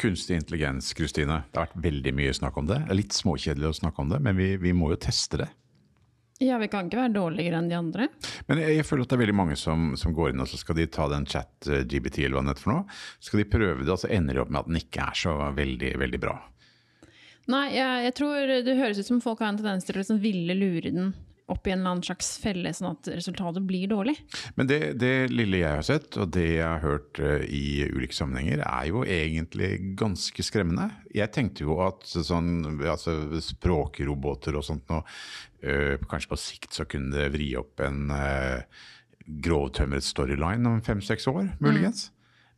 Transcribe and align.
Kunstig 0.00 0.36
intelligens, 0.40 0.92
Kristine. 0.98 1.42
Det 1.50 1.60
har 1.60 1.68
vært 1.68 1.84
veldig 1.84 2.12
mye 2.18 2.32
snakk 2.34 2.56
om 2.58 2.66
det. 2.66 2.80
Det 2.86 2.94
er 2.94 2.98
litt 2.98 3.14
småkjedelig 3.14 3.68
å 3.68 3.76
snakke 3.78 4.02
om 4.02 4.10
det, 4.10 4.18
men 4.24 4.38
vi, 4.38 4.54
vi 4.60 4.72
må 4.74 4.90
jo 4.90 4.98
teste 5.04 5.38
det. 5.44 5.50
Ja, 6.42 6.56
vi 6.58 6.66
kan 6.66 6.88
ikke 6.88 6.98
være 6.98 7.14
dårligere 7.14 7.60
enn 7.60 7.68
de 7.70 7.76
andre. 7.78 8.08
Men 8.48 8.58
jeg, 8.58 8.80
jeg 8.80 8.86
føler 8.88 9.06
at 9.06 9.12
det 9.12 9.16
er 9.16 9.22
veldig 9.22 9.36
mange 9.38 9.58
som, 9.58 9.92
som 9.98 10.16
går 10.16 10.32
inn 10.32 10.42
og 10.42 10.50
så 10.50 10.58
skal 10.58 10.80
de 10.80 10.88
ta 10.90 11.06
den 11.12 11.28
chat-GBT 11.30 12.24
eller 12.24 12.34
hva 12.34 12.42
det 12.42 12.56
heter 12.56 12.64
for 12.64 12.74
noe. 12.74 12.96
Så 13.20 13.30
skal 13.30 13.42
de 13.44 13.52
prøve 13.52 13.84
det, 13.84 13.92
og 13.94 14.02
så 14.02 14.10
ender 14.10 14.34
de 14.34 14.42
opp 14.42 14.50
med 14.50 14.64
at 14.64 14.72
den 14.72 14.80
ikke 14.80 15.06
er 15.06 15.20
så 15.20 15.36
veldig, 15.54 15.92
veldig 16.02 16.20
bra. 16.26 16.34
Nei, 17.54 17.64
jeg, 17.76 18.02
jeg 18.08 18.16
tror 18.18 18.52
det 18.66 18.76
høres 18.80 18.98
ut 18.98 19.10
som 19.12 19.22
folk 19.22 19.44
har 19.44 19.52
en 19.52 19.60
tendens 19.60 19.86
til 19.86 19.94
å 19.94 20.02
liksom 20.02 20.20
ville 20.24 20.58
lure 20.58 20.90
den 20.90 21.14
opp 21.52 21.66
i 21.66 21.72
en 21.74 21.82
eller 21.82 21.94
annen 21.94 22.06
slags 22.06 22.30
felle, 22.40 22.72
sånn 22.72 22.94
at 22.94 23.08
resultatet 23.12 23.64
blir 23.68 23.88
dårlig. 23.90 24.14
Men 24.56 24.68
det, 24.70 24.78
det 25.00 25.12
lille 25.32 25.60
jeg 25.60 25.76
har 25.76 25.84
sett, 25.84 26.16
og 26.20 26.30
det 26.32 26.46
jeg 26.54 26.64
har 26.64 26.80
hørt 26.84 27.20
eh, 27.20 27.44
i 27.44 27.64
ulike 27.90 28.16
sammenhenger, 28.16 28.62
er 28.64 28.88
jo 28.88 29.04
egentlig 29.04 29.70
ganske 30.00 30.46
skremmende. 30.46 30.88
Jeg 31.12 31.32
tenkte 31.36 31.66
jo 31.66 31.76
at 31.84 32.06
sånn 32.08 32.80
altså 32.80 33.18
språkroboter 33.44 34.56
og 34.56 34.64
sånt 34.66 34.88
nå, 34.92 35.02
øh, 35.68 35.94
kanskje 36.08 36.32
på 36.32 36.40
sikt 36.40 36.80
så 36.80 36.88
kunne 36.88 37.12
det 37.12 37.32
vri 37.36 37.52
opp 37.60 37.84
en 37.84 38.08
øh, 38.14 38.84
grovtømret 39.44 40.04
storyline 40.04 40.68
om 40.68 40.82
fem-seks 40.84 41.28
år, 41.32 41.46
muligens. 41.64 42.08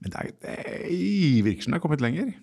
Men 0.02 0.12
det, 0.12 0.22
er, 0.22 0.32
det 0.44 1.44
virker 1.46 1.64
som 1.64 1.72
det 1.72 1.80
har 1.80 1.86
kommet 1.86 2.04
lenger. 2.04 2.34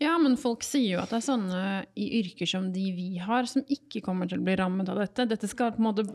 Ja, 0.00 0.16
men 0.18 0.38
folk 0.40 0.64
sier 0.66 0.96
jo 0.96 1.02
at 1.02 1.12
det 1.12 1.20
er 1.20 1.26
sånne 1.26 1.60
i 1.98 2.08
yrker 2.22 2.48
som 2.48 2.70
de 2.74 2.88
vi 2.96 3.20
har, 3.22 3.46
som 3.46 3.62
ikke 3.70 4.02
kommer 4.04 4.30
til 4.30 4.40
å 4.40 4.46
bli 4.46 4.56
rammet 4.58 4.88
av 4.90 4.98
dette. 5.02 5.28
dette 5.30 5.50
skal 5.50 5.74
på 5.76 5.82
en 5.82 5.88
måte, 5.90 6.06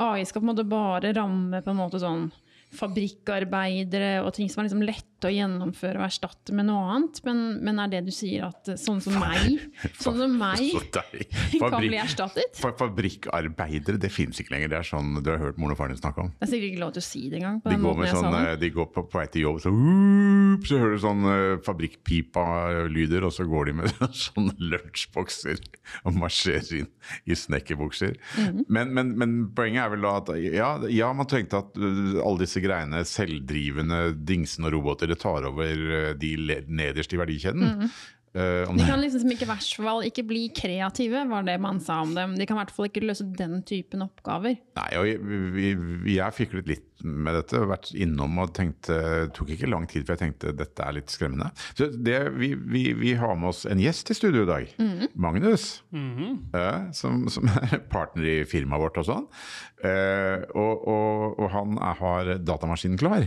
AI 0.00 0.24
skal 0.24 0.40
på 0.40 0.46
en 0.46 0.52
måte 0.52 0.68
bare 0.68 1.12
ramme 1.16 1.60
på 1.64 1.72
en 1.74 1.80
måte 1.82 2.00
sånn 2.00 2.30
fabrikkarbeidere 2.76 4.18
og 4.24 4.34
ting 4.36 4.50
som 4.50 4.62
er 4.62 4.68
liksom 4.68 4.84
lette 4.84 5.28
å 5.28 5.32
gjennomføre 5.32 6.00
og 6.00 6.06
erstatte 6.06 6.54
med 6.56 6.68
noe 6.68 6.84
annet. 6.94 7.20
Men, 7.26 7.42
men 7.64 7.80
er 7.80 7.92
det 7.92 8.02
du 8.08 8.12
sier 8.14 8.48
at 8.50 8.68
sånn 8.80 9.00
som 9.04 9.16
meg, 9.20 9.62
sånn 10.04 10.18
som 10.20 10.36
meg 10.38 10.74
kan 11.62 11.78
bli 11.80 11.98
erstattet? 12.00 12.60
Fabrikkarbeidere, 12.60 14.00
det 14.00 14.12
fins 14.12 14.40
ikke 14.42 14.56
lenger. 14.56 14.74
Det 14.74 14.80
er 14.80 14.90
sånn 14.90 15.14
du 15.24 15.30
har 15.32 15.40
hørt 15.40 15.60
moren 15.60 15.76
og 15.76 15.80
faren 15.80 15.94
din 15.94 16.02
snakke 16.02 16.26
om. 16.26 16.32
Det 16.38 16.48
er 16.48 16.52
sikkert 16.52 16.72
ikke 16.72 16.82
lov 16.84 16.94
til 16.96 17.04
å 17.04 17.06
si 17.08 17.24
det 17.32 17.40
engang. 17.40 17.60
De 17.64 17.78
går, 17.80 18.04
sånn, 18.10 18.38
eh, 18.40 18.50
de 18.60 18.72
går 18.74 18.90
på, 18.94 19.06
på 19.08 19.20
vei 19.20 19.26
til 19.32 19.46
jobb, 19.46 19.62
så, 19.64 19.74
«Whoop», 19.74 20.68
så 20.68 20.80
hører 20.80 20.96
du 20.96 21.02
sånn 21.04 21.28
uh, 21.28 21.36
fabrikkpipa-lyder, 21.66 23.26
og 23.26 23.34
så 23.34 23.48
går 23.48 23.70
de 23.70 23.76
med 23.80 23.94
sånne 24.24 24.54
lunsjbokser 24.74 25.62
og 26.04 26.18
marsjerer 26.18 26.82
inn 26.82 26.90
i 27.28 27.36
snekkerbukser. 27.38 28.14
Mhm. 28.40 28.64
men, 28.72 28.92
men, 28.96 29.12
men 29.20 29.34
poenget 29.56 29.84
er 29.84 29.92
vel 29.94 30.04
da 30.04 30.14
at 30.20 30.30
ja, 30.40 30.70
ja 30.90 31.10
man 31.16 31.28
tenkte 31.30 31.60
at 31.60 31.76
alle 31.78 32.40
disse 32.40 32.62
greiene, 32.64 33.04
selvdrivende 33.08 34.02
dingsene 34.26 34.70
og 34.70 34.78
roboter, 34.78 35.12
det 35.12 35.20
tar 35.22 35.46
over 35.50 35.86
uh, 35.86 36.10
de 36.18 36.34
nederst 36.66 37.14
i 37.14 37.20
verdikjeden. 37.20 37.64
Uh, 37.64 37.78
Mhm. 38.34 38.78
De 38.80 38.82
kan 38.82 38.98
liksom 38.98 39.30
ikke 39.30 39.46
i 39.46 39.50
hvert 39.52 39.68
fall 39.78 40.00
ikke 40.08 40.24
bli 40.26 40.48
kreative, 40.50 41.20
var 41.30 41.44
det 41.46 41.54
man 41.62 41.78
sa 41.78 42.00
om 42.02 42.16
dem. 42.16 42.34
De 42.34 42.46
kan 42.46 42.56
i 42.56 42.64
hvert 42.64 42.72
fall 42.74 42.88
ikke 42.88 43.04
løse 43.06 43.26
den 43.38 43.60
typen 43.62 44.02
oppgaver. 44.02 44.56
Nei, 44.74 44.88
og 44.98 45.06
jeg, 45.06 45.20
vi, 45.54 45.68
vi, 45.78 46.16
jeg 46.16 46.34
fiklet 46.34 46.72
litt 46.72 46.88
med 47.04 47.36
dette, 47.36 47.60
vært 47.68 47.92
innom 47.94 48.38
og 48.42 48.52
tenkte 48.56 48.96
Det 48.96 49.34
tok 49.36 49.52
ikke 49.54 49.68
lang 49.70 49.86
tid, 49.90 50.04
for 50.06 50.14
jeg 50.14 50.22
tenkte 50.22 50.54
dette 50.56 50.84
er 50.84 50.96
litt 50.96 51.12
skremmende. 51.12 51.50
Så 51.76 51.88
det, 51.94 52.18
vi, 52.38 52.54
vi, 52.56 52.84
vi 52.98 53.14
har 53.20 53.36
med 53.38 53.52
oss 53.52 53.64
en 53.70 53.82
gjest 53.82 54.10
i 54.10 54.16
studio 54.18 54.44
i 54.44 54.50
dag. 54.50 54.74
Magnus. 55.14 55.82
eh, 55.94 56.90
som, 56.96 57.26
som 57.32 57.48
er 57.52 57.78
partner 57.92 58.28
i 58.30 58.36
firmaet 58.48 58.82
vårt 58.82 59.00
og 59.02 59.08
sånn. 59.08 59.26
Eh, 59.84 60.44
og, 60.56 60.86
og, 60.88 61.38
og 61.44 61.50
han 61.52 61.76
er, 61.78 61.98
har 62.00 62.32
datamaskinen 62.40 63.00
klar. 63.00 63.26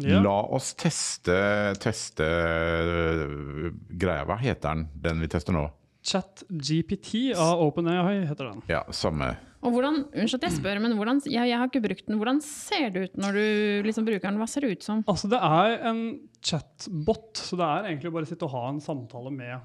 Ja. 0.00 0.20
La 0.24 0.36
oss 0.56 0.72
teste, 0.78 1.36
teste 1.82 2.26
eh, 2.26 3.72
greia. 3.90 4.24
Hva 4.28 4.38
heter 4.40 4.70
den, 4.72 4.86
den 5.02 5.24
vi 5.24 5.30
tester 5.32 5.56
nå? 5.56 5.66
ChatGPT 6.06 7.34
av 7.34 7.60
OpenAI 7.64 8.26
heter 8.28 8.52
den. 8.52 8.62
Ja, 8.70 8.84
samme. 8.94 9.34
Og 9.64 9.72
hvordan, 9.72 10.02
unnskyld 10.12 10.42
at 10.42 10.48
jeg 10.50 10.56
spør, 10.58 10.80
men 10.84 10.96
hvordan, 10.98 11.22
jeg, 11.26 11.48
jeg 11.50 11.58
har 11.58 11.70
ikke 11.70 11.84
brukt 11.86 12.06
den. 12.06 12.18
Hvordan 12.20 12.42
ser 12.44 12.90
det 12.94 13.06
ut 13.08 13.16
når 13.22 13.38
du 13.38 13.46
liksom 13.88 14.04
bruker 14.06 14.28
den? 14.28 14.38
Hva 14.42 14.46
ser 14.50 14.60
det 14.66 14.74
ut 14.76 14.82
som? 14.84 15.00
Altså, 15.08 15.30
det 15.32 15.40
er 15.40 15.78
en 15.90 16.02
chatbot, 16.44 17.32
så 17.40 17.56
det 17.58 17.64
er 17.70 17.88
egentlig 17.90 18.12
bare 18.14 18.28
å 18.28 18.30
sitte 18.30 18.46
og 18.46 18.54
ha 18.54 18.68
en 18.68 18.80
samtale 18.84 19.32
med 19.34 19.56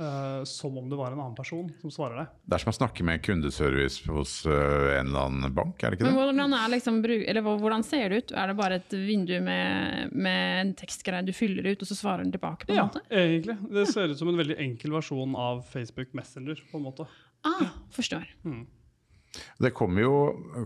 uh, 0.00 0.40
som 0.48 0.78
om 0.80 0.86
det 0.88 0.96
var 0.96 1.12
en 1.12 1.20
annen 1.20 1.36
person 1.36 1.68
som 1.82 1.92
svarer 1.92 2.22
deg. 2.22 2.32
Det 2.46 2.56
er 2.56 2.62
som 2.64 2.72
å 2.72 2.76
snakke 2.78 3.04
med 3.10 3.22
kundeservice 3.26 4.06
hos 4.08 4.38
uh, 4.48 4.54
en 4.96 5.10
eller 5.10 5.26
annen 5.26 5.54
bank, 5.58 5.82
er 5.82 5.92
det 5.92 5.98
ikke 6.00 6.08
Men 6.08 6.14
det? 6.16 6.22
hvordan, 6.22 6.56
er 6.62 6.72
liksom, 6.76 7.00
eller 7.34 7.46
hvordan 7.66 7.84
ser 7.90 8.08
det 8.14 8.22
ut? 8.24 8.34
Er 8.40 8.52
det 8.52 8.58
bare 8.62 8.80
et 8.80 8.96
vindu 9.10 9.36
med, 9.44 10.14
med 10.14 10.64
en 10.64 10.74
tekstgreie 10.78 11.26
du 11.26 11.34
fyller 11.36 11.72
ut, 11.74 11.82
og 11.84 11.90
så 11.90 11.98
svarer 11.98 12.24
den 12.24 12.32
tilbake? 12.38 12.64
på 12.70 12.72
en 12.72 12.80
Ja, 12.80 12.88
måte? 12.88 13.04
egentlig. 13.10 13.58
Det 13.76 13.88
ser 13.92 14.14
ut 14.14 14.20
som 14.22 14.30
en 14.32 14.40
veldig 14.40 14.56
enkel 14.62 14.94
versjon 14.96 15.36
av 15.36 15.64
Facebook 15.74 16.14
Messenger. 16.16 16.62
på 16.70 16.78
en 16.80 16.86
måte. 16.86 17.08
Ah, 17.44 17.70
forstår. 17.96 18.24
Det 19.62 19.70
kommer 19.78 20.02
jo, 20.02 20.14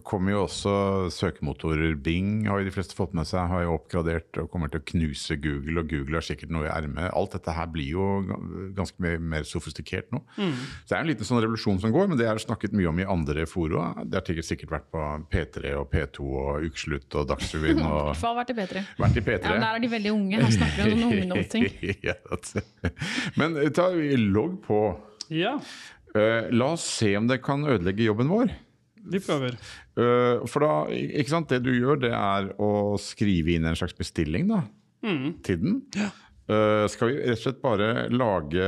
kommer 0.09 0.33
jo 0.33 0.39
også 0.47 0.73
søkemotorer. 1.13 1.95
Bing 2.01 2.47
har 2.49 2.63
jo 2.63 2.69
de 2.69 2.73
fleste 2.73 2.97
fått 2.97 3.13
med 3.17 3.27
seg, 3.29 3.45
har 3.51 3.65
jo 3.67 3.75
oppgradert 3.77 4.39
og 4.41 4.49
kommer 4.53 4.71
til 4.73 4.81
å 4.81 4.87
knuse 4.89 5.37
Google, 5.43 5.83
og 5.83 5.91
Google 5.93 6.17
har 6.21 6.25
sikkert 6.25 6.53
noe 6.55 6.65
i 6.65 6.71
ermet. 6.73 7.11
Alt 7.13 7.37
dette 7.37 7.53
her 7.55 7.69
blir 7.75 7.91
jo 7.93 8.07
ganske 8.77 9.05
mer, 9.05 9.19
mer 9.21 9.45
sofistikert 9.49 10.09
nå. 10.15 10.23
Så 10.39 10.89
det 10.91 10.97
er 10.97 11.03
en 11.03 11.11
liten 11.13 11.29
sånn 11.29 11.43
revolusjon 11.45 11.83
som 11.85 11.93
går, 11.95 12.09
men 12.15 12.21
det 12.21 12.29
er 12.31 12.41
snakket 12.43 12.73
mye 12.79 12.89
om 12.91 13.05
i 13.05 13.09
andre 13.17 13.45
fora. 13.51 13.91
Det 14.05 14.21
har 14.23 14.27
sikkert, 14.31 14.49
sikkert 14.49 14.75
vært 14.79 14.89
på 14.97 15.05
P3 15.35 15.75
og 15.83 15.89
P2 15.93 16.29
og 16.33 16.69
Ukeslutt 16.71 17.19
og 17.21 17.29
Dagsrevyen 17.35 17.83
I 17.85 17.89
og 17.89 17.99
hvert 18.15 18.23
fall 18.25 18.39
vært 18.41 18.55
i 18.55 18.61
P3. 18.63 18.85
vært 19.05 19.21
i 19.21 19.27
P3. 19.29 19.41
Ja, 19.45 19.55
men 19.59 19.67
der 19.69 19.73
er 19.77 19.85
de 19.85 19.93
veldig 19.99 20.15
unge. 20.17 20.41
Her 20.45 20.57
snakker 20.61 20.89
vi 20.89 20.97
om 20.97 21.03
noen 21.05 21.25
ungdomsting. 21.27 21.69
ja, 22.09 22.17
det- 22.33 22.95
men 23.37 23.59
eh, 23.61 23.69
ta 23.77 23.91
logg 23.93 24.63
på. 24.65 24.81
Ja, 25.33 25.55
Eh, 26.15 26.51
la 26.55 26.71
oss 26.77 26.85
se 27.01 27.11
om 27.19 27.27
det 27.27 27.41
kan 27.43 27.65
ødelegge 27.67 28.07
jobben 28.07 28.31
vår. 28.31 28.53
vi 29.05 29.21
prøver. 29.21 29.57
Uh, 29.99 30.45
for 30.49 30.65
da, 30.65 30.71
ikke 30.95 31.33
sant, 31.33 31.51
det 31.51 31.65
du 31.67 31.73
gjør, 31.75 31.99
det 32.07 32.13
er 32.17 32.53
å 32.63 32.95
skrive 33.03 33.53
inn 33.57 33.67
en 33.69 33.77
slags 33.77 33.97
bestilling 33.99 34.49
da, 34.49 34.63
til 35.45 35.61
den. 35.61 35.83
Eh, 36.45 36.87
skal 36.93 37.09
vi 37.09 37.21
rett 37.23 37.39
og 37.39 37.43
slett 37.43 37.61
bare 37.63 37.91
lage 38.13 38.65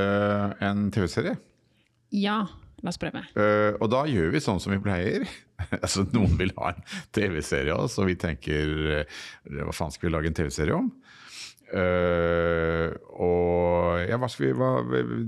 en 0.65 0.87
TV-serie? 0.93 1.37
Ja, 2.17 2.39
la 2.81 2.93
oss 2.93 3.01
prøve. 3.01 3.25
Eh, 3.37 3.77
og 3.77 3.91
da 3.93 4.05
gjør 4.09 4.31
vi 4.33 4.41
sånn 4.45 4.61
som 4.63 4.73
vi 4.73 4.81
pleier. 4.85 5.27
altså 5.83 6.07
Noen 6.13 6.39
vil 6.41 6.55
ha 6.57 6.73
en 6.73 6.85
TV-serie 7.17 7.75
av 7.75 7.87
oss, 7.87 7.99
og 8.01 8.09
vi 8.11 8.17
tenker 8.21 9.05
hva 9.49 9.77
faen 9.77 9.93
skal 9.93 10.09
vi 10.09 10.15
lage 10.15 10.33
en 10.33 10.39
TV-serie 10.39 10.77
om? 10.77 10.89
Eh, 11.77 12.93
og 13.21 14.01
ja, 14.07 14.17
hva 14.21 14.29
skal 14.33 14.47
vi, 14.47 14.53
hva, 14.57 14.71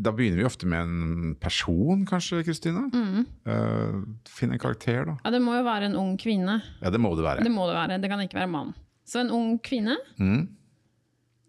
Da 0.00 0.12
begynner 0.16 0.40
vi 0.40 0.46
ofte 0.48 0.68
med 0.70 0.80
en 0.80 1.32
person, 1.40 2.04
kanskje, 2.08 2.40
Kristine? 2.46 2.86
Mm. 2.92 3.24
Uh, 3.48 3.98
Finn 4.32 4.54
en 4.54 4.60
karakter, 4.60 5.04
da. 5.10 5.16
Ja, 5.24 5.32
det 5.34 5.42
må 5.44 5.56
jo 5.58 5.64
være 5.66 5.90
en 5.90 5.98
ung 5.98 6.14
kvinne. 6.20 6.60
Ja, 6.80 6.92
det 6.94 7.00
må 7.02 7.12
det 7.18 7.26
være. 7.26 7.44
Det 7.44 7.52
må 7.52 7.66
det 7.68 7.76
være. 7.76 7.98
Det 8.00 8.12
kan 8.12 8.22
ikke 8.24 8.40
være 8.40 8.52
mann. 8.52 8.72
Så 9.08 9.22
en 9.22 9.32
ung 9.34 9.56
kvinne. 9.64 9.96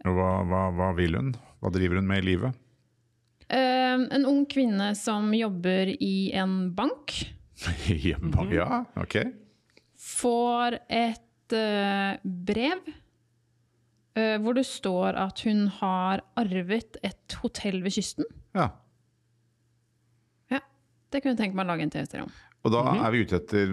Og 0.08 0.16
hva, 0.18 0.32
hva, 0.48 0.64
hva 0.76 0.90
vil 0.98 1.20
hun? 1.20 1.34
Hva 1.60 1.72
driver 1.76 2.00
hun 2.00 2.10
med 2.10 2.24
i 2.24 2.28
livet? 2.32 2.60
Uh, 3.50 4.06
en 4.16 4.28
ung 4.30 4.44
kvinne 4.50 4.92
som 5.00 5.32
jobber 5.36 5.94
i 5.96 6.32
en 6.40 6.74
bank. 6.76 7.16
I 7.96 8.16
en 8.18 8.32
bank, 8.36 8.56
Ja, 8.56 8.84
ok. 9.00 9.22
Får 10.00 10.80
et 10.88 11.26
brev 11.50 12.84
hvor 14.44 14.58
det 14.58 14.66
står 14.68 15.18
at 15.20 15.42
hun 15.48 15.66
har 15.80 16.24
arvet 16.40 17.00
et 17.06 17.40
hotell 17.42 17.82
ved 17.86 17.96
kysten. 17.98 18.28
Ja. 18.58 18.70
Ja, 20.54 20.62
Det 21.12 21.22
kunne 21.24 21.36
jeg 21.36 21.44
tenke 21.46 21.58
meg 21.60 21.68
å 21.68 21.72
lage 21.74 21.88
en 21.88 21.94
TV-serie 21.94 22.28
om. 22.28 22.38
Og 22.68 22.74
da 22.74 22.82
er 22.92 23.14
vi 23.14 23.22
ute 23.24 23.38
etter 23.38 23.70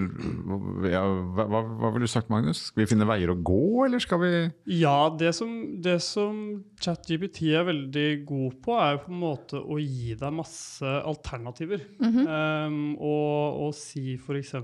ja, 0.93 1.01
hva, 1.35 1.45
hva, 1.51 1.61
hva 1.67 1.89
ville 1.91 2.07
du 2.07 2.11
sagt, 2.13 2.29
Magnus? 2.31 2.69
Skal 2.69 2.85
vi 2.85 2.89
finne 2.93 3.09
veier 3.09 3.33
å 3.33 3.35
gå, 3.35 3.87
eller 3.89 4.03
skal 4.03 4.21
vi 4.23 4.31
Ja, 4.79 5.09
det 5.11 5.33
som, 5.35 5.51
det 5.83 5.97
som 6.07 6.37
ChatGPT 6.79 7.49
er 7.51 7.67
veldig 7.67 8.07
god 8.29 8.61
på, 8.63 8.77
er 8.79 8.95
jo 8.95 9.03
på 9.09 9.11
en 9.11 9.23
måte 9.25 9.59
å 9.59 9.81
gi 9.83 10.15
deg 10.21 10.37
masse 10.39 10.87
alternativer. 11.03 11.83
um, 11.99 12.95
og, 12.95 13.59
og 13.67 13.75
si 13.75 14.15
f.eks.: 14.21 14.55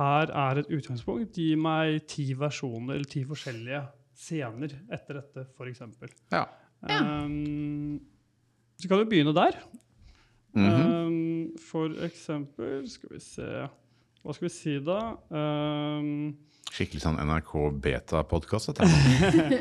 Her 0.00 0.34
er 0.48 0.62
et 0.64 0.74
utgangspunkt. 0.74 1.38
Gi 1.38 1.54
meg 1.54 2.02
ti 2.10 2.32
versjoner, 2.34 2.96
eller 2.96 3.06
ti 3.06 3.22
forskjellige 3.28 3.84
scener 4.22 4.74
etter 4.92 5.18
dette, 5.20 5.46
f.eks. 5.56 5.82
Ja. 6.32 6.44
Um, 6.82 8.00
så 8.78 8.88
kan 8.90 8.98
vi 9.02 9.10
begynne 9.12 9.34
der. 9.36 9.58
um, 10.54 11.52
for 11.70 11.94
eksempel 12.04 12.82
Skal 12.90 13.08
vi 13.14 13.20
se 13.24 13.46
Hva 14.22 14.34
skal 14.36 14.44
vi 14.44 14.50
si, 14.52 14.74
da? 14.84 14.98
Um, 15.32 16.34
Skikkelig 16.72 17.02
sånn 17.04 17.16
NRK 17.20 17.52
Beta-podkast. 17.84 18.70
dette. 18.72 19.58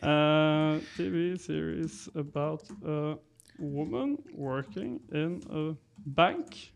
Uh, 0.00 0.78
TV 0.96 1.34
series 1.40 2.08
about 2.14 2.64
a 2.84 3.16
woman 3.58 4.16
working 4.32 5.00
in 5.12 5.40
a 5.50 5.74
bank. 6.06 6.72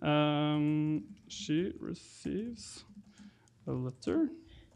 Um, 0.00 1.02
she 1.28 1.72
receives 1.80 2.84
a 3.66 3.72
letter 3.72 4.28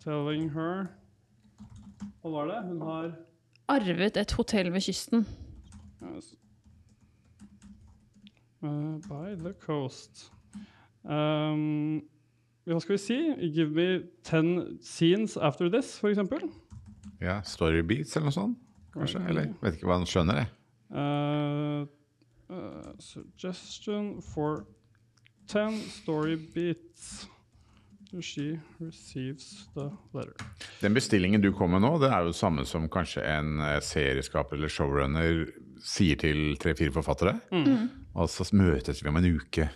telling 0.05 0.51
her 0.51 0.91
Hva 2.23 2.33
var 2.33 2.51
det? 2.51 2.63
Hun 2.69 2.81
har 2.87 3.13
Arvet 3.73 4.17
et 4.17 4.33
hotell 4.37 4.73
ved 4.73 4.81
kysten. 4.85 5.27
Uh, 8.63 8.99
by 9.09 9.35
the 9.39 9.55
coast. 9.61 10.33
Um, 11.05 12.03
hva 12.67 12.79
skal 12.81 12.95
vi 12.95 12.99
si? 12.99 13.19
Give 13.55 13.71
me 13.71 14.03
ten 14.23 14.79
scenes 14.83 15.37
after 15.37 15.69
this, 15.69 15.99
for 15.99 16.09
eksempel. 16.09 16.51
Ja, 17.21 17.41
Story 17.43 17.83
beats 17.83 18.17
eller 18.17 18.29
noe 18.31 18.37
sånt? 18.37 18.59
Kanskje? 18.93 19.23
Eller 19.29 19.55
vet 19.63 19.79
ikke 19.79 19.89
hva 19.89 19.99
han 19.99 20.07
skjønner, 20.07 20.43
jeg. 20.43 20.49
Uh, 20.93 21.87
uh, 22.53 22.93
suggestion 23.01 24.15
for 24.23 24.67
ten 25.49 25.79
story 26.03 26.37
beats. 26.55 27.29
She 28.21 28.59
receives 28.79 29.69
the 29.75 29.89
letter. 30.13 30.35
Den 30.83 30.95
bestillingen 30.95 31.41
du 31.41 31.53
kom 31.57 31.73
med 31.73 31.81
nå, 31.81 31.95
det 32.03 32.11
er 32.13 32.27
jo 32.27 32.33
det 32.33 32.37
samme 32.37 32.67
som 32.69 32.91
kanskje 32.93 33.25
en 33.25 33.61
eh, 33.65 33.79
serieskaper 33.81 34.59
eller 34.59 34.73
showrunner 34.73 35.47
sier 35.83 36.19
til 36.21 36.59
tre-fire 36.61 36.93
forfattere. 36.93 37.39
Og 38.13 38.29
så 38.29 38.45
møtes 38.53 39.01
vi 39.01 39.09
om 39.09 39.17
en 39.17 39.31
uke. 39.39 39.71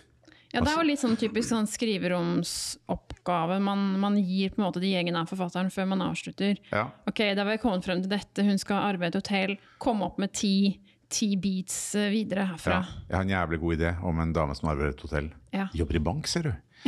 Ja, 0.53 0.61
det 0.63 0.71
er 0.71 0.77
jo 0.79 0.85
litt 0.87 1.01
sånn 1.01 1.17
typisk 1.19 1.49
sånn 1.51 1.67
skriveromsoppgave. 1.67 3.57
Man, 3.63 3.99
man 3.99 4.15
gir 4.21 4.53
på 4.53 4.61
en 4.61 4.67
måte 4.69 4.81
de 4.81 4.93
gjengene 4.93 5.25
av 5.25 5.31
forfatteren 5.31 5.71
før 5.73 5.89
man 5.91 6.05
avslutter. 6.05 6.61
Ja. 6.71 6.85
Ok, 7.09 7.19
da 7.35 7.43
har 7.43 7.51
vi 7.51 7.59
kommet 7.61 7.85
frem 7.85 8.03
til 8.03 8.13
dette, 8.13 8.45
hun 8.47 8.61
skal 8.61 8.93
arbeide 8.93 9.19
i 9.19 9.21
hotell, 9.21 9.57
komme 9.83 10.07
opp 10.07 10.21
med 10.23 10.31
ti, 10.37 10.77
ti 11.09 11.35
beats 11.39 11.95
eh, 11.95 12.09
videre 12.13 12.45
herfra. 12.51 12.81
ja. 12.83 13.03
Jeg 13.09 13.15
har 13.17 13.23
en 13.23 13.29
jævlig 13.35 13.59
god 13.61 13.77
idé 13.79 13.91
om 14.03 14.19
en 14.19 14.33
dame 14.35 14.55
som 14.55 14.69
arbeider 14.69 14.91
i 14.91 14.95
et 14.97 15.01
hotell. 15.07 15.29
Ja. 15.53 15.67
Jobber 15.73 15.95
i 15.95 16.03
bank, 16.09 16.27
ser 16.27 16.43
du. 16.49 16.53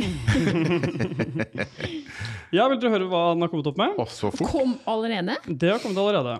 Ja, 2.54 2.66
Vil 2.70 2.80
dere 2.82 2.90
høre 2.96 3.06
hva 3.10 3.24
den 3.34 3.44
har 3.44 3.50
kommet 3.52 3.68
opp 3.70 3.78
med? 3.80 3.98
Å, 4.00 4.06
så 4.10 4.30
fort. 4.34 4.48
Kom 4.50 4.76
allerede? 4.90 5.36
Det 5.46 5.70
har 5.70 5.82
kommet 5.82 5.98
allerede. 6.02 6.38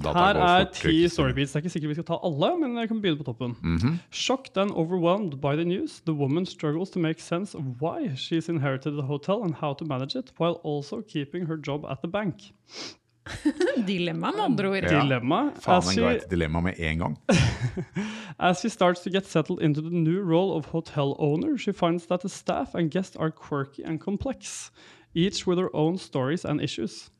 Data 0.00 0.16
Her 0.16 0.38
er 0.40 0.64
ti 0.72 1.02
storybeats. 1.12 1.52
Det 1.52 1.58
er 1.58 1.64
ikke 1.64 1.72
sikkert 1.74 1.90
vi 1.92 1.96
skal 1.98 2.06
ta 2.08 2.16
alle, 2.24 2.48
men 2.62 2.78
jeg 2.80 2.88
kan 2.88 3.00
begynne 3.02 3.20
på 3.20 3.26
toppen. 3.26 3.52
Mhm. 3.60 3.98
Shocked 4.14 4.56
and 4.56 4.72
overwhelmed 4.72 5.40
by 5.42 5.52
the 5.58 5.64
news, 5.66 5.98
the 6.06 6.14
woman 6.16 6.46
struggles 6.48 6.90
to 6.94 6.98
make 7.02 7.20
sense 7.20 7.54
of 7.58 7.62
why 7.82 8.08
she's 8.16 8.48
inherited 8.48 8.96
the 8.96 9.04
hotel 9.10 9.42
and 9.44 9.54
how 9.60 9.74
to 9.74 9.84
manage 9.84 10.16
it, 10.16 10.32
while 10.38 10.56
also 10.64 11.02
keeping 11.02 11.46
her 11.46 11.56
job 11.58 11.84
at 11.90 12.00
the 12.02 12.08
bank. 12.08 12.52
Dilemma, 13.86 14.30
med 14.32 14.44
andre 14.44 14.68
ord. 14.68 14.84
Ja. 14.84 15.02
Dilemma. 15.02 15.40
Faen, 15.60 15.82
en 15.88 16.02
greit 16.04 16.30
dilemma 16.30 16.60
med 16.60 16.78
en 16.78 16.98
gang. 16.98 17.18
as 18.38 18.60
she 18.60 18.68
starts 18.68 19.02
to 19.02 19.10
get 19.10 19.26
settled 19.26 19.62
into 19.62 19.80
the 19.80 19.90
new 19.90 20.22
role 20.22 20.56
of 20.56 20.66
hotel 20.66 21.16
owner, 21.18 21.58
she 21.58 21.72
finds 21.72 22.06
that 22.06 22.20
the 22.20 22.28
staff 22.28 22.74
and 22.74 22.90
guests 22.90 23.16
are 23.16 23.30
quirky 23.30 23.84
and 23.84 24.00
complex, 24.00 24.70
each 25.14 25.46
with 25.46 25.58
their 25.58 25.74
own 25.74 25.98
stories 25.98 26.44
and 26.44 26.60
issues. 26.60 27.10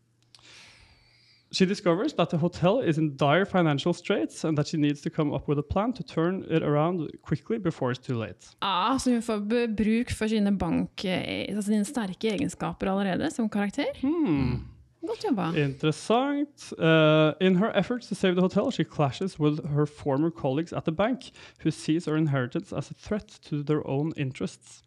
She 1.52 1.66
discovers 1.66 2.12
that 2.14 2.30
the 2.30 2.38
hotel 2.38 2.78
is 2.78 2.96
in 2.96 3.16
dire 3.16 3.44
financial 3.44 3.92
straits 3.92 4.44
and 4.44 4.56
that 4.56 4.68
she 4.68 4.76
needs 4.76 5.00
to 5.00 5.10
come 5.10 5.34
up 5.34 5.48
with 5.48 5.58
a 5.58 5.62
plan 5.62 5.92
to 5.94 6.04
turn 6.04 6.44
it 6.48 6.62
around 6.62 7.10
quickly 7.22 7.58
before 7.58 7.90
it's 7.90 8.06
too 8.06 8.14
late. 8.14 8.54
Ah, 8.62 8.98
så 8.98 9.10
hun 9.10 9.22
får 9.22 9.40
bruk 9.76 10.10
for 10.10 10.28
sine, 10.28 10.58
bank, 10.58 11.04
eh, 11.04 11.48
altså 11.48 11.72
sine 11.72 11.84
sterke 11.84 12.30
egenskaper 12.30 12.86
allerede 12.86 13.30
som 13.34 13.48
karakter? 13.48 13.90
Hmm. 14.00 14.62
Godt 15.06 15.24
jobba. 15.24 15.52
Interessant. 15.56 16.72
Uh, 16.78 17.32
in 17.40 17.56
her 17.56 17.70
efforts 17.74 18.06
to 18.08 18.14
save 18.14 18.34
the 18.34 18.42
hotel, 18.42 18.70
she 18.70 18.84
clashes 18.84 19.38
with 19.40 19.66
her 19.74 19.86
former 19.86 20.30
colleagues 20.30 20.72
at 20.72 20.84
the 20.84 20.92
bank, 20.92 21.30
who 21.64 21.70
sees 21.70 22.04
her 22.06 22.16
inheritance 22.16 22.72
as 22.76 22.90
a 22.90 22.94
threat 22.94 23.28
to 23.48 23.62
their 23.62 23.86
own 23.86 24.12
interests. 24.16 24.82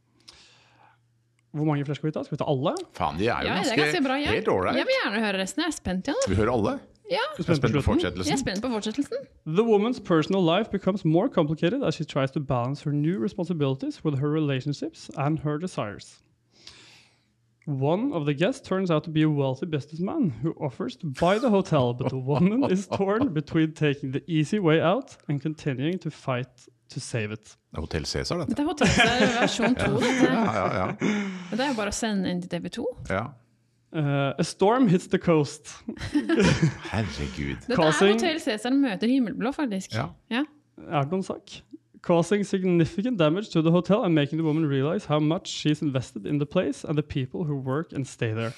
Hvor 1.53 1.65
mange 1.65 1.85
flere 1.85 1.95
skal 1.95 2.07
vi 2.07 2.11
ta? 2.11 2.23
Skal 2.23 2.35
vi 2.37 2.41
ta 2.43 2.49
alle? 2.49 2.73
Faen, 2.97 3.17
de 3.19 3.27
er 3.27 3.41
jo 3.41 3.47
Ja, 3.47 3.53
det 3.53 3.71
er 3.71 3.75
ganske, 3.75 3.81
ganske 3.81 4.03
bra. 4.03 4.13
Jeg, 4.13 4.27
helt 4.27 4.47
jeg 4.47 4.53
ålreit. 4.53 4.75
vil 4.75 4.95
gjerne 5.03 5.25
høre 5.25 5.41
resten. 5.41 5.61
Jeg 5.61 5.67
er 5.67 5.71
spent 5.77 6.07
igjen. 6.07 6.23
Vi 6.29 6.35
hører 6.35 6.51
alle. 6.53 6.79
Ja, 7.11 7.19
Jeg 7.37 7.49
er 7.49 7.55
spent 7.57 7.61
på 7.61 7.93
jeg 7.99 8.33
er 8.33 8.37
spent 8.37 8.61
på 8.63 8.69
fortsettelsen. 8.69 9.17
The 9.45 9.63
woman's 9.63 9.99
personal 9.99 10.41
life 10.41 10.71
becomes 10.71 11.05
more 11.05 11.27
complicated 11.27 11.83
as 11.83 11.95
she 11.95 12.05
tries 12.05 12.31
to 12.31 12.39
balance 12.39 12.83
her 12.85 12.91
new 12.91 13.19
responsibilities 13.21 14.03
with 14.05 14.17
her 14.19 14.29
relationships 14.29 15.11
and 15.17 15.39
her 15.39 15.57
desires. 15.57 16.21
One 17.65 18.11
of 18.11 18.25
the 18.25 18.33
guests 18.33 18.67
turns 18.67 18.91
out 18.91 19.03
to 19.03 19.09
be 19.09 19.21
a 19.23 19.29
wealthy 19.29 19.65
businessman 19.65 20.33
who 20.43 20.53
offers 20.59 20.97
to 20.97 21.07
buy 21.07 21.37
the 21.39 21.49
hotel, 21.49 21.93
but 21.93 22.09
the 22.09 22.17
woman 22.17 22.63
is 22.69 22.87
torn 22.87 23.33
between 23.33 23.71
taking 23.71 24.11
the 24.11 24.21
easy 24.27 24.59
way 24.59 24.81
out 24.81 25.15
and 25.29 25.41
continuing 25.41 25.97
to 25.99 26.09
fight 26.11 26.49
to 26.89 26.99
save 26.99 27.31
it. 27.31 27.55
Det 27.71 27.77
er 27.77 27.81
Hotell 27.81 28.05
Cæsar, 28.05 28.37
dette. 28.37 28.49
Dette 28.49 28.61
er 28.61 28.65
Hotellstad 28.65 29.39
versjon 29.39 29.75
2. 29.75 29.93
Dette. 29.99 30.25
Ja, 30.27 30.43
ja, 30.55 30.65
ja. 30.75 30.91
Det 31.51 31.59
er 31.59 31.71
jo 31.71 31.77
bare 31.77 31.93
å 31.93 31.95
sende 31.95 32.29
inn 32.29 32.41
til 32.43 32.49
TV 32.49 32.69
2. 32.69 32.85
ja. 33.09 33.23
Uh, 33.93 34.33
a 34.39 34.43
storm 34.43 34.87
hits 34.89 35.05
the 35.07 35.19
coast. 35.21 35.69
Herregud. 36.89 37.59
Dette 37.67 37.77
er 37.77 37.91
Hotell 38.11 38.39
Cæsar 38.41 38.73
møter 38.73 39.07
Himmelblå, 39.07 39.51
faktisk. 39.53 39.93
Ja. 39.93 40.07
Ja. 40.33 40.43
Er 40.89 41.05
det 41.05 41.13
noen 41.13 41.23
sak? 41.23 41.61
Causing 42.03 42.43
significant 42.43 43.17
damage 43.17 43.47
to 43.51 43.61
the 43.61 43.71
hotel 43.71 44.03
and 44.03 44.13
making 44.13 44.37
the 44.37 44.43
woman 44.43 44.65
realize 44.65 45.05
how 45.05 45.19
much 45.19 45.47
she's 45.47 45.81
invested 45.81 46.25
in 46.25 46.37
the 46.37 46.45
place 46.45 46.83
and 46.83 46.97
the 46.97 47.01
people 47.01 47.45
who 47.45 47.55
work 47.55 47.93
and 47.93 48.05
stay 48.05 48.33
there. 48.33 48.53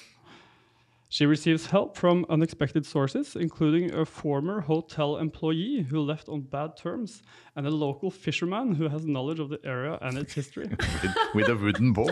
She 1.08 1.24
receives 1.24 1.66
help 1.66 1.96
from 1.96 2.26
unexpected 2.28 2.84
sources, 2.84 3.36
including 3.36 3.94
a 3.94 4.04
former 4.04 4.60
hotel 4.60 5.16
employee 5.18 5.86
who 5.88 6.00
left 6.00 6.28
on 6.28 6.40
bad 6.40 6.76
terms, 6.76 7.22
and 7.54 7.66
a 7.66 7.70
local 7.70 8.10
fisherman 8.10 8.74
who 8.74 8.88
has 8.88 9.06
knowledge 9.06 9.38
of 9.38 9.48
the 9.48 9.60
area 9.64 9.98
and 10.02 10.18
its 10.18 10.34
history. 10.34 10.68
With, 11.02 11.14
with 11.34 11.48
a 11.48 11.54
wooden 11.56 11.92
ball. 11.92 12.10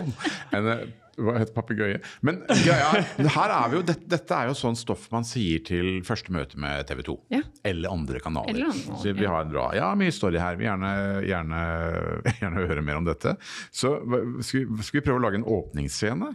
and 0.53 0.67
a 0.67 0.87
hva 1.15 1.37
heter 1.39 1.53
papegøye? 1.55 1.99
Men 2.27 2.41
ja, 2.65 2.75
er, 2.97 3.05
her 3.31 3.51
er 3.55 3.69
vi 3.71 3.77
jo, 3.77 3.83
dette, 3.87 4.07
dette 4.11 4.35
er 4.35 4.49
jo 4.49 4.55
sånn 4.59 4.75
stoff 4.75 5.05
man 5.13 5.27
sier 5.27 5.61
til 5.63 6.01
første 6.07 6.33
møte 6.35 6.59
med 6.59 6.87
TV 6.89 7.05
2. 7.07 7.15
Ja. 7.31 7.41
Eller 7.67 7.93
andre 7.95 8.19
kanaler. 8.23 8.51
Eller 8.51 8.73
andre 8.73 8.99
Så 8.99 9.13
vi 9.15 9.27
har 9.27 9.45
en 9.45 9.53
bra, 9.53 9.69
ja, 9.77 9.93
mye 9.95 10.15
story 10.15 10.41
her. 10.41 10.57
Vi 10.59 10.65
vil 10.65 10.71
gjerne, 10.71 10.91
gjerne, 11.29 11.61
gjerne 12.41 12.65
høre 12.67 12.83
mer 12.83 12.99
om 12.99 13.07
dette. 13.07 13.37
Så 13.71 13.95
skal 14.43 14.65
vi, 14.65 14.87
skal 14.87 14.99
vi 14.99 15.05
prøve 15.07 15.21
å 15.21 15.25
lage 15.27 15.39
en 15.39 15.47
åpningsscene? 15.55 16.33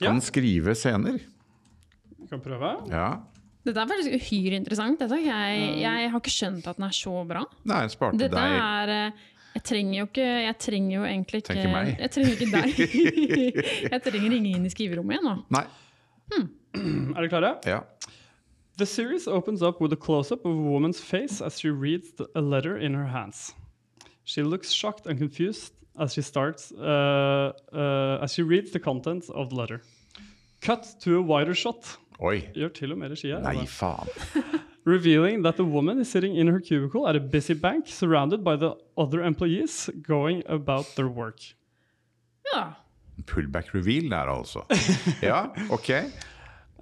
Ja. 0.00 0.08
Kan 0.08 0.22
skrive 0.24 0.74
scener? 0.74 1.20
Kan 2.32 2.40
prøve. 2.40 2.72
Ja. 2.88 3.10
Dette 3.62 3.78
er 3.82 3.90
faktisk 3.90 4.14
uhyre 4.16 4.56
interessant. 4.58 5.02
Dette, 5.02 5.18
jeg, 5.22 5.66
jeg 5.82 6.08
har 6.10 6.22
ikke 6.22 6.32
skjønt 6.32 6.66
at 6.70 6.80
den 6.80 6.86
er 6.88 6.96
så 6.96 7.12
bra. 7.28 7.44
Nei, 7.68 7.82
jeg 7.84 7.92
sparte 7.94 8.18
Dette 8.18 8.40
deg 8.40 8.56
er 8.58 8.92
eh, 8.96 9.28
Jeg 9.52 9.64
trenger 9.68 9.98
jo 9.98 10.06
ikke 10.08 10.24
Jeg 10.46 10.56
trenger 10.64 10.94
jo 10.96 11.04
egentlig 11.06 11.42
ikke 11.42 11.52
Trenger 11.52 11.76
meg. 11.76 11.92
Jeg 12.00 12.14
trenger 12.16 12.32
ikke 12.32 12.48
deg. 12.56 12.80
jeg 13.92 14.02
trenger 14.08 14.36
ingen 14.38 14.50
inn 14.56 14.66
i 14.66 14.72
skriverommet 14.72 15.18
igjen 15.18 15.28
nå. 15.28 15.36
Nei. 15.54 15.64
Er 17.12 17.20
dere 17.20 17.30
klare? 17.30 17.52
Ja. 17.68 17.82
The 18.80 18.88
series 18.88 19.28
opens 19.28 19.62
up 19.62 19.80
with 19.80 19.92
a 19.92 19.96
close 19.96 20.32
up 20.32 20.46
of 20.46 20.56
a 20.56 20.64
woman's 20.72 20.98
face 20.98 21.42
as 21.44 21.60
she 21.60 21.68
reads 21.68 22.14
the, 22.16 22.26
a 22.34 22.40
letter 22.40 22.78
in 22.78 22.94
her 22.94 23.04
hands. 23.04 23.52
She 24.24 24.42
looks 24.42 24.72
shocked 24.72 25.06
and 25.06 25.18
confused 25.18 25.74
as 26.00 26.14
she 26.14 26.22
starts 26.22 26.72
uh, 26.72 27.52
uh, 27.72 28.18
as 28.22 28.32
she 28.32 28.42
reads 28.42 28.70
the 28.70 28.80
contents 28.80 29.28
of 29.28 29.50
the 29.50 29.56
letter. 29.56 29.82
Cut 30.62 30.88
to 31.00 31.18
a 31.18 31.22
wider 31.22 31.54
shot. 31.54 31.98
Oi. 32.22 32.36
Gjør 32.54 32.68
til 32.76 32.92
og 32.94 32.98
med 32.98 33.10
regi 33.10 33.32
her. 33.32 33.42
Nei, 33.42 33.66
faen. 33.66 34.10
Revealing 34.86 35.42
that 35.44 35.56
the 35.56 35.64
woman 35.64 36.00
is 36.00 36.08
sitting 36.08 36.36
in 36.36 36.48
her 36.48 36.60
cubicle 36.60 37.06
at 37.06 37.16
a 37.16 37.20
busy 37.20 37.54
bank, 37.54 37.86
surrounded 37.86 38.44
by 38.44 38.56
the 38.56 38.74
other 38.96 39.22
employees 39.22 39.90
going 40.02 40.42
about 40.48 40.86
their 40.96 41.08
work. 41.08 41.40
Ja. 42.54 42.64
Pullback 43.26 43.74
reveal 43.74 44.10
der, 44.10 44.28
altså. 44.28 44.60
Ja, 45.22 45.46
ok. 45.70 45.90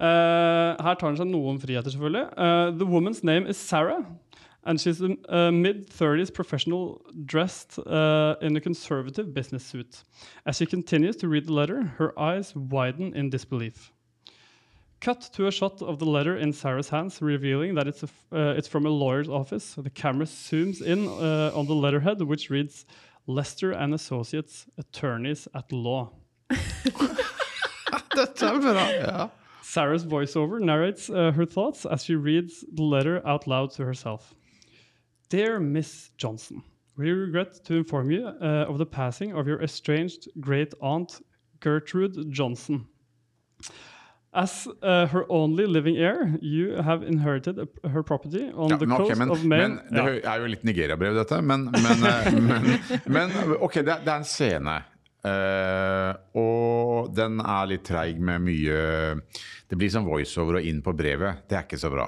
Uh, 0.01 0.77
her 0.81 0.95
tar 0.97 1.07
han 1.11 1.17
seg 1.17 1.29
noen 1.29 1.59
friheter, 1.61 1.93
selvfølgelig. 1.93 2.25
Uh, 2.37 2.71
the 2.77 2.85
woman's 2.85 3.23
name 3.23 3.45
is 3.45 3.57
Sarah. 3.57 4.05
And 4.63 4.79
she's 4.79 5.01
a, 5.01 5.15
a 5.29 5.51
mid 5.51 5.89
30s 5.89 6.31
professional 6.33 7.01
dressed 7.25 7.79
uh, 7.79 8.35
in 8.41 8.55
a 8.55 8.61
conservative 8.61 9.33
business 9.33 9.63
suit. 9.65 10.03
As 10.45 10.57
she 10.57 10.65
continues 10.65 11.15
to 11.17 11.27
read 11.27 11.47
the 11.47 11.53
letter, 11.53 11.83
her 11.97 12.17
eyes 12.19 12.55
widen 12.55 13.15
in 13.15 13.29
disbelief. 13.31 13.91
Cut 15.01 15.21
to 15.33 15.47
a 15.47 15.51
shot 15.51 15.81
of 15.81 15.97
the 15.97 16.05
letter 16.05 16.37
in 16.37 16.53
Sarah's 16.53 16.89
hands, 16.89 17.23
revealing 17.23 17.73
that 17.73 17.87
it's, 17.87 18.03
a 18.03 18.09
uh, 18.31 18.53
it's 18.53 18.67
from 18.67 18.85
a 18.85 18.89
lawyer's 18.89 19.27
office. 19.27 19.73
The 19.73 19.89
camera 19.89 20.27
zooms 20.27 20.79
in 20.79 21.07
uh, 21.07 21.51
on 21.55 21.65
the 21.65 21.73
letterhead, 21.73 22.21
which 22.21 22.51
reads 22.51 22.85
Lester 23.25 23.71
and 23.71 23.95
Associates, 23.95 24.67
Attorneys 24.77 25.47
at 25.55 25.71
Law. 25.71 26.11
Dette 28.15 28.43
er 28.43 28.59
bra. 28.59 28.89
Ja. 28.91 29.29
Sarah's 29.63 30.05
voiceover 30.05 30.59
narrates 30.59 31.09
uh, 31.09 31.31
her 31.31 31.45
thoughts 31.45 31.85
as 31.85 32.03
she 32.03 32.13
reads 32.13 32.63
the 32.73 32.83
letter 32.83 33.25
out 33.25 33.47
loud 33.47 33.71
to 33.71 33.85
herself. 33.85 34.35
Dear 35.29 35.59
Miss 35.59 36.11
Johnson, 36.17 36.61
we 36.95 37.09
regret 37.09 37.63
to 37.65 37.75
inform 37.75 38.11
you 38.11 38.27
uh, 38.27 38.65
of 38.67 38.77
the 38.77 38.85
passing 38.85 39.33
of 39.33 39.47
your 39.47 39.63
estranged 39.63 40.27
great 40.39 40.73
aunt 40.79 41.21
Gertrude 41.59 42.31
Johnson. 42.31 42.85
As 44.33 44.65
uh, 44.81 45.07
her 45.11 45.25
only 45.29 45.65
living 45.67 45.97
heir, 45.97 46.37
you 46.41 46.77
have 46.81 47.03
inherited 47.03 47.59
a, 47.59 47.65
her 47.89 48.01
property 48.01 48.45
on 48.55 48.69
Ja, 48.69 48.77
the 48.77 48.85
coast 48.87 49.01
okay, 49.11 49.15
men, 49.19 49.29
of 49.29 49.43
men 49.43 49.59
Maine. 49.59 49.81
det 49.91 50.23
Ja. 50.23 50.33
er 50.35 50.39
jo 50.39 50.45
litt 50.53 50.63
Nigeria-brev, 50.63 51.13
dette. 51.17 51.41
Men, 51.43 51.65
men, 51.71 52.03
eh, 52.07 52.31
men, 52.39 52.69
men 53.11 53.33
ok, 53.59 53.81
det 53.83 53.97
det 54.05 54.07
er 54.07 54.15
en 54.21 54.23
scene. 54.23 54.77
Uh, 55.21 56.15
og 56.39 57.11
den 57.13 57.41
er 57.43 57.67
litt 57.69 57.83
treig 57.85 58.17
med 58.17 58.41
mye 58.41 58.77
Det 59.69 59.77
blir 59.77 59.91
som 59.93 60.07
voiceover 60.07 60.57
og 60.57 60.65
inn 60.65 60.79
på 60.81 60.95
brevet. 60.97 61.43
Det 61.47 61.57
er 61.59 61.65
ikke 61.67 61.77
så 61.83 61.91
bra. 61.93 62.07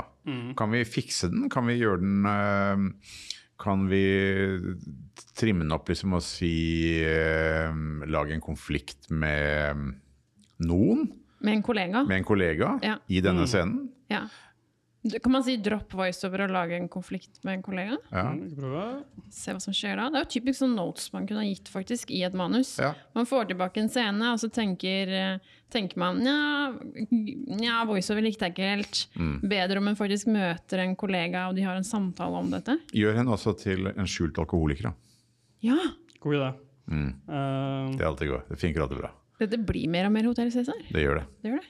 Kan 0.57 0.71
vi 0.73 0.81
fikse 0.87 1.27
den? 1.29 1.49
Kan 1.51 1.67
vi 1.67 1.75
gjøre 1.81 1.99
den 2.01 2.23
uh, 2.25 2.87
Kan 3.61 3.85
vi 3.91 4.01
trimme 5.37 5.61
den 5.67 5.75
opp 5.75 5.91
liksom 5.91 6.15
og 6.17 6.23
si 6.25 7.03
Lage 8.07 8.33
en 8.33 8.41
konflikt 8.43 9.11
med 9.11 9.93
noen? 10.63 11.05
Med 11.43 11.53
en 11.59 11.61
kollega. 11.63 12.03
Med 12.07 12.17
en 12.17 12.23
kollega 12.23 12.79
Ja. 12.81 12.97
i 13.09 13.21
denne 13.21 13.45
scenen? 13.47 13.89
Ja. 14.09 14.27
Kan 15.21 15.33
man 15.33 15.43
si 15.43 15.57
drop 15.59 15.91
voiceover 15.91 16.45
og 16.45 16.51
lage 16.55 16.77
en 16.77 16.85
konflikt 16.87 17.41
med 17.43 17.57
en 17.57 17.61
kollega? 17.65 17.97
Ja. 18.09 18.29
Mm. 18.31 19.01
Se 19.29 19.51
hva 19.51 19.59
som 19.59 19.73
skjer 19.75 19.97
da. 19.99 20.05
Det 20.09 20.15
er 20.15 20.23
jo 20.23 20.29
typisk 20.39 20.61
sånn 20.61 20.75
notes 20.77 21.09
man 21.11 21.25
kunne 21.27 21.41
ha 21.43 21.49
gitt 21.49 21.67
faktisk 21.67 22.09
i 22.15 22.21
et 22.23 22.33
manus. 22.33 22.77
Ja. 22.79 22.93
Man 23.13 23.25
får 23.27 23.49
tilbake 23.51 23.81
en 23.83 23.89
scene, 23.91 24.29
og 24.31 24.39
så 24.39 24.47
tenker, 24.49 25.11
eh, 25.11 25.39
tenker 25.69 25.97
man 25.99 26.21
nja, 26.23 27.83
voiceover 27.89 28.23
likte 28.23 28.47
jeg 28.47 28.55
ikke 28.55 28.69
helt. 28.77 29.01
Mm. 29.19 29.35
Bedre 29.51 29.77
om 29.83 29.87
en 29.91 29.95
faktisk 29.99 30.27
møter 30.31 30.79
en 30.85 30.95
kollega 30.95 31.49
og 31.49 31.55
de 31.59 31.65
har 31.67 31.75
en 31.75 31.83
samtale 31.83 32.39
om 32.39 32.49
dette. 32.53 32.77
Gjør 32.95 33.15
henne 33.19 33.35
også 33.35 33.57
til 33.59 33.87
en 33.91 34.07
skjult 34.07 34.39
alkoholiker. 34.39 34.83
da. 34.83 34.93
Ja! 35.67 35.77
God 36.21 36.33
idé. 36.39 36.53
Mm. 36.87 37.09
Eh, 37.27 37.91
Det 37.97 38.01
er 38.01 38.07
alltid 38.07 38.29
godt. 38.29 38.47
Det 38.49 38.59
funker 38.59 38.81
alltid 38.87 38.99
bra. 39.03 39.11
Dette 39.41 39.59
blir 39.65 39.89
mer 39.91 40.07
og 40.07 40.13
mer 40.15 40.27
Hotell 40.29 40.51
Cæsar. 40.53 40.79
Det 40.93 41.03
gjør 41.03 41.21
det. 41.21 41.27
Det 41.43 41.53
gjør 41.53 41.63
det. 41.63 41.69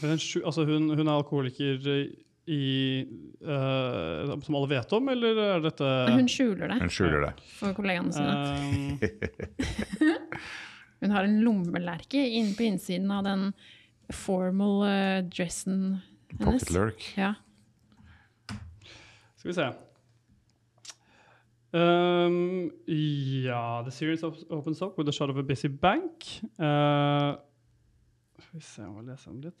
hun, 0.00 0.12
altså 0.44 0.64
hun, 0.68 0.90
hun 0.94 1.06
er 1.08 1.14
alkoholiker 1.16 1.88
i, 2.50 2.62
uh, 3.44 4.32
som 4.42 4.56
alle 4.58 4.70
vet 4.72 4.94
om, 4.96 5.10
eller 5.12 5.40
er 5.44 5.64
dette 5.64 5.90
hun 6.10 6.30
skjuler 6.30 6.72
det 6.72 6.80
Hun 6.80 6.92
skjuler 6.92 7.26
det. 7.28 7.34
for 7.58 7.76
kollegaene 7.76 8.14
sine. 8.14 8.32
Um. 10.00 10.18
Hun 11.00 11.14
har 11.14 11.24
en 11.24 11.38
lommelerke 11.40 12.20
inne 12.20 12.52
på 12.52 12.66
innsiden 12.66 13.08
av 13.14 13.24
den 13.24 13.46
formal 14.12 14.82
eh, 14.84 15.20
dressen 15.32 15.78
hennes. 16.34 16.60
Pocket 16.60 16.72
lurk. 16.74 17.06
Ja. 17.16 17.30
Skal 19.40 19.48
vi 19.48 19.54
se. 19.56 19.68
Um, 21.72 22.72
ja, 22.86 23.82
the 23.82 23.90
series 23.90 24.22
op 24.24 24.36
opens 24.50 24.82
up 24.82 24.98
with 24.98 25.08
a 25.08 25.12
shot 25.12 25.30
of 25.30 25.36
a 25.36 25.42
busy 25.42 25.68
bank. 25.68 26.24
Uh, 26.58 27.36
skal 28.40 28.54
vi 28.54 28.60
se, 28.60 28.82
jeg 28.82 28.90
må 28.90 29.02
lese 29.06 29.30
litt. 29.30 29.54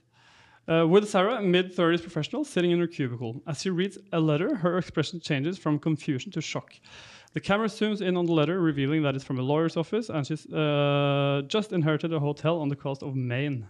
Uh, 0.68 0.86
with 0.86 1.08
Sarah, 1.08 1.38
a 1.38 1.42
mid-30s 1.42 2.02
professional, 2.02 2.44
sitting 2.44 2.70
in 2.70 2.78
her 2.78 2.86
cubicle. 2.86 3.42
As 3.46 3.62
she 3.62 3.70
reads 3.70 3.98
a 4.12 4.20
letter, 4.20 4.54
her 4.56 4.78
expression 4.78 5.20
changes 5.20 5.58
from 5.58 5.78
confusion 5.78 6.30
to 6.32 6.40
shock. 6.40 6.74
The 7.32 7.40
camera 7.40 7.68
zooms 7.68 8.00
in 8.00 8.16
on 8.16 8.26
the 8.26 8.32
letter, 8.32 8.60
revealing 8.60 9.02
that 9.02 9.14
it's 9.14 9.24
from 9.24 9.38
a 9.38 9.42
lawyer's 9.42 9.76
office, 9.76 10.10
and 10.10 10.26
she's 10.26 10.46
uh, 10.52 11.42
just 11.46 11.72
inherited 11.72 12.12
a 12.12 12.20
hotel 12.20 12.60
on 12.60 12.68
the 12.68 12.76
coast 12.76 13.02
of 13.02 13.14
Maine. 13.16 13.68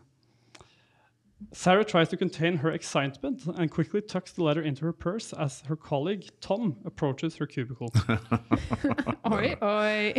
Sarah 1.53 1.85
tries 1.85 2.09
to 2.09 2.17
contain 2.17 2.57
her 2.59 2.71
excitement 2.71 3.43
and 3.47 3.71
quickly 3.71 4.01
tucks 4.01 4.33
the 4.33 4.43
letter 4.43 4.63
into 4.63 4.85
her 4.85 4.93
purse 4.93 5.33
as 5.33 5.63
her 5.63 5.77
colleague, 5.77 6.29
Tom, 6.41 6.77
approaches 6.85 7.37
her 7.37 7.47
cubicle. 7.47 7.93
Oi, 9.33 9.57
oi. 9.63 10.15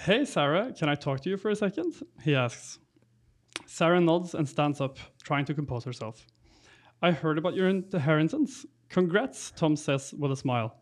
hey, 0.00 0.24
Sarah, 0.24 0.72
can 0.72 0.88
I 0.88 0.94
talk 0.94 1.20
to 1.22 1.30
you 1.30 1.36
for 1.36 1.50
a 1.50 1.56
second? 1.56 1.94
He 2.22 2.34
asks. 2.34 2.78
Sarah 3.66 4.00
nods 4.00 4.34
and 4.34 4.48
stands 4.48 4.80
up, 4.80 4.98
trying 5.22 5.44
to 5.46 5.54
compose 5.54 5.84
herself. 5.84 6.26
I 7.02 7.10
heard 7.12 7.38
about 7.38 7.54
your 7.54 7.68
inheritance. 7.68 8.64
Congrats, 8.88 9.52
Tom 9.56 9.76
says 9.76 10.14
with 10.18 10.32
a 10.32 10.36
smile. 10.36 10.76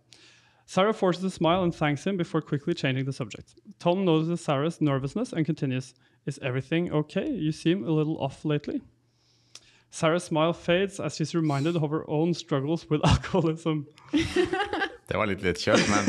Sarah 0.67 0.95
forces 0.95 1.25
a 1.25 1.31
smile 1.31 1.63
and 1.63 1.75
thanks 1.75 2.07
him 2.07 2.17
before 2.17 2.41
quickly 2.41 2.75
changing 2.75 3.05
the 3.05 3.13
subject. 3.13 3.55
Tom 3.79 4.05
notices 4.05 4.41
Sarah's 4.41 4.81
nervousness 4.81 5.33
and 5.33 5.45
continues, 5.45 5.95
Is 6.27 6.39
everything 6.41 6.93
okay? 6.93 7.29
You 7.29 7.53
seem 7.53 7.85
a 7.85 7.91
little 7.91 8.19
off 8.19 8.45
lately. 8.45 8.81
Sarah's 9.95 10.25
smile 10.25 10.53
fades 10.53 10.99
as 10.99 11.15
she's 11.15 11.37
reminded 11.37 11.77
of 11.77 11.89
her 11.91 12.05
own 12.11 12.35
struggles 12.35 12.91
with 12.91 13.01
alcoholism. 13.13 13.87
Det 15.05 15.19
var 15.21 15.29
litt 15.29 15.43
litt 15.45 15.59
kjørt, 15.61 15.85
men, 15.93 16.07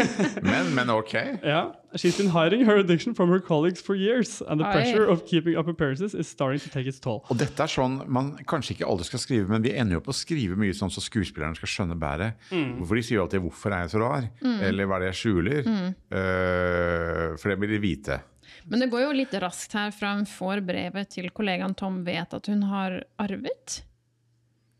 men, 0.47 0.69
men 0.73 0.89
ok. 0.93 1.13
Yeah, 1.43 1.73
she's 1.99 2.15
been 2.15 2.29
hiding 2.31 2.63
her 2.65 2.77
addiction 2.79 3.13
from 3.13 3.29
her 3.29 3.41
colleagues 3.43 3.81
for 3.83 3.93
years, 3.93 4.41
and 4.41 4.61
the 4.61 4.65
Oi. 4.65 4.71
pressure 4.71 5.03
of 5.05 5.25
keeping 5.27 5.57
up 5.59 5.67
appearances 5.67 6.15
is 6.15 6.29
starting 6.31 6.61
to 6.63 6.71
take 6.71 6.87
its 6.87 7.01
toll. 7.03 7.19
Og 7.29 7.37
dette 7.37 7.59
er 7.59 7.69
sånn 7.69 7.99
man 8.07 8.31
kanskje 8.47 8.77
ikke 8.77 8.87
alle 8.87 9.03
skal 9.03 9.19
skrive, 9.19 9.49
men 9.51 9.65
vi 9.67 9.73
ender 9.75 9.97
jo 9.97 10.01
opp 10.01 10.07
å 10.13 10.15
skrive 10.15 10.55
mye 10.57 10.73
sånn 10.73 10.93
så 10.95 11.03
skuespillerne 11.03 11.59
skal 11.59 11.73
skjønne 11.73 11.99
bedre. 11.99 12.31
Hvorfor 12.49 12.95
de 12.95 13.03
sier 13.03 13.19
alltid 13.25 13.43
'hvorfor 13.43 13.75
er 13.75 13.83
jeg 13.83 13.93
så 13.97 13.99
rar?' 13.99 14.29
Eller 14.63 14.87
'hva 14.87 14.95
er 14.95 15.03
det 15.03 15.11
jeg 15.11 15.19
skjuler?' 15.21 15.67
Eh, 16.15 17.35
for 17.35 17.51
det 17.51 17.59
vil 17.59 17.75
de 17.75 17.79
vite. 17.83 18.21
Men 18.67 18.81
det 18.81 18.87
går 18.89 19.03
jo 19.05 19.11
litt 19.13 19.33
raskt 19.43 19.75
her 19.77 19.91
fra 19.93 20.15
hun 20.17 20.25
får 20.25 20.61
brevet 20.65 21.09
til 21.13 21.27
kollegaen 21.35 21.75
Tom 21.77 21.99
vet 22.07 22.33
at 22.33 22.47
hun 22.49 22.63
har 22.65 22.95
arvet. 23.21 23.81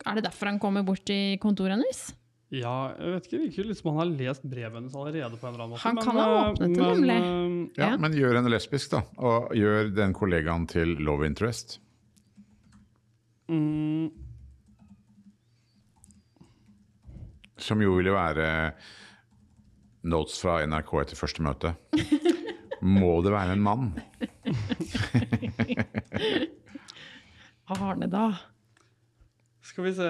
Er 0.05 0.17
det 0.17 0.23
derfor 0.25 0.49
han 0.49 0.59
kommer 0.61 0.83
bort 0.85 1.03
til 1.05 1.37
kontoret 1.41 1.75
hennes? 1.77 1.99
Ja, 2.55 2.93
jeg 2.97 3.11
vet 3.15 3.25
ikke, 3.27 3.39
virker 3.43 3.67
liksom 3.71 3.89
han 3.91 3.99
har 4.03 4.11
lest 4.17 4.43
brevet 4.47 4.75
hennes 4.77 4.93
allerede 4.95 5.37
på 5.41 5.47
en 5.47 5.53
eller 5.55 5.63
annen 5.65 5.73
måte. 5.75 5.83
Han 5.85 5.97
kan 6.01 6.15
men, 6.15 6.23
ha 6.23 6.35
eh, 6.35 6.51
åpnet 6.51 6.75
det, 6.77 6.89
nemlig. 6.91 7.15
eh, 7.15 7.81
Ja, 7.81 7.89
Ja. 7.91 7.97
Men 8.01 8.13
gjør 8.17 8.37
henne 8.39 8.51
lesbisk, 8.53 8.91
da. 8.93 9.01
Og 9.17 9.49
gjør 9.57 9.89
den 9.97 10.13
kollegaen 10.17 10.67
til 10.69 10.95
love 11.01 11.25
interest. 11.27 11.79
mm, 13.49 14.09
Som 17.57 17.81
jo 17.81 17.95
ville 17.97 18.11
være 18.13 18.47
notes 20.05 20.37
fra 20.43 20.59
NRK 20.67 20.91
etter 21.01 21.17
første 21.19 21.41
møte. 21.45 21.73
Må 22.85 23.21
det 23.25 23.31
være 23.33 23.53
en 23.55 23.61
mann? 23.65 23.87
Arne, 27.67 28.05
da. 28.11 28.27
skal 29.65 29.83
vi 29.87 29.93
se 29.97 30.09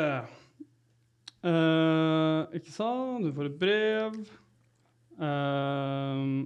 uh, 1.47 2.41
Ikke 2.51 2.71
sant? 2.73 3.23
Du 3.23 3.31
får 3.37 3.47
et 3.47 3.59
brev. 3.59 4.17
Uh, 5.15 6.43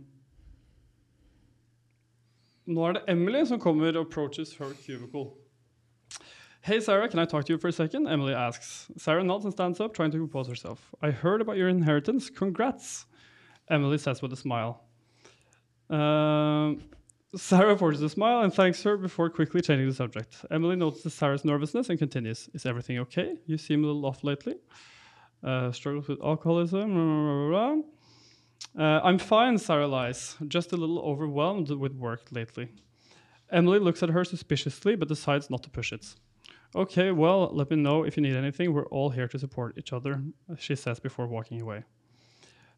nå 2.70 2.86
er 2.86 2.94
det 3.00 3.04
Emily 3.10 3.42
som 3.50 3.60
kommer 3.60 3.98
og 3.98 4.06
approaches 4.06 4.54
her 4.60 4.76
cubicle. 4.86 5.32
Hey, 6.62 6.80
Sarah, 6.80 7.10
can 7.10 7.20
I 7.20 7.26
talk 7.26 7.46
to 7.46 7.54
you 7.54 7.58
for 7.58 7.70
a 7.70 7.72
second? 7.72 8.08
Emily 8.08 8.34
asks. 8.34 8.92
Sarah 8.98 9.24
nods 9.24 9.46
and 9.46 9.54
stands 9.54 9.80
up, 9.80 9.96
trying 9.96 10.12
to 10.12 10.18
compose 10.18 10.48
herself. 10.48 10.94
I 11.02 11.10
heard 11.10 11.42
about 11.42 11.58
your 11.58 11.70
inheritance. 11.70 12.30
Congrats, 12.30 13.08
Emily 13.72 13.98
says 13.98 14.22
with 14.22 14.34
a 14.34 14.36
smile. 14.36 14.89
Um, 15.90 16.82
Sarah 17.36 17.78
forces 17.78 18.02
a 18.02 18.10
smile 18.10 18.42
and 18.42 18.54
thanks 18.54 18.82
her 18.84 18.98
before 18.98 19.30
quickly 19.30 19.62
changing 19.62 19.88
the 19.88 19.94
subject. 19.94 20.36
Emily 20.50 20.76
notices 20.76 21.14
Sarah's 21.14 21.46
nervousness 21.46 21.90
and 21.90 22.00
continues. 22.00 22.50
Is 22.54 22.66
everything 22.66 23.00
okay? 23.00 23.38
You 23.46 23.58
seem 23.58 23.84
a 23.84 23.88
little 23.88 24.06
off 24.06 24.24
lately. 24.24 24.56
Uh, 25.44 25.72
struggles 25.72 26.08
with 26.08 26.22
alcoholism. 26.22 26.94
blah, 26.94 27.50
blah, 27.50 27.84
blah. 28.76 28.84
Uh, 28.84 29.02
I'm 29.04 29.20
fine, 29.20 29.58
Sarah 29.58 29.88
lies. 29.88 30.38
Just 30.48 30.74
a 30.74 30.78
little 30.78 31.00
overwhelmed 31.00 31.70
with 31.70 31.94
work 31.94 32.28
lately. 32.32 32.70
Emily 33.52 33.80
looks 33.80 34.04
at 34.04 34.10
her 34.10 34.24
suspiciously 34.26 34.96
but 34.96 35.08
decides 35.08 35.50
not 35.50 35.64
to 35.64 35.70
push 35.70 35.92
it. 35.92 36.16
Okay, 36.76 37.12
well, 37.12 37.50
let 37.52 37.72
me 37.72 37.78
know 37.78 38.04
if 38.04 38.16
you 38.16 38.22
need 38.22 38.36
anything. 38.36 38.74
We're 38.74 38.86
all 38.88 39.10
here 39.10 39.28
to 39.28 39.40
support 39.40 39.78
each 39.78 39.92
other, 39.92 40.22
she 40.58 40.76
says 40.76 41.00
before 41.00 41.26
walking 41.26 41.62
away. 41.62 41.84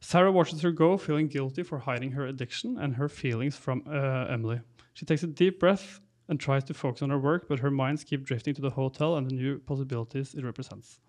Sarah 0.02 0.32
watches 0.32 0.62
her 0.62 0.72
go, 0.72 0.98
feeling 0.98 1.28
guilty 1.28 1.62
for 1.64 1.80
hiding 1.80 2.12
her 2.12 2.26
addiction 2.26 2.78
and 2.80 2.96
her 2.96 3.08
feelings 3.08 3.56
from 3.56 3.84
uh, 3.88 4.26
Emily. 4.26 4.60
She 4.94 5.06
takes 5.06 5.24
a 5.24 5.28
deep 5.28 5.60
breath 5.60 6.02
and 6.28 6.40
tries 6.40 6.64
to 6.66 6.74
focus 6.74 7.04
on 7.04 7.12
her 7.12 7.20
work, 7.20 7.48
but 7.48 7.60
her 7.60 7.70
minds 7.70 8.04
keep 8.04 8.26
drifting 8.26 8.56
to 8.56 8.62
the 8.62 8.72
hotel 8.72 9.16
and 9.16 9.30
the 9.30 9.36
new 9.36 9.60
possibilities 9.60 10.34
it 10.34 10.44
represents. 10.44 11.00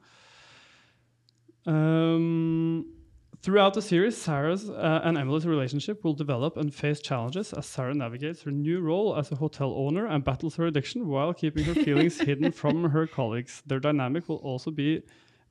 Um, 1.64 2.86
throughout 3.40 3.72
the 3.72 3.80
series, 3.80 4.16
Sarah's 4.16 4.68
uh, 4.68 5.00
and 5.04 5.16
Emily's 5.16 5.46
relationship 5.46 6.04
will 6.04 6.12
develop 6.12 6.58
and 6.58 6.74
face 6.74 7.00
challenges 7.00 7.54
as 7.54 7.64
Sarah 7.66 7.94
navigates 7.94 8.42
her 8.42 8.50
new 8.50 8.80
role 8.80 9.16
as 9.16 9.32
a 9.32 9.36
hotel 9.36 9.72
owner 9.74 10.06
and 10.06 10.22
battles 10.22 10.56
her 10.56 10.66
addiction 10.66 11.08
while 11.08 11.32
keeping 11.32 11.64
her 11.64 11.74
feelings 11.74 12.20
hidden 12.28 12.52
from 12.52 12.90
her 12.90 13.06
colleagues. 13.06 13.62
Their 13.66 13.80
dynamic 13.80 14.28
will 14.28 14.36
also 14.36 14.70
be 14.70 15.02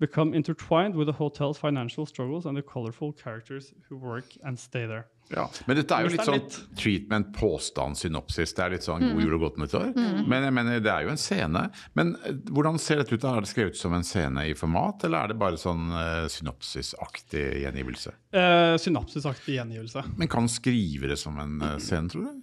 become 0.01 0.33
intertwined 0.35 0.97
with 0.97 1.07
the 1.07 1.15
hotel's 1.15 1.59
financial 1.61 2.05
struggles 2.09 2.45
and 2.49 2.57
the 2.57 2.63
colorful 2.65 3.13
characters 3.13 3.71
who 3.87 3.97
work 3.97 4.25
and 4.43 4.59
stay 4.59 4.87
there. 4.89 5.05
Ja. 5.31 5.45
Men 5.65 5.77
dette 5.79 5.95
er 5.95 6.03
jo 6.03 6.11
litt 6.11 6.25
sånn 6.27 6.75
treatment, 6.75 7.29
påstand, 7.37 7.95
synopsis. 8.01 8.51
Det 8.57 8.65
er 8.65 8.73
litt 8.73 8.83
sånn 8.83 9.05
god 9.05 9.21
jul 9.23 9.35
og 9.37 9.45
godt 9.45 9.59
nyttår. 9.61 9.93
Men 10.27 10.43
jeg 10.47 10.55
mener, 10.57 10.81
det 10.83 10.91
er 10.91 11.05
jo 11.05 11.13
en 11.13 11.21
scene. 11.21 11.61
Men 11.95 12.15
eh, 12.27 12.35
hvordan 12.51 12.79
ser 12.81 12.99
dette 12.99 13.15
ut? 13.15 13.27
Er 13.29 13.45
det 13.45 13.51
skrevet 13.53 13.79
som 13.79 13.95
en 13.95 14.03
scene 14.03 14.43
i 14.49 14.55
format, 14.57 15.05
eller 15.07 15.21
er 15.23 15.31
det 15.31 15.39
bare 15.39 15.59
sånn 15.61 15.87
uh, 15.93 16.25
synopsisaktig 16.33 17.45
gjengivelse? 17.63 18.11
Uh, 18.35 18.75
synopsisaktig 18.81 19.55
gjengivelse. 19.55 20.03
Men 20.19 20.31
kan 20.31 20.49
skrive 20.51 21.13
det 21.13 21.19
som 21.21 21.39
en 21.39 21.61
uh, 21.63 21.77
scene, 21.79 22.11
tror 22.11 22.27
du? 22.27 22.41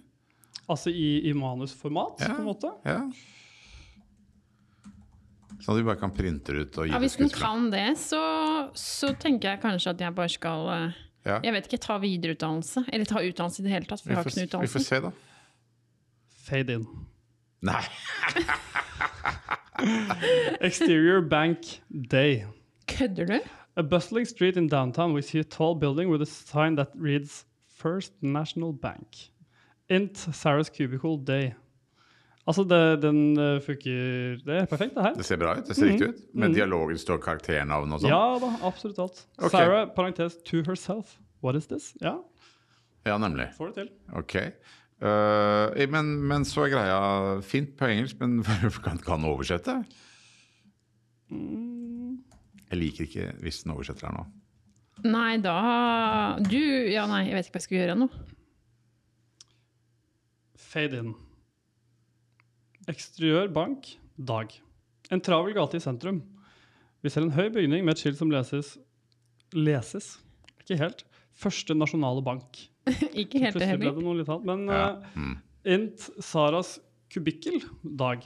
Altså 0.69 0.93
i, 0.93 1.29
i 1.29 1.35
manusformat, 1.37 2.23
Ja. 2.25 2.33
på 2.37 2.41
en 2.41 2.49
måte. 2.49 2.73
Ja. 2.89 3.03
Sånn 5.59 5.75
at 5.75 5.81
vi 5.81 5.87
bare 5.89 5.99
kan 5.99 6.13
printe 6.15 6.55
det 6.55 6.69
ut 6.69 6.77
og 6.79 6.87
gi 6.87 6.93
Ja, 6.93 6.99
det 6.99 7.07
hvis 7.09 7.17
den 7.19 7.31
kan 7.35 7.69
det, 7.73 7.87
så, 7.99 8.21
så 8.79 9.11
tenker 9.19 9.55
jeg 9.55 9.63
kanskje 9.65 9.95
at 9.97 10.05
jeg 10.07 10.15
bare 10.15 10.33
skal 10.33 10.69
eh, 10.75 10.99
Ja. 11.27 11.41
Jeg 11.45 11.53
vet 11.57 11.67
ikke, 11.69 11.81
ta 11.83 11.99
videreutdannelse. 12.01 12.85
Eller 12.93 13.09
ta 13.11 13.21
utdannelse 13.21 13.61
i 13.61 13.67
det 13.67 13.73
hele 13.75 13.89
tatt, 13.91 14.01
for 14.01 14.09
Vi 14.09 14.15
jeg 14.15 14.23
har 14.23 14.31
ikke 14.31 14.47
noe 14.55 14.65
vi 14.65 14.71
får 14.73 14.85
se, 14.87 15.01
da. 15.05 15.11
Fade 16.49 16.79
in. 16.79 16.87
Nei. 17.69 17.83
Exterior 20.61 21.21
Bank 21.21 21.83
Day. 22.11 22.47
Kødder 22.89 23.27
du? 23.27 23.39
A 23.77 23.83
bustling 23.83 24.27
street 24.27 24.57
in 24.57 24.69
downtown, 24.69 25.13
we 25.13 25.23
see 25.23 25.39
a 25.39 25.45
tall 25.45 25.75
building 25.75 26.09
with 26.11 26.23
a 26.23 26.27
sign 26.27 26.77
that 26.77 26.89
reads 26.95 27.45
First 27.67 28.13
National 28.23 28.73
Bank. 28.73 29.31
Int 29.89 30.17
Sarah's 30.33 30.69
Cubicle 30.69 31.17
Day. 31.17 31.55
Altså, 32.49 32.65
det, 32.65 32.81
den 33.03 33.19
eh, 33.37 33.59
funker 33.61 34.39
Det 34.41 34.55
er 34.63 34.67
perfekt, 34.71 34.95
det 34.97 35.03
her. 35.05 35.15
Det 35.19 35.27
ser 35.29 35.37
bra 35.41 35.53
ut. 35.59 35.67
det 35.69 35.77
ser 35.77 35.91
riktig 35.91 36.09
ut. 36.15 36.21
Med 36.33 36.55
dialogen 36.57 36.99
står 37.01 37.21
karakternavn 37.21 37.93
og 37.93 38.01
sånn. 38.01 38.09
Ja 38.13 38.39
da, 38.41 38.53
absolutt 38.65 38.99
alt. 39.05 39.21
Okay. 39.37 39.53
Sarah, 39.53 39.85
parentes, 39.93 40.39
to 40.49 40.63
herself. 40.65 41.19
What 41.45 41.59
is 41.61 41.69
this? 41.69 41.93
Ja, 42.01 42.17
Ja, 43.07 43.19
nemlig. 43.21 43.51
får 43.57 43.73
det 43.73 43.75
til. 43.83 43.91
Ok. 44.17 44.35
Uh, 44.99 45.77
men, 45.93 46.09
men 46.27 46.45
så 46.49 46.65
er 46.67 46.73
greia 46.73 46.97
fint 47.47 47.77
på 47.79 47.87
engelsk, 47.87 48.19
men 48.21 48.41
kan, 48.85 48.99
kan 48.99 49.21
den 49.21 49.29
oversette? 49.31 49.77
Jeg 51.31 52.81
liker 52.81 53.05
ikke 53.07 53.29
hvis 53.45 53.63
den 53.63 53.77
oversetter 53.77 54.09
her 54.09 54.17
nå. 54.17 54.27
Nei, 55.07 55.37
da 55.45 55.55
Du 56.43 56.59
Ja, 56.59 57.05
nei, 57.07 57.27
jeg 57.29 57.37
vet 57.37 57.47
ikke 57.47 57.59
hva 57.59 57.61
jeg 57.61 57.69
skal 57.69 57.79
gjøre 57.83 57.99
nå. 58.01 58.09
Fade 60.69 61.05
in. 61.05 61.15
Eksteriør 62.89 63.51
bank, 63.53 63.91
dag. 64.17 64.53
En 65.13 65.21
travel 65.25 65.55
gate 65.57 65.77
i 65.77 65.83
sentrum. 65.83 66.23
Vi 67.05 67.13
ser 67.13 67.27
en 67.27 67.35
høy 67.37 67.49
bygning 67.55 67.85
med 67.85 67.95
et 67.95 68.01
skilt 68.03 68.19
som 68.21 68.31
leses 68.33 68.77
Leses? 69.57 70.19
Ikke 70.61 70.77
helt. 70.81 71.05
Første 71.39 71.77
nasjonale 71.77 72.21
bank. 72.25 72.59
ikke 72.89 73.41
helt 73.41 73.57
det 73.57 73.69
Plutselig 73.69 73.79
ble 73.81 73.93
det 73.97 74.05
noe 74.05 74.17
litt 74.19 74.33
annet. 74.33 74.49
Men 74.49 74.65
Ja. 74.69 74.89
eh, 75.15 75.75
int 75.77 76.09
Saras 76.25 76.75
kubikkel, 77.13 77.63
dag. 77.85 78.25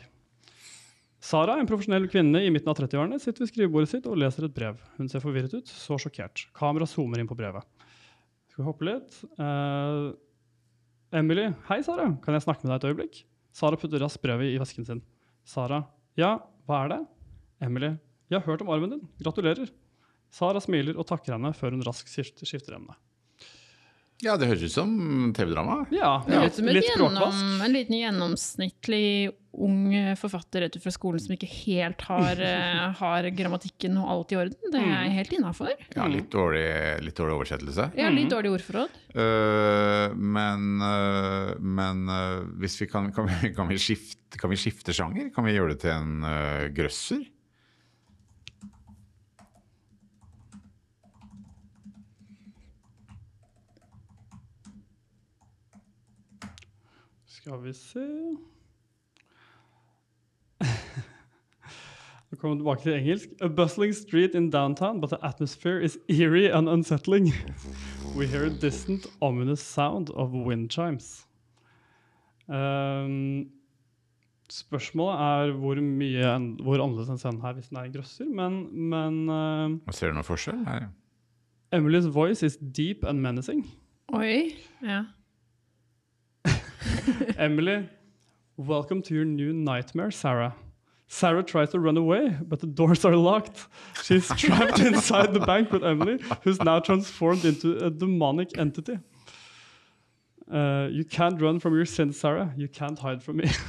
Sara, 1.23 1.55
en 1.61 1.69
profesjonell 1.71 2.09
kvinne 2.11 2.41
i 2.43 2.51
midten 2.51 2.71
av 2.73 2.79
30-årene, 2.81 3.21
sitter 3.23 3.45
ved 3.45 3.53
skrivebordet 3.53 3.93
sitt 3.93 4.09
og 4.11 4.19
leser 4.19 4.49
et 4.49 4.55
brev. 4.57 4.81
Hun 4.97 5.11
ser 5.11 5.23
forvirret 5.23 5.55
ut, 5.55 5.71
så 5.71 5.95
sjokkert. 6.03 6.49
Kamera 6.59 6.89
zoomer 6.91 7.23
inn 7.23 7.31
på 7.31 7.39
brevet. 7.39 7.63
Skal 8.51 8.65
vi 8.65 8.67
hoppe 8.67 8.89
litt? 8.89 9.21
Uh, 9.39 10.11
Emily, 11.15 11.47
hei 11.69 11.79
Sara, 11.87 12.09
kan 12.25 12.35
jeg 12.35 12.43
snakke 12.43 12.67
med 12.67 12.75
deg 12.75 12.81
et 12.83 12.89
øyeblikk? 12.91 13.23
Sara 13.53 13.77
putter 13.77 14.01
raskt 14.03 14.23
brevet 14.25 14.55
i 14.55 14.59
vesken 14.61 14.87
sin. 14.89 15.03
Sara, 15.45 15.83
ja, 16.19 16.37
hva 16.69 16.85
er 16.85 16.93
det? 16.95 17.01
Emily, 17.63 17.95
jeg 18.33 18.41
har 18.41 18.47
hørt 18.49 18.65
om 18.65 18.73
arven 18.73 18.95
din, 18.95 19.07
gratulerer. 19.21 19.71
Sara 20.33 20.61
smiler 20.65 20.97
og 20.97 21.07
takker 21.09 21.37
henne 21.37 21.53
før 21.57 21.75
hun 21.77 21.85
raskt 21.85 22.13
skifter, 22.13 22.79
emne. 22.79 22.97
Ja, 24.23 24.37
det 24.39 24.49
høres 24.49 24.63
ut 24.71 24.75
som 24.77 24.91
TV-drama. 25.35 25.83
Ja, 25.91 26.21
ja. 26.31 26.45
et 26.47 26.59
litt 26.63 26.87
gjennom, 26.87 27.17
en 27.19 27.75
liten 27.75 27.99
gjennomsnittlig 27.99 29.07
ung 29.53 29.93
forfatter 30.17 30.65
rett 30.65 30.77
ut 30.77 30.85
fra 30.85 30.93
skolen 30.95 31.21
som 31.21 31.35
ikke 31.35 31.49
helt 31.51 32.01
har, 32.09 32.41
eh, 32.41 32.87
har 33.03 33.29
grammatikken 33.37 33.99
og 34.01 34.09
alt 34.15 34.33
i 34.33 34.39
orden. 34.41 34.73
Det 34.73 34.81
er 34.81 34.93
jeg 34.93 35.17
helt 35.19 35.37
innafor. 35.39 35.75
Ja, 35.97 36.09
litt 36.11 36.31
dårlig, 36.33 36.65
litt 37.05 37.19
dårlig 37.19 37.37
oversettelse. 37.41 37.91
Ja, 37.99 38.09
litt 38.13 38.33
dårlig 38.33 38.55
ordforråd. 38.57 38.99
Uh, 39.13 40.15
men 40.17 40.81
uh, 40.81 41.53
men 41.61 42.09
uh, 42.09 42.43
hvis 42.63 42.79
vi 42.81 42.89
kan, 42.89 43.13
kan, 43.13 43.29
vi, 43.29 43.53
kan, 43.55 43.69
vi 43.69 43.79
skifte, 43.81 44.39
kan 44.41 44.53
vi 44.53 44.61
skifte 44.61 44.95
sjanger? 44.97 45.31
Kan 45.35 45.47
vi 45.49 45.57
gjøre 45.57 45.75
det 45.75 45.83
til 45.85 45.95
en 45.95 46.25
uh, 46.25 46.69
grøsser? 46.75 47.25
Skal 57.43 57.59
vi 57.65 57.73
se 57.75 58.07
Nå 62.33 62.39
kommer 62.41 62.55
vi 62.55 62.61
tilbake 62.63 62.83
til 62.87 62.95
engelsk. 62.97 63.29
A 63.45 63.49
bustling 63.49 63.93
street 63.95 64.35
in 64.35 64.51
downtown, 64.51 65.01
but 65.01 65.11
the 65.11 65.19
atmosphere 65.23 65.81
is 65.85 65.99
eerie 66.09 66.49
and 66.51 66.69
unsettling. 66.69 67.33
We 68.17 68.27
hear 68.27 68.45
a 68.45 68.51
distant, 68.51 69.07
ominous 69.23 69.61
sound 69.63 70.11
of 70.11 70.33
wind 70.33 70.71
chimes. 70.71 71.27
Um, 72.49 73.47
spørsmålet 74.53 75.21
er 75.21 75.53
hvor 75.57 75.79
mye 75.81 76.27
en- 76.37 76.59
hvor 76.61 76.77
annerledes 76.83 77.09
enn 77.09 77.19
scenen 77.23 77.41
her 77.41 77.55
hvis 77.57 77.69
den 77.71 77.79
er 77.81 77.87
en 77.89 77.93
grøsser, 77.95 78.27
men, 78.29 78.59
men 78.91 79.23
uh, 79.33 79.95
Ser 79.97 80.11
du 80.13 80.19
noen 80.19 80.27
forskjell? 80.29 80.59
Nei. 80.67 80.81
Emily's 81.73 82.09
voice 82.13 82.43
is 82.45 82.59
deep 82.77 83.05
and 83.09 83.23
menacing. 83.25 83.63
Oi. 84.13 84.51
Ja. 84.85 85.05
Emily, 87.39 87.79
welcome 88.57 89.03
to 89.03 89.15
your 89.15 89.25
new 89.25 89.53
nightmare, 89.53 90.11
Sarah. 90.11 90.55
Sarah 91.09 91.43
tries 91.43 91.71
to 91.71 91.79
run 91.81 91.97
away, 91.97 92.35
but 92.49 92.61
the 92.61 92.67
doors 92.67 93.05
are 93.05 93.17
locked. 93.17 93.67
She's 94.03 94.29
trapped 94.37 94.79
inside 94.79 95.35
the 95.35 95.41
bank 95.41 95.71
with 95.71 95.85
Emily, 95.85 96.19
who's 96.43 96.59
now 96.63 96.79
transformed 96.81 97.45
into 97.45 97.77
a 97.85 97.91
demonic 97.91 98.57
entity. 98.59 98.99
Uh, 100.51 100.89
you 100.91 101.05
can't 101.05 101.41
run 101.41 101.59
from 101.61 101.75
your 101.75 101.85
sins, 101.87 102.19
Sarah. 102.19 102.53
You 102.57 102.69
can't 102.69 102.99
hide 102.99 103.23
from 103.23 103.37
me. 103.39 103.51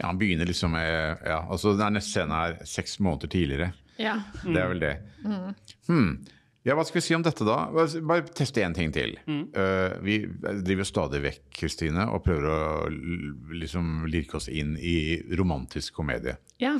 Ja, 0.00 0.06
Han 0.06 0.18
begynner 0.18 0.46
liksom 0.46 0.70
med 0.72 1.18
ja, 1.26 1.46
altså 1.50 1.74
Denne 1.76 1.98
neste 1.98 2.08
scenen 2.14 2.30
er 2.32 2.54
seks 2.64 2.94
måneder 3.04 3.28
tidligere. 3.28 3.72
ja. 4.00 4.14
Det 4.44 4.56
er 4.56 4.68
vel 4.70 4.80
det. 4.80 4.94
Hmm. 5.86 6.14
Ja, 6.64 6.74
Hva 6.76 6.84
skal 6.84 6.98
vi 7.00 7.04
si 7.06 7.14
om 7.16 7.22
dette, 7.24 7.40
da? 7.48 7.70
Bare- 7.72 8.26
teste 8.36 8.60
én 8.60 8.74
ting 8.76 8.90
til. 8.92 9.14
Eh, 9.26 9.94
vi 10.04 10.18
driver 10.60 10.84
stadig 10.84 11.22
vekk 11.24 11.46
Kristine, 11.56 12.04
og 12.12 12.20
prøver 12.26 12.44
å 12.52 12.90
liksom 13.56 14.04
lirke 14.12 14.36
oss 14.36 14.48
inn 14.52 14.74
i 14.76 15.22
romantisk 15.40 15.94
komedie. 15.96 16.36
ja. 16.60 16.74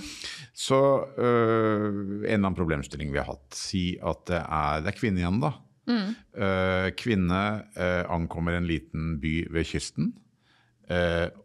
Så 0.53 0.77
uh, 1.17 1.87
en 1.89 2.25
eller 2.27 2.37
annen 2.37 2.55
problemstilling 2.59 3.11
vi 3.13 3.19
har 3.23 3.31
hatt. 3.33 3.55
Si 3.57 3.97
at 4.03 4.27
det 4.29 4.43
er, 4.45 4.83
det 4.85 4.93
er 4.93 4.99
kvinne 5.01 5.23
igjen, 5.25 5.41
da. 5.41 5.55
Øh, 5.91 6.91
kvinne 6.95 7.41
øh, 7.75 8.05
ankommer 8.15 8.55
en 8.61 8.67
liten 8.69 9.17
by 9.19 9.49
ved 9.51 9.65
kysten 9.67 10.13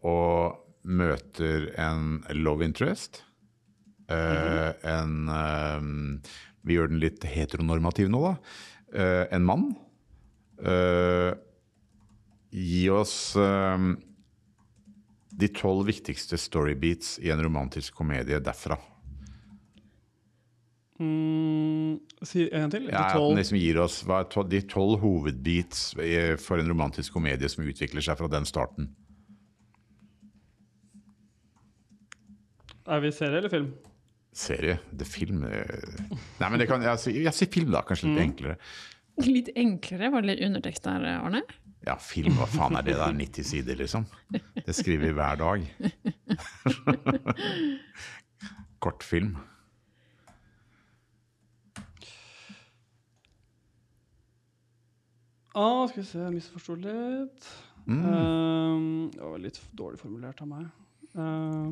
og 0.06 0.60
møter 0.86 1.66
en 1.82 2.20
love 2.36 2.62
interest. 2.64 3.24
Øh, 4.10 4.70
En 4.84 5.28
øh, 5.28 6.20
Vi 6.66 6.76
gjør 6.76 6.90
den 6.90 7.02
litt 7.02 7.24
heteronormativ 7.30 8.10
nå, 8.12 8.22
da. 8.26 8.34
Uh, 8.96 9.24
en 9.34 9.46
mann. 9.46 9.68
Uh, 10.58 11.32
gi 12.50 12.86
oss 12.90 13.14
uh, 13.38 13.78
de 15.36 15.48
tolv 15.54 15.86
viktigste 15.90 16.38
storybeats 16.40 17.16
i 17.22 17.30
en 17.34 17.42
romantisk 17.44 17.94
komedie 17.98 18.40
derfra. 18.42 18.78
Mm, 20.96 21.98
si 22.24 22.46
en 22.56 22.70
til. 22.72 22.86
Ja, 22.88 23.02
De 23.04 23.18
tolv- 23.18 23.34
ja, 23.34 23.40
liksom 23.42 23.58
gir 23.60 23.80
oss 23.82 23.98
hva 24.08 24.22
de 24.48 24.62
tolv 24.64 25.02
hovedbeats 25.02 25.90
for 26.40 26.62
en 26.62 26.70
romantisk 26.72 27.12
komedie 27.18 27.50
som 27.52 27.66
utvikler 27.68 28.04
seg 28.04 28.16
fra 28.16 28.30
den 28.32 28.48
starten. 28.48 28.88
Er 32.86 33.02
vi 33.02 33.10
serie 33.12 33.42
eller 33.42 33.52
film? 33.52 33.74
Serie? 34.36 34.78
Det 34.92 35.06
film 35.08 35.44
eh, 35.48 35.64
Nei, 36.40 36.48
men 36.50 36.60
det 36.60 36.66
kan 36.68 36.82
Jeg 36.84 37.00
sier 37.00 37.22
jeg 37.24 37.32
sier 37.36 37.48
film, 37.52 37.70
da. 37.74 37.80
Kanskje 37.86 38.10
litt 38.12 38.24
enklere. 38.26 38.58
Litt 39.24 39.48
enklere. 39.56 40.10
Var 40.12 40.20
det 40.24 40.28
litt 40.34 40.44
undertekst 40.44 40.84
der, 40.84 41.04
Arne? 41.16 41.40
Ja, 41.86 41.94
film, 42.02 42.34
hva 42.36 42.46
faen 42.50 42.76
er 42.76 42.84
det 42.84 42.96
der? 42.98 43.14
90 43.16 43.46
sider, 43.48 43.78
liksom? 43.78 44.04
Det 44.28 44.74
skriver 44.76 45.06
vi 45.06 45.12
hver 45.16 45.36
dag. 45.40 45.64
Kortfilm. 48.84 49.36
Ah, 55.56 55.86
skal 55.88 56.02
vi 56.02 56.08
se, 56.10 56.20
jeg 56.20 56.34
misforsto 56.34 56.74
litt. 56.76 57.46
Um, 57.86 59.06
det 59.14 59.22
var 59.22 59.38
litt 59.40 59.62
dårlig 59.78 59.98
formulert 60.02 60.42
av 60.44 60.48
meg. 60.50 60.66
Uh, 61.14 61.70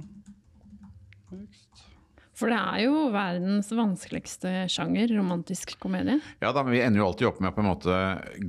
next. 1.35 1.94
For 2.35 2.51
det 2.51 2.57
er 2.59 2.81
jo 2.89 2.95
verdens 3.15 3.69
vanskeligste 3.71 4.65
sjanger, 4.73 5.13
romantisk 5.15 5.77
komedie. 5.79 6.17
Ja 6.43 6.51
da, 6.53 6.65
men 6.67 6.75
Vi 6.75 6.81
ender 6.83 6.99
jo 6.99 7.07
alltid 7.07 7.29
opp 7.29 7.39
med 7.41 7.53
å 7.53 7.55
på 7.55 7.63
en 7.63 7.69
måte 7.69 7.99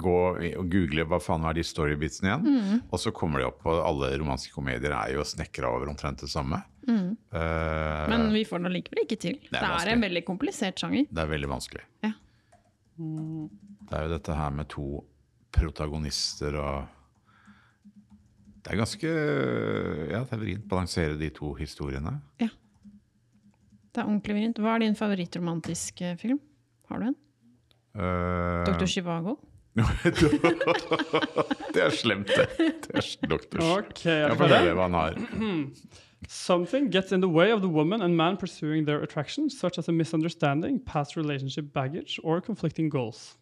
gå 0.01 0.15
og 0.57 0.71
google 0.73 1.05
hva 1.05 1.19
faen 1.21 1.45
er 1.45 1.53
de 1.53 1.65
storybitsene 1.69 2.31
igjen. 2.31 2.81
Og 2.89 2.97
så 3.03 3.13
kommer 3.13 3.43
de 3.43 3.49
opp, 3.51 3.61
og 3.69 3.83
alle 3.85 4.09
romanske 4.17 4.49
komedier 4.55 4.95
er 4.97 5.13
jo 5.13 5.25
snekra 5.27 5.69
over 5.69 5.91
omtrent 5.93 6.23
det 6.25 6.31
samme. 6.33 6.63
Eh, 6.89 8.09
Men 8.09 8.27
vi 8.33 8.41
får 8.45 8.61
det 8.65 8.71
allikevel 8.71 9.03
ikke 9.05 9.19
til. 9.21 9.37
Det 9.51 9.57
er, 9.59 9.67
vanskelig. 9.69 9.93
en 9.93 10.05
veldig 10.07 10.25
komplisert 10.25 10.81
sjanger. 10.81 11.05
Det 11.11 11.21
er 11.25 11.31
veldig 11.35 11.51
vanskelig. 11.53 11.85
Ja. 12.05 12.11
Det 12.97 13.97
er 13.99 14.05
jo 14.09 14.13
dette 14.17 14.35
her 14.41 14.53
med 14.55 14.69
to 14.73 14.89
protagonister 15.55 16.55
og 16.59 16.91
Det 18.65 18.73
er 18.73 18.79
ganske 18.81 19.09
Ja, 20.09 20.23
det 20.25 20.33
er 20.33 20.39
vrient 20.41 20.63
balansere 20.69 21.17
de 21.19 21.29
to 21.29 21.53
historiene. 21.59 22.15
Det 23.95 24.01
er 24.03 24.09
ordentlig 24.09 24.35
vrient. 24.35 24.57
Hva 24.59 24.75
er 24.75 24.81
din 24.83 24.95
favorittromantiske 24.99 26.15
film? 26.19 26.39
Har 26.91 26.99
du 26.99 27.05
en? 27.07 27.15
Uh, 27.95 28.65
Dr. 28.67 28.85
Chivago? 28.91 29.37
det 31.75 31.81
er 31.83 31.89
slemt, 31.95 32.27
det. 32.27 32.47
Det 32.57 32.91
er 32.95 33.27
doktors. 33.27 33.63
Ok, 33.63 34.05
er 34.05 34.27
Jeg 34.27 34.37
får 34.37 34.51
høre 34.51 34.73
hva 34.75 34.89
han 34.89 34.99
har. 34.99 35.15
Something 36.27 36.91
gets 36.91 37.11
in 37.11 37.21
the 37.21 37.29
way 37.29 37.53
of 37.53 37.61
the 37.61 37.69
woman 37.69 38.01
and 38.01 38.15
man 38.17 38.35
pursuing 38.37 38.85
their 38.85 39.01
attraction, 39.01 39.49
such 39.49 39.77
as 39.77 39.87
a 39.87 39.91
misunderstanding, 39.91 40.79
past 40.85 41.15
relationship 41.15 41.73
baggage, 41.73 42.19
or 42.23 42.41
conflicting 42.41 42.89
goals. 42.89 43.37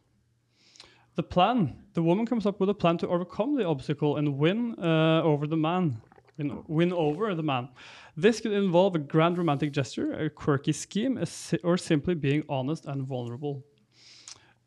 The 1.16 1.24
plan. 1.24 1.76
The 1.94 2.02
woman 2.04 2.26
comes 2.26 2.46
up 2.46 2.60
with 2.60 2.70
a 2.70 2.74
plan 2.74 2.98
to 2.98 3.08
overcome 3.08 3.56
the 3.56 3.66
obstacle 3.66 4.18
and 4.18 4.38
win 4.38 4.76
uh, 4.80 5.22
over 5.24 5.48
the 5.48 5.58
man. 5.58 6.02
Win, 6.38 6.52
oh. 6.52 6.66
win 6.68 6.94
over 6.94 7.36
the 7.36 7.44
man. 7.44 7.70
This 8.18 8.42
could 8.42 8.54
involve 8.54 8.96
a 8.96 9.00
grand 9.00 9.38
romantic 9.38 9.72
gesture, 9.72 10.14
a 10.14 10.30
quirky 10.30 10.72
scheme, 10.72 11.18
a 11.18 11.28
or 11.64 11.78
simply 11.78 12.16
being 12.16 12.44
honest 12.50 12.86
and 12.86 13.06
vulnerable. 13.06 13.64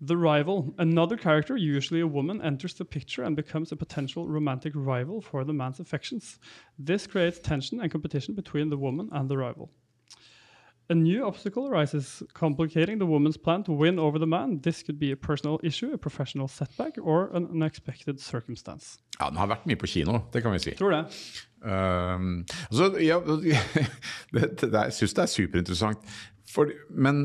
The 0.00 0.16
rival. 0.16 0.74
Another 0.78 1.16
character, 1.16 1.56
usually 1.56 2.00
a 2.00 2.06
woman, 2.06 2.42
enters 2.42 2.74
the 2.74 2.84
picture 2.84 3.22
and 3.22 3.34
becomes 3.34 3.72
a 3.72 3.76
potential 3.76 4.28
romantic 4.28 4.74
rival 4.74 5.22
for 5.22 5.42
the 5.42 5.54
man's 5.54 5.80
affections. 5.80 6.38
This 6.78 7.06
creates 7.06 7.38
tension 7.38 7.80
and 7.80 7.90
competition 7.90 8.34
between 8.34 8.68
the 8.68 8.76
woman 8.76 9.08
and 9.12 9.28
the 9.28 9.38
rival. 9.38 9.70
A 10.88 10.94
new 10.94 11.26
obstacle 11.26 11.66
arises, 11.66 12.22
complicating 12.32 12.98
the 12.98 13.06
woman's 13.06 13.36
plan 13.36 13.64
to 13.64 13.72
win 13.72 13.98
over 13.98 14.20
the 14.20 14.26
man. 14.26 14.60
This 14.62 14.84
could 14.84 15.00
be 15.00 15.10
a 15.10 15.16
personal 15.16 15.58
issue, 15.64 15.92
a 15.92 15.98
professional 15.98 16.46
setback, 16.46 16.94
or 17.02 17.28
an 17.34 17.48
unexpected 17.50 18.20
circumstance. 18.20 19.00
Ja, 19.18 19.30
den 19.30 19.40
har 19.40 19.48
vært 19.50 19.66
mye 19.66 19.80
på 19.80 19.88
kino, 19.90 20.20
det 20.30 20.44
kan 20.44 20.54
vi 20.54 20.60
si. 20.62 20.76
Tror 20.78 20.94
det. 20.94 21.00
Um, 21.66 22.44
altså, 22.70 22.92
ja, 23.02 23.18
det, 24.36 24.44
det, 24.60 24.70
jeg 24.70 24.94
syns 24.94 25.16
det 25.18 25.24
er 25.24 25.32
superinteressant. 25.32 26.14
For, 26.52 26.70
men 26.94 27.24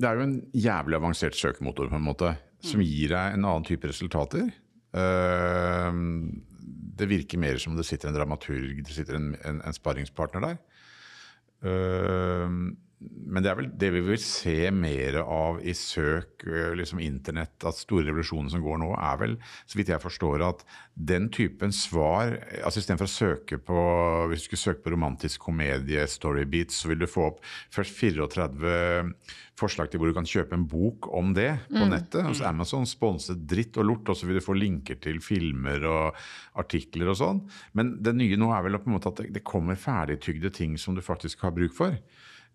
det 0.00 0.08
er 0.08 0.16
jo 0.16 0.24
en 0.30 0.38
jævlig 0.56 0.96
avansert 0.96 1.36
søkemotor, 1.36 1.90
på 1.92 2.00
en 2.00 2.06
måte, 2.06 2.32
som 2.64 2.80
gir 2.80 3.12
deg 3.12 3.36
en 3.36 3.44
annen 3.44 3.68
type 3.68 3.92
resultater. 3.92 4.48
Um, 4.96 6.46
det 6.96 7.10
virker 7.12 7.44
mer 7.44 7.60
som 7.60 7.76
det 7.76 7.84
sitter 7.84 8.08
en 8.08 8.16
dramaturg, 8.16 8.80
det 8.80 8.96
sitter 8.96 9.20
en, 9.20 9.34
en, 9.44 9.60
en 9.60 9.76
sparringspartner 9.76 10.48
der. 10.48 10.58
Um, 11.60 12.76
men 12.96 13.44
det 13.44 13.50
er 13.50 13.56
vel 13.58 13.66
det 13.76 13.88
vi 13.92 14.00
vil 14.06 14.20
se 14.22 14.70
mer 14.72 15.18
av 15.20 15.58
i 15.60 15.74
søk, 15.76 16.46
øh, 16.48 16.72
liksom 16.78 17.00
internett, 17.04 17.58
at 17.68 17.76
store 17.76 18.06
revolusjoner 18.06 18.54
som 18.54 18.62
går 18.64 18.78
nå, 18.80 18.88
er 18.96 19.18
vel, 19.20 19.34
så 19.68 19.76
vidt 19.76 19.90
jeg 19.92 20.00
forstår, 20.00 20.44
at 20.46 20.62
den 20.96 21.26
typen 21.28 21.74
svar 21.76 22.38
altså 22.62 22.80
Istedenfor 22.80 23.04
å 23.04 23.12
søke 23.12 23.58
på 23.60 23.80
Hvis 24.30 24.46
du 24.46 24.46
skulle 24.46 24.62
søke 24.62 24.84
på 24.86 24.94
romantisk 24.94 25.42
komedie, 25.44 26.06
storybeats, 26.08 26.78
så 26.80 26.88
vil 26.88 27.02
du 27.02 27.08
få 27.10 27.26
opp 27.34 27.42
først 27.74 27.98
34 28.00 28.72
forslag 29.60 29.90
til 29.90 30.00
hvor 30.00 30.08
du 30.08 30.16
kan 30.16 30.28
kjøpe 30.28 30.56
en 30.56 30.64
bok 30.68 31.10
om 31.16 31.34
det 31.36 31.50
på 31.68 31.84
nettet. 31.88 32.22
Altså 32.22 32.46
Amazon 32.48 32.88
sponset 32.88 33.44
dritt 33.48 33.76
og 33.80 33.88
lort, 33.90 34.08
og 34.08 34.16
så 34.16 34.28
vil 34.28 34.40
du 34.40 34.44
få 34.44 34.56
linker 34.56 35.00
til 35.04 35.20
filmer 35.24 35.84
og 35.88 36.16
artikler 36.60 37.12
og 37.12 37.20
sånn. 37.20 37.42
Men 37.76 37.96
det 38.04 38.16
nye 38.16 38.40
nå 38.40 38.50
er 38.56 38.64
vel 38.64 38.80
på 38.80 38.90
en 38.90 38.96
måte 38.96 39.12
at 39.12 39.20
det, 39.20 39.30
det 39.36 39.44
kommer 39.44 39.80
ferdigtygde 39.80 40.52
ting 40.56 40.76
som 40.80 40.96
du 40.96 41.04
faktisk 41.04 41.44
har 41.44 41.56
bruk 41.56 41.76
for. 41.76 41.96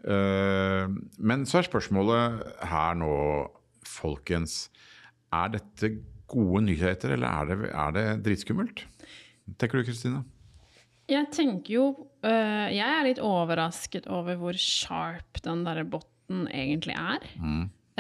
Uh, 0.01 0.89
men 1.21 1.45
så 1.45 1.59
er 1.59 1.67
spørsmålet 1.67 2.41
her 2.65 2.95
nå, 2.97 3.11
folkens 3.85 4.71
Er 5.29 5.51
dette 5.53 5.91
gode 6.31 6.63
nyheter, 6.65 7.13
eller 7.13 7.27
er 7.27 7.49
det, 7.49 7.69
er 7.69 7.91
det 7.95 8.05
dritskummelt? 8.25 8.85
Tenker 9.59 9.81
du, 9.81 9.85
Kristine? 9.85 10.23
Jeg 11.11 11.27
tenker 11.33 11.73
jo 11.75 11.85
øh, 12.23 12.67
Jeg 12.71 12.87
er 12.87 13.05
litt 13.07 13.19
overrasket 13.19 14.07
over 14.11 14.37
hvor 14.39 14.57
sharp 14.57 15.41
den 15.43 15.65
derre 15.67 15.83
botten 15.83 16.45
egentlig 16.47 16.95
er. 16.95 17.25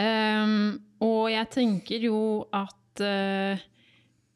Um, 0.01 0.79
og 1.03 1.25
jeg 1.33 1.49
tenker 1.51 2.05
jo 2.07 2.21
at 2.55 3.03
øh, 3.03 3.59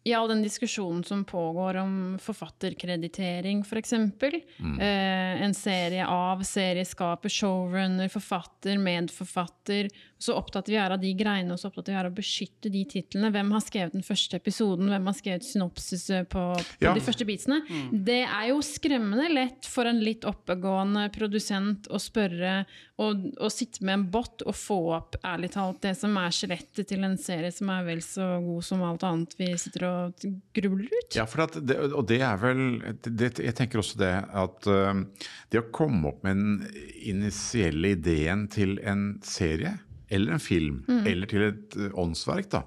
i 0.05 0.13
all 0.13 0.27
den 0.29 0.43
diskusjonen 0.43 1.03
som 1.03 1.23
pågår 1.25 1.75
om 1.75 2.19
forfatterkreditering, 2.21 3.61
f.eks. 3.61 3.93
Mm. 3.93 4.79
Eh, 4.79 5.41
en 5.43 5.53
serie 5.53 6.05
av 6.07 6.43
serieskaper, 6.43 7.29
showrunner, 7.29 8.09
forfatter, 8.13 8.77
medforfatter. 8.77 9.89
Så 10.17 10.34
opptatt 10.39 10.69
vi 10.71 10.78
er 10.80 10.93
av 10.95 11.01
de 11.01 11.10
greiene, 11.17 11.51
og 11.51 11.60
så 11.60 11.67
opptatt 11.67 11.89
vi 11.91 11.95
er 11.97 12.08
av 12.08 12.13
å 12.13 12.15
beskytte 12.15 12.69
de 12.71 12.86
titlene. 12.88 13.32
Hvem 13.36 13.49
har 13.51 13.63
skrevet 13.65 13.97
den 13.97 14.06
første 14.06 14.39
episoden? 14.39 14.88
Hvem 14.89 15.10
har 15.10 15.17
skrevet 15.17 15.43
synopsis 15.43 16.06
på, 16.32 16.43
på 16.56 16.86
Ja. 16.86 16.93
de 16.95 17.04
første 17.04 17.28
beatsene? 17.28 17.60
Det 17.91 18.21
er 18.23 18.47
jo 18.54 18.62
skremmende 18.63 19.28
lett 19.34 19.67
for 19.67 19.86
en 19.89 19.99
litt 19.99 20.23
oppegående 20.25 21.10
produsent 21.15 21.89
å 21.91 21.99
spørre 21.99 22.62
og, 22.95 23.25
og 23.43 23.51
sitte 23.51 23.84
med 23.84 23.93
en 23.97 24.06
bot 24.13 24.39
og 24.47 24.56
få 24.56 24.78
opp 24.95 25.17
ærlig 25.28 25.49
talt 25.51 25.82
det 25.84 25.91
som 25.99 26.15
er 26.21 26.32
skjelettet 26.32 26.88
til 26.88 27.04
en 27.04 27.17
serie 27.19 27.51
som 27.51 27.67
er 27.75 27.84
vel 27.84 27.99
så 28.06 28.28
god 28.45 28.63
som 28.63 28.86
alt 28.88 29.04
annet 29.04 29.36
vi 29.36 29.49
sitter 29.60 29.84
og 29.89 30.25
grubler 30.56 30.88
ut. 30.93 31.17
Ja, 31.17 31.25
for 31.28 31.43
at 31.43 31.58
det, 31.60 31.75
og 31.91 32.06
det 32.08 32.21
er 32.23 32.39
vel 32.39 32.62
det, 33.04 33.34
Jeg 33.43 33.56
tenker 33.58 33.84
også 33.84 33.99
det 33.99 34.13
at 34.32 34.69
uh, 34.71 35.04
det 35.51 35.60
å 35.60 35.67
komme 35.75 36.13
opp 36.13 36.23
med 36.23 36.39
den 36.39 36.56
initielle 37.04 37.91
ideen 37.97 38.47
til 38.51 38.78
en 38.88 39.17
serie, 39.28 39.75
eller 40.09 40.35
en 40.35 40.43
film, 40.43 40.83
eller 41.07 41.29
til 41.29 41.47
et 41.49 41.77
uh, 41.79 41.89
åndsverk, 42.05 42.51
da 42.51 42.65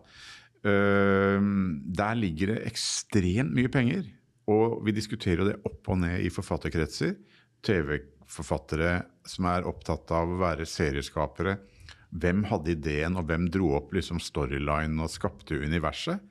Der 0.68 2.16
ligger 2.18 2.50
det 2.50 2.64
ekstremt 2.66 3.54
mye 3.54 3.70
penger. 3.72 4.02
Og 4.50 4.80
vi 4.84 4.92
diskuterer 4.92 5.40
jo 5.40 5.46
det 5.46 5.60
opp 5.68 5.86
og 5.94 6.00
ned 6.02 6.24
i 6.26 6.32
forfatterkretser. 6.34 7.14
TV-forfattere 7.64 8.92
som 9.28 9.48
er 9.50 9.66
opptatt 9.70 10.10
av 10.14 10.30
å 10.34 10.40
være 10.40 10.66
serieskapere. 10.68 11.56
Hvem 12.08 12.46
hadde 12.48 12.72
ideen, 12.72 13.18
og 13.20 13.28
hvem 13.28 13.50
dro 13.52 13.74
opp 13.76 13.92
liksom 13.92 14.20
storyline 14.22 14.96
og 15.04 15.12
skapte 15.12 15.58
universet? 15.60 16.22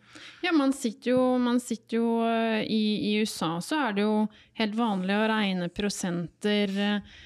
Ja, 0.41 0.53
man 0.55 0.73
sitter 0.73 1.11
jo, 1.11 1.23
man 1.37 1.59
sitter 1.61 1.99
jo 1.99 2.07
eh, 2.25 2.63
i, 2.65 3.11
I 3.11 3.17
USA 3.21 3.57
så 3.61 3.83
er 3.85 3.97
det 3.97 4.05
jo 4.07 4.23
helt 4.57 4.77
vanlig 4.77 5.13
å 5.13 5.27
regne 5.29 5.69
prosenter 5.69 6.73
uh, 6.73 7.17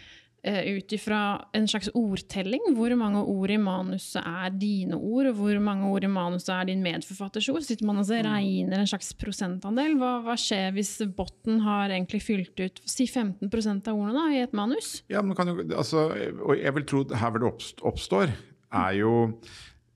ut 0.42 0.94
ifra 0.96 1.20
en 1.54 1.68
slags 1.70 1.90
ordtelling. 1.94 2.64
Hvor 2.74 2.94
mange 2.98 3.22
ord 3.30 3.52
i 3.54 3.60
manuset 3.62 4.22
er 4.26 4.54
dine 4.58 4.98
ord, 4.98 5.30
og 5.30 5.38
hvor 5.38 5.60
mange 5.62 5.90
ord 5.92 6.08
i 6.08 6.10
manuset 6.10 6.50
er 6.56 6.70
din 6.72 6.82
medforfatters 6.82 7.50
ord. 7.54 7.62
Sitter 7.68 7.86
man 7.86 8.00
og 8.00 8.06
altså 8.08 8.22
regner 8.26 8.82
en 8.82 8.90
slags 8.90 9.12
prosentandel. 9.22 9.98
Hva, 10.02 10.16
hva 10.26 10.38
skjer 10.40 10.74
hvis 10.74 10.96
botten 11.18 11.62
har 11.66 11.94
egentlig 11.94 12.24
fylt 12.26 12.58
ut 12.64 12.82
si 12.90 13.06
15% 13.06 13.92
av 13.92 13.98
ordene 14.02 14.18
da, 14.18 14.28
i 14.34 14.42
et 14.46 14.56
manus? 14.58 14.94
Ja, 15.14 15.22
men 15.22 15.38
kan 15.38 15.52
jo, 15.54 15.60
altså, 15.78 16.08
og 16.42 16.56
jeg 16.58 16.74
vil 16.80 16.88
tro 16.90 17.04
at 17.06 17.18
her 17.22 17.34
hvor 17.36 17.44
det 17.44 17.52
oppst- 17.52 17.86
oppstår, 17.86 18.34
er 18.72 18.94
jo 19.02 19.12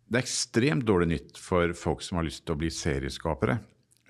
Det 0.06 0.20
er 0.20 0.22
ekstremt 0.22 0.86
dårlig 0.86 1.08
nytt 1.10 1.40
for 1.42 1.72
folk 1.74 2.04
som 2.06 2.20
har 2.20 2.28
lyst 2.28 2.44
til 2.46 2.54
å 2.54 2.60
bli 2.62 2.70
serieskapere. 2.70 3.56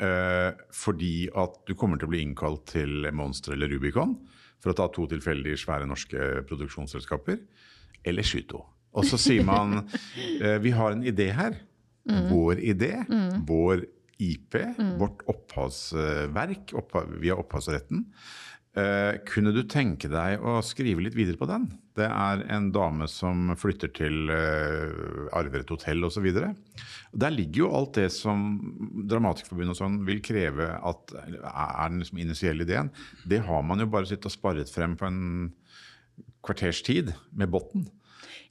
Eh, 0.03 0.51
fordi 0.75 1.29
at 1.31 1.61
du 1.63 1.71
kommer 1.79 1.95
til 1.95 2.09
å 2.09 2.11
bli 2.11 2.19
innkalt 2.25 2.65
til 2.73 3.07
Monster 3.15 3.53
eller 3.55 3.71
Rubicon, 3.71 4.17
for 4.63 4.73
å 4.73 4.77
ta 4.77 4.87
to 4.93 5.07
tilfeldig 5.11 5.57
svære 5.61 5.87
norske 5.89 6.29
produksjonsselskaper, 6.49 7.41
eller 8.05 8.25
Skyto. 8.25 8.63
Og 8.95 9.07
så 9.07 9.19
sier 9.19 9.45
man 9.45 9.81
eh, 10.43 10.57
vi 10.63 10.73
har 10.75 10.95
en 10.95 11.05
idé 11.05 11.31
her. 11.35 11.61
Vår 12.05 12.59
idé, 12.61 12.99
vår 13.49 13.79
IP, 14.21 14.59
vårt 14.99 15.23
opphavsverk 15.31 16.75
opphav, 16.77 17.15
via 17.17 17.33
opphavsretten. 17.41 18.03
Eh, 18.75 19.17
kunne 19.23 19.53
du 19.55 19.61
tenke 19.71 20.09
deg 20.11 20.41
å 20.43 20.57
skrive 20.65 21.05
litt 21.05 21.15
videre 21.15 21.39
på 21.39 21.47
den? 21.47 21.69
Det 21.95 22.09
er 22.09 22.41
en 22.51 22.73
dame 22.75 23.07
som 23.07 23.53
flytter 23.55 23.93
til 23.95 24.27
uh, 24.27 25.29
arver 25.31 25.61
et 25.63 25.71
hotell 25.71 26.03
osv. 26.03 26.25
Der 27.15 27.31
ligger 27.31 27.61
jo 27.61 27.69
alt 27.77 27.93
det 27.95 28.09
som 28.11 28.41
Dramatikerforbundet 29.07 29.79
sånn 29.79 30.01
vil 30.03 30.19
kreve 30.25 30.73
at 30.75 31.13
er 31.15 31.93
den 31.93 32.01
liksom 32.03 32.19
initielle 32.19 32.67
ideen. 32.67 32.91
Det 33.23 33.39
har 33.47 33.63
man 33.63 33.79
jo 33.79 33.87
bare 33.93 34.09
sittet 34.09 34.27
og 34.27 34.35
sparret 34.35 34.73
frem 34.73 34.97
på 34.99 35.07
en 35.07 35.21
kvarters 36.43 36.83
tid 36.83 37.13
med 37.31 37.53
botten. 37.55 37.87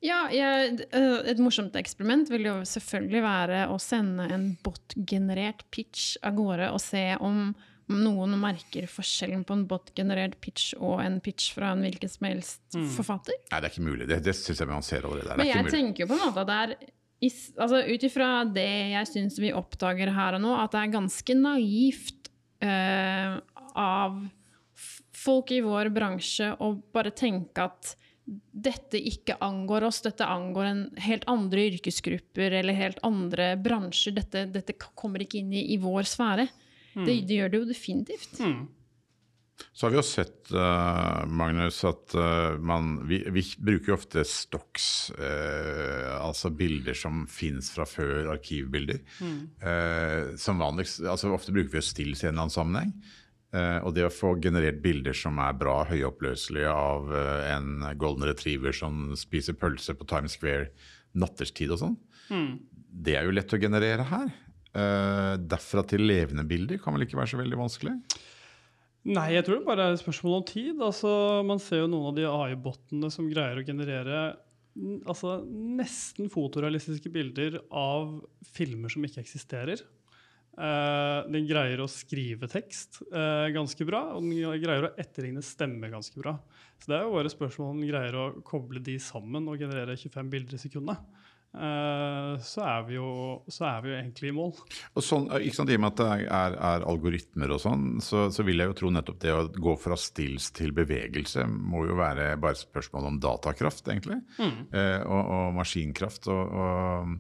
Ja, 0.05 0.25
jeg, 0.33 0.81
øh, 0.97 1.21
Et 1.29 1.41
morsomt 1.41 1.77
eksperiment 1.77 2.33
vil 2.33 2.49
jo 2.49 2.57
selvfølgelig 2.65 3.23
være 3.25 3.61
å 3.73 3.77
sende 3.81 4.27
en 4.33 4.51
bot-generert 4.65 5.65
pitch 5.73 6.17
av 6.25 6.37
gårde 6.41 6.73
og 6.73 6.81
se 6.81 7.07
om 7.21 7.55
noen 7.93 8.37
merker 8.41 8.87
forskjellen 8.89 9.45
på 9.45 9.57
en 9.59 9.65
bot-generert 9.69 10.39
pitch 10.43 10.73
og 10.79 11.03
en 11.05 11.19
pitch 11.25 11.53
fra 11.57 11.75
en 11.75 11.85
hvilken 11.85 12.11
som 12.13 12.29
helst 12.31 12.79
forfatter. 12.97 13.37
Nei, 13.51 13.61
det 13.61 13.69
er 13.69 13.75
ikke 13.75 13.87
mulig. 13.87 14.09
Det, 14.11 14.21
det 14.25 14.37
syns 14.39 14.63
jeg 14.63 14.71
man 14.71 14.87
ser 14.87 15.05
allerede. 15.05 15.29
Det 15.29 15.35
er 15.35 15.43
Men 15.43 15.51
jeg 15.53 15.75
tenker 15.75 16.05
jo 16.05 16.11
på 16.13 16.19
en 16.19 16.25
måte 16.25 16.45
at 16.45 16.53
det 16.53 16.61
er 16.63 16.77
altså, 17.61 17.83
Ut 17.89 18.07
ifra 18.09 18.31
det 18.49 18.71
jeg 18.95 19.11
syns 19.11 19.37
vi 19.41 19.53
oppdager 19.57 20.13
her 20.17 20.39
og 20.39 20.45
nå, 20.45 20.55
at 20.61 20.73
det 20.75 20.81
er 20.81 20.95
ganske 20.97 21.37
naivt 21.39 22.33
uh, 22.65 23.37
av 23.75 24.25
folk 25.25 25.53
i 25.55 25.63
vår 25.65 25.93
bransje 25.95 26.51
å 26.61 26.75
bare 26.95 27.15
tenke 27.17 27.69
at 27.69 27.95
dette 28.25 28.97
ikke 28.97 29.37
angår 29.45 29.85
oss, 29.91 30.01
dette 30.05 30.25
angår 30.25 30.69
en 30.71 30.85
helt 31.05 31.27
andre 31.29 31.67
yrkesgrupper 31.69 32.57
eller 32.61 32.77
helt 32.77 33.01
andre 33.05 33.51
bransjer. 33.61 34.15
Dette, 34.17 34.47
dette 34.53 34.77
kommer 34.81 35.25
ikke 35.25 35.43
inn 35.43 35.53
i, 35.53 35.67
i 35.75 35.81
vår 35.81 36.09
sfære. 36.09 36.47
Det, 36.95 37.21
det 37.29 37.39
gjør 37.41 37.53
det 37.53 37.61
jo 37.61 37.69
definitivt. 37.69 38.41
Så 39.73 39.87
har 39.87 39.93
vi 39.93 39.99
jo 39.99 40.05
sett, 40.07 40.51
uh, 40.55 41.25
Magnus, 41.31 41.81
at 41.87 42.15
uh, 42.19 42.57
man, 42.59 42.97
vi, 43.09 43.21
vi, 43.35 43.43
bruker 43.59 43.93
jo 43.93 43.97
ofte 43.97 44.25
stocks, 44.27 44.87
uh, 45.19 46.15
altså 46.19 46.51
bilder 46.55 46.97
som 46.99 47.25
fins 47.31 47.71
fra 47.75 47.87
før 47.87 48.33
arkivbilder. 48.35 49.03
Mm. 49.21 50.39
som 50.41 50.63
vanligst, 50.63 51.03
altså 51.07 51.31
Ofte 51.35 51.55
bruker 51.55 51.73
vi 51.73 51.81
jo 51.81 51.87
stills 51.87 52.23
i 52.23 52.29
en 52.29 52.35
eller 52.35 52.47
annen 52.47 52.55
sammenheng. 52.55 52.97
og 53.55 53.93
det 53.95 54.03
å 54.07 54.11
få 54.11 54.33
generert 54.43 54.81
bilder 54.83 55.15
som 55.15 55.39
er 55.39 55.55
bra 55.55 55.85
høyoppløselige 55.87 56.71
av 56.71 57.13
en 57.15 57.85
golden 57.99 58.27
retriever 58.27 58.75
som 58.75 59.15
spiser 59.17 59.55
pølse 59.55 59.95
på 59.95 60.07
Times 60.11 60.35
Square 60.35 60.73
natterstid 61.15 61.71
og 61.71 61.79
sånn, 61.79 61.95
mm. 62.31 62.51
det 63.07 63.15
er 63.19 63.29
jo 63.29 63.37
lett 63.37 63.55
å 63.55 63.61
generere 63.63 64.07
her. 64.11 64.33
Derfra 64.75 65.85
til 65.87 66.03
levende 66.03 66.43
bilder 66.49 66.81
kan 66.83 66.97
vel 66.97 67.05
ikke 67.07 67.19
være 67.21 67.31
så 67.31 67.39
veldig 67.39 67.59
vanskelig? 67.61 67.93
Nei, 69.05 69.35
jeg 69.35 69.45
tror 69.45 69.59
det 69.59 69.67
bare 69.67 69.85
er 69.85 69.95
et 69.95 70.01
spørsmål 70.01 70.39
om 70.39 70.47
tid. 70.49 70.81
Altså, 70.83 71.11
man 71.45 71.61
ser 71.61 71.83
jo 71.83 71.91
noen 71.93 72.09
av 72.09 72.17
de 72.17 72.25
AI-bottene 72.25 73.11
som 73.13 73.29
greier 73.29 73.61
å 73.61 73.67
generere 73.67 74.21
altså, 75.05 75.37
nesten 75.45 76.31
fotorealistiske 76.33 77.13
bilder 77.13 77.59
av 77.69 78.17
filmer 78.55 78.93
som 78.93 79.05
ikke 79.05 79.21
eksisterer. 79.21 79.83
Uh, 80.55 81.27
den 81.35 81.49
greier 81.49 81.81
å 81.83 81.91
skrive 81.91 82.47
tekst 82.47 83.01
uh, 83.11 83.51
ganske 83.53 83.85
bra, 83.85 84.05
og 84.15 84.23
den 84.23 84.63
greier 84.63 84.87
å 84.87 84.93
etterligne 85.03 85.43
stemme 85.45 85.91
ganske 85.93 86.17
bra. 86.23 86.37
Så 86.79 86.89
det 86.89 86.97
er 86.97 87.05
jo 87.05 87.17
bare 87.17 87.33
spørsmål 87.33 87.73
om 87.75 87.83
den 87.83 87.91
greier 87.91 88.17
å 88.17 88.27
koble 88.47 88.83
de 88.87 88.95
sammen 89.03 89.51
og 89.51 89.61
generere 89.61 89.99
25 89.99 90.31
bilder 90.33 90.57
i 90.57 90.63
sekundet. 90.63 91.24
Eh, 91.55 92.35
så 92.43 92.65
er, 92.67 92.83
vi 92.89 92.97
jo, 92.97 93.09
så 93.47 93.67
er 93.69 93.83
vi 93.85 93.93
jo 93.93 93.97
egentlig 94.01 94.31
i 94.33 94.35
mål. 94.35 94.53
Og 94.99 95.07
sånn, 95.07 95.29
ikke 95.39 95.59
sant, 95.61 95.71
I 95.71 95.79
og 95.79 95.85
med 95.85 95.93
at 95.93 96.01
det 96.01 96.09
er, 96.27 96.57
er 96.73 96.87
algoritmer 96.91 97.55
og 97.55 97.63
sånn, 97.63 97.87
så, 98.03 98.27
så, 98.35 98.47
vil 98.47 98.63
jeg 98.63 98.73
jo 98.73 98.77
tro 98.81 98.91
nettopp 98.95 99.21
det 99.23 99.35
å 99.35 99.47
gå 99.55 99.77
fra 99.79 99.99
stills 100.01 100.51
til 100.57 100.75
bevegelse 100.75 101.47
må 101.47 101.85
jo 101.87 101.99
være 102.01 102.33
bare 102.43 102.59
et 102.59 102.65
spørsmål 102.65 103.11
om 103.13 103.21
datakraft, 103.23 103.87
egentlig. 103.87 104.19
Mm. 104.41 104.57
Eh, 104.75 105.01
og, 105.07 105.21
og, 105.23 105.51
maskinkraft. 105.61 106.31
og, 106.33 106.63
og 106.65 107.19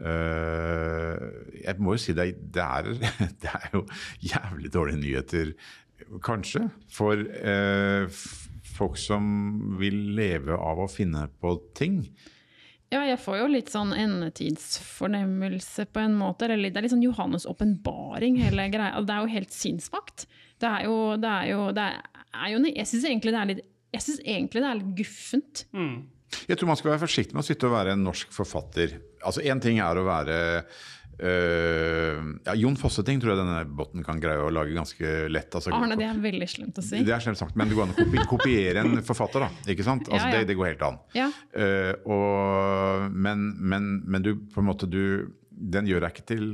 Uh, 0.00 1.18
jeg 1.60 1.76
må 1.76 1.92
jo 1.92 2.00
si 2.00 2.14
det, 2.16 2.30
det, 2.54 2.62
er, 2.64 2.86
det 3.42 3.50
er 3.52 3.74
jo 3.74 3.82
jævlig 4.24 4.70
dårlige 4.72 5.00
nyheter, 5.02 5.50
kanskje, 6.24 6.62
for 6.88 7.20
uh, 7.20 8.22
folk 8.64 8.96
som 8.96 9.26
vil 9.76 9.98
leve 10.16 10.56
av 10.56 10.80
å 10.80 10.88
finne 10.88 11.26
på 11.42 11.52
ting. 11.76 12.00
Ja, 12.90 13.04
jeg 13.06 13.20
får 13.22 13.36
jo 13.38 13.48
litt 13.52 13.70
sånn 13.70 13.92
endetidsfornemmelse 13.94 15.86
på 15.94 16.02
en 16.02 16.16
måte. 16.18 16.48
Eller 16.50 16.72
det 16.72 16.80
er 16.80 16.88
litt 16.88 16.94
sånn 16.94 17.04
Johannes' 17.06 17.46
åpenbaring, 17.46 18.40
hele 18.42 18.66
greia. 18.72 19.02
Det 19.06 19.14
er 19.14 19.22
jo 19.22 19.34
helt 19.36 19.54
sinnsvakt. 19.54 20.26
Det 20.60 20.68
er 20.68 20.88
jo, 20.88 20.96
det 21.20 21.30
er 21.30 21.52
jo, 21.52 21.60
det 21.76 21.84
er 21.86 22.48
jo 22.52 22.64
Jeg 22.66 22.88
syns 22.90 23.06
egentlig 23.06 23.34
det 23.34 23.42
er 23.42 23.52
litt 23.52 23.66
jeg 23.90 24.04
synes 24.04 24.22
egentlig 24.22 24.62
det 24.62 24.68
er 24.70 24.78
litt 24.78 24.96
guffent. 25.00 25.64
Mm. 25.74 25.94
Jeg 26.46 26.58
tror 26.58 26.70
man 26.70 26.78
skal 26.78 26.92
være 26.92 27.02
forsiktig 27.02 27.34
med 27.34 27.42
å 27.42 27.48
sitte 27.48 27.66
og 27.66 27.74
være 27.74 27.96
en 27.96 28.04
norsk 28.06 28.30
forfatter. 28.34 28.94
Altså 29.26 29.42
Én 29.42 29.62
ting 29.62 29.80
er 29.82 29.98
å 29.98 30.06
være 30.06 30.36
Uh, 31.20 32.38
ja, 32.46 32.54
Jon 32.56 32.76
Fosseting 32.80 33.20
tror 33.20 33.34
jeg 33.34 33.40
denne 33.42 33.58
botten 33.76 34.04
kan 34.06 34.20
greie 34.22 34.40
å 34.40 34.48
lage 34.52 34.72
ganske 34.72 35.10
lett. 35.28 35.52
Altså, 35.52 35.72
Arne, 35.76 35.98
det 36.00 36.06
er 36.08 36.22
veldig 36.22 36.48
slemt 36.48 36.80
å 36.80 36.84
si. 36.84 37.02
Det 37.04 37.12
er 37.12 37.24
slemt 37.24 37.40
sagt, 37.40 37.58
Men 37.60 37.68
det 37.68 37.76
går 37.76 37.88
an 37.88 37.92
å 37.92 37.98
kopi 37.98 38.24
kopiere 38.30 38.84
en 38.84 39.02
forfatter, 39.04 39.44
da. 39.44 39.50
ikke 39.74 39.84
sant? 39.84 40.08
Altså, 40.08 40.30
ja, 40.30 40.32
ja. 40.32 40.38
Det, 40.40 40.48
det, 40.48 40.56
går 40.56 40.70
helt 40.72 40.86
an. 40.86 41.00
Uh, 41.12 41.92
og, 42.08 43.10
men, 43.12 43.50
men, 43.60 43.90
men, 44.06 44.24
du 44.24 44.32
på 44.48 44.62
en 44.62 44.70
måte 44.70 44.88
du 44.88 45.02
den 45.60 45.88
gjør 45.88 46.06
jeg 46.06 46.14
ikke 46.14 46.26
til 46.30 46.44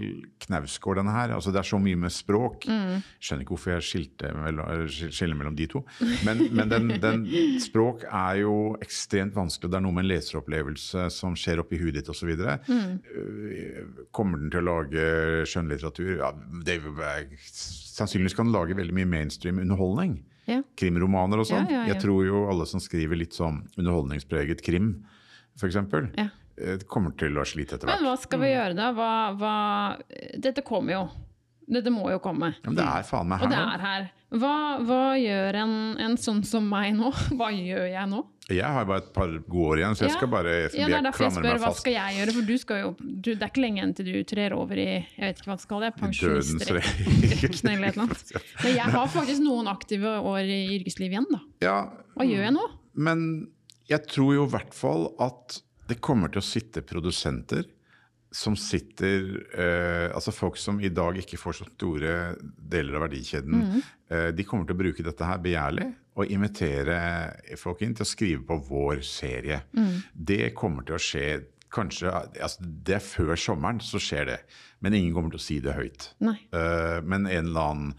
knausgård, 0.42 0.98
denne 0.98 1.14
her. 1.14 1.32
Altså, 1.36 1.52
det 1.54 1.60
er 1.60 1.68
så 1.68 1.78
mye 1.82 1.98
med 2.00 2.12
språk. 2.12 2.66
Mm. 2.66 3.02
Skjønner 3.22 3.44
ikke 3.44 3.54
hvorfor 3.54 3.74
jeg 3.76 4.32
mellom, 4.34 4.86
skiller 4.90 5.38
mellom 5.38 5.56
de 5.58 5.68
to. 5.70 5.82
Men, 6.26 6.42
men 6.56 6.72
den, 6.72 6.88
den, 7.02 7.24
språk 7.62 8.06
er 8.08 8.42
jo 8.42 8.56
ekstremt 8.82 9.36
vanskelig. 9.36 9.70
Det 9.70 9.78
er 9.78 9.84
noe 9.86 9.94
med 9.96 10.06
en 10.06 10.10
leseropplevelse 10.10 11.06
som 11.14 11.36
skjer 11.38 11.62
oppi 11.62 11.78
huet 11.80 12.00
ditt 12.00 12.10
osv. 12.12 12.32
Mm. 12.66 12.94
Øh, 13.22 14.06
kommer 14.16 14.42
den 14.42 14.50
til 14.54 14.64
å 14.64 14.68
lage 14.72 15.10
skjønnlitteratur? 15.50 16.16
Ja, 16.18 16.32
det, 16.66 16.80
sannsynligvis 17.46 18.36
kan 18.38 18.50
den 18.50 18.56
lage 18.56 18.78
veldig 18.78 18.96
mye 18.96 19.12
mainstream 19.12 19.62
underholdning. 19.62 20.18
Ja. 20.50 20.62
Krimromaner 20.78 21.42
og 21.42 21.48
sånn. 21.48 21.66
Ja, 21.70 21.84
ja, 21.84 21.92
jeg 21.94 22.02
tror 22.02 22.26
jo 22.26 22.46
alle 22.50 22.66
som 22.70 22.82
skriver 22.82 23.18
litt 23.18 23.34
sånn 23.38 23.64
underholdningspreget 23.78 24.62
krim, 24.66 24.98
f.eks. 25.58 25.78
Ja 26.18 26.30
kommer 26.88 27.14
til 27.20 27.36
å 27.36 27.44
slite 27.46 27.76
etter 27.76 27.88
hvert. 27.88 28.00
Men 28.00 28.10
hva 28.10 28.16
skal 28.20 28.42
vi 28.42 28.52
gjøre 28.52 28.76
da? 28.78 28.90
Hva, 28.96 29.12
hva... 29.36 29.54
Dette 30.40 30.64
kommer 30.66 30.96
jo. 30.96 31.06
Dette 31.66 31.90
må 31.90 32.06
jo 32.14 32.20
komme. 32.22 32.52
Ja, 32.60 32.68
men 32.68 32.78
det 32.78 32.86
er 32.86 33.06
faen 33.06 33.28
meg 33.30 33.42
her. 33.42 33.48
Og 33.48 33.52
det 33.52 33.64
er 33.64 33.82
her. 33.82 34.06
Hva, 34.36 34.54
hva 34.82 35.02
gjør 35.18 35.56
en, 35.62 35.74
en, 36.02 36.16
sånn 36.18 36.40
som 36.46 36.64
meg 36.66 36.96
nå? 36.98 37.12
Hva 37.38 37.52
gjør 37.54 37.86
jeg 37.86 38.10
nå? 38.10 38.22
Jeg 38.46 38.66
har 38.76 38.86
bare 38.86 39.02
et 39.02 39.08
par 39.14 39.30
gode 39.50 39.68
år 39.72 39.80
igjen, 39.80 39.96
så 39.98 40.04
jeg 40.06 40.14
skal 40.14 40.28
bare 40.30 40.50
ja, 40.54 40.86
det 40.86 40.94
er 40.98 41.02
derfor 41.02 41.24
jeg 41.24 41.34
spør 41.34 41.56
hva 41.64 41.70
skal 41.74 41.94
jeg 41.96 42.18
gjøre, 42.20 42.34
for 42.36 42.46
du 42.46 42.52
skal 42.62 42.78
jo, 42.78 42.90
du, 43.02 43.32
det 43.32 43.42
er 43.42 43.50
ikke 43.50 43.62
lenge 43.64 43.80
igjen 43.80 43.94
til 43.98 44.06
du 44.06 44.18
trer 44.30 44.54
over 44.54 44.78
i 44.78 44.86
jeg 44.92 45.22
vet 45.24 45.40
ikke 45.40 45.50
hva 45.50 45.56
det 45.56 45.64
skal 45.64 45.82
det, 45.82 45.88
pensjonistrekken 45.98 47.72
eller 47.72 47.88
et 47.88 47.96
eller 47.96 48.04
annet. 48.04 48.30
Men 48.62 48.76
jeg 48.76 48.94
har 48.94 49.10
faktisk 49.16 49.42
noen 49.42 49.70
aktive 49.72 50.14
år 50.30 50.46
i 50.46 50.60
yrkeslivet 50.76 51.16
igjen, 51.16 51.26
da. 51.32 51.42
Ja, 51.66 51.76
hva 52.14 52.28
gjør 52.28 52.46
jeg 52.46 52.54
nå? 52.54 52.68
Men 53.08 53.26
jeg 53.90 54.06
tror 54.14 54.30
jo 54.38 54.46
i 54.46 54.54
hvert 54.54 54.78
fall 54.78 55.08
at 55.26 55.58
det 55.88 56.00
kommer 56.02 56.32
til 56.32 56.42
å 56.42 56.46
sitte 56.46 56.84
produsenter 56.86 57.66
som 58.36 58.56
sitter 58.58 59.28
eh, 59.54 60.14
Altså 60.14 60.32
folk 60.34 60.58
som 60.60 60.80
i 60.82 60.90
dag 60.92 61.16
ikke 61.20 61.38
får 61.40 61.60
så 61.60 61.66
store 61.68 62.14
deler 62.42 62.98
av 62.98 63.06
verdikjeden. 63.06 63.62
Mm. 63.62 63.84
Eh, 64.10 64.28
de 64.36 64.46
kommer 64.46 64.66
til 64.66 64.76
å 64.76 64.82
bruke 64.82 65.06
dette 65.06 65.28
her 65.28 65.42
begjærlig 65.42 65.90
og 66.16 66.32
invitere 66.32 66.96
folk 67.60 67.82
inn 67.84 67.94
til 67.96 68.06
å 68.06 68.08
skrive 68.08 68.42
på 68.48 68.58
vår 68.70 69.02
serie. 69.06 69.60
Mm. 69.76 69.94
Det 70.12 70.54
kommer 70.56 70.86
til 70.86 70.96
å 70.96 71.02
skje 71.02 71.26
kanskje 71.76 72.08
altså 72.08 72.62
Det 72.62 72.94
er 72.96 73.04
før 73.04 73.34
sommeren, 73.36 73.82
så 73.84 74.00
skjer 74.00 74.30
det. 74.30 74.38
Men 74.80 74.94
ingen 74.96 75.12
kommer 75.16 75.34
til 75.34 75.42
å 75.42 75.44
si 75.44 75.58
det 75.60 75.74
høyt. 75.76 76.10
Uh, 76.22 77.02
men 77.04 77.26
en 77.26 77.50
eller 77.50 77.72
annen 77.72 77.90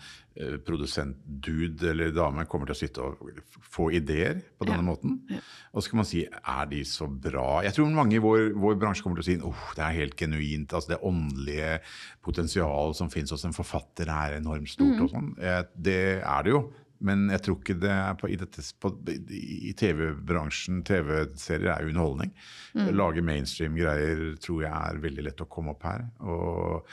produsent-dude 0.65 1.89
eller 1.91 2.11
dame 2.15 2.45
kommer 2.49 2.69
til 2.69 2.75
å 2.75 2.79
sitte 2.79 3.03
og 3.03 3.39
få 3.73 3.89
ideer 3.97 4.39
på 4.57 4.67
denne 4.67 4.83
ja. 4.83 4.87
måten. 4.87 5.19
Ja. 5.31 5.41
Og 5.73 5.83
så 5.83 5.91
kan 5.91 6.01
man 6.01 6.09
si 6.09 6.23
er 6.27 6.69
de 6.71 6.81
så 6.87 7.07
bra? 7.09 7.61
Jeg 7.65 7.75
tror 7.77 7.93
mange 7.93 8.17
i 8.17 8.23
vår, 8.23 8.51
vår 8.57 8.77
bransje 8.81 9.05
kommer 9.05 9.21
til 9.21 9.25
å 9.25 9.29
si 9.29 9.37
oh, 9.49 9.63
det 9.77 9.85
er 9.85 9.99
helt 9.99 10.17
genuint. 10.19 10.73
altså 10.73 10.93
Det 10.93 11.01
åndelige 11.09 11.77
potensialet 12.25 12.99
som 12.99 13.11
finnes 13.13 13.33
hos 13.33 13.45
en 13.47 13.55
forfatter, 13.55 14.09
er 14.09 14.37
enormt 14.39 14.71
stort. 14.71 14.95
Mm. 14.95 15.05
og 15.05 15.13
sånn. 15.13 15.31
Eh, 15.41 15.63
det 15.73 16.01
er 16.21 16.45
det 16.45 16.53
jo. 16.53 16.67
Men 17.05 17.27
jeg 17.29 17.43
tror 17.45 17.57
ikke 17.59 17.77
det 17.81 17.91
er 17.93 18.15
på, 18.17 18.29
i, 18.31 19.41
i 19.69 19.73
TV-bransjen. 19.77 20.81
TV-serier 20.87 21.71
er 21.73 21.83
jo 21.83 21.91
underholdning. 21.91 22.31
Mm. 22.73 22.89
Lage 22.97 23.23
mainstream-greier 23.25 24.23
tror 24.43 24.63
jeg 24.65 24.71
er 24.73 25.03
veldig 25.03 25.27
lett 25.27 25.43
å 25.43 25.49
komme 25.51 25.75
opp 25.75 25.85
her. 25.87 26.07
Og 26.25 26.87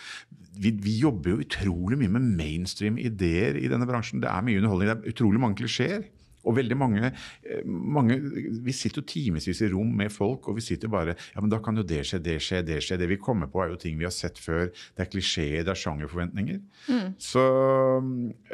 vi, 0.61 0.75
vi 0.85 0.99
jobber 1.01 1.35
jo 1.35 1.47
utrolig 1.47 1.99
mye 2.01 2.17
med 2.19 2.29
mainstream-ideer 2.41 3.59
i 3.61 3.71
denne 3.73 3.89
bransjen. 3.89 4.23
Det 4.25 4.31
er 4.31 4.45
mye 4.45 4.61
underholdning. 4.61 4.93
Det 4.93 4.97
er 4.99 5.17
utrolig 5.17 5.43
mange 5.43 5.61
klisjeer. 5.63 6.05
Og 6.45 6.57
veldig 6.59 6.77
mange, 6.79 7.11
eh, 7.43 7.65
mange 7.65 8.19
Vi 8.65 8.73
sitter 8.73 9.03
jo 9.03 9.09
timevis 9.09 9.63
i 9.63 9.71
rom 9.73 9.91
med 9.97 10.13
folk, 10.13 10.49
og 10.49 10.59
vi 10.59 10.65
sitter 10.65 10.89
bare 10.93 11.17
Ja, 11.35 11.41
men 11.41 11.51
da 11.51 11.59
kan 11.59 11.77
jo 11.77 11.83
det 11.83 12.03
skje, 12.07 12.21
det 12.23 12.39
skje, 12.43 12.63
det 12.67 12.81
skje. 12.85 12.99
Det 13.01 13.09
vi 13.09 13.21
kommer 13.21 13.51
på, 13.51 13.63
er 13.63 13.73
jo 13.73 13.81
ting 13.81 13.99
vi 13.99 14.07
har 14.09 14.15
sett 14.15 14.39
før. 14.39 14.71
Det 14.95 15.05
er 15.05 15.11
klisjeer, 15.11 15.65
det 15.65 15.73
er 15.73 15.81
sjangerforventninger. 15.81 16.61
Mm. 16.89 17.15
Så 17.19 17.45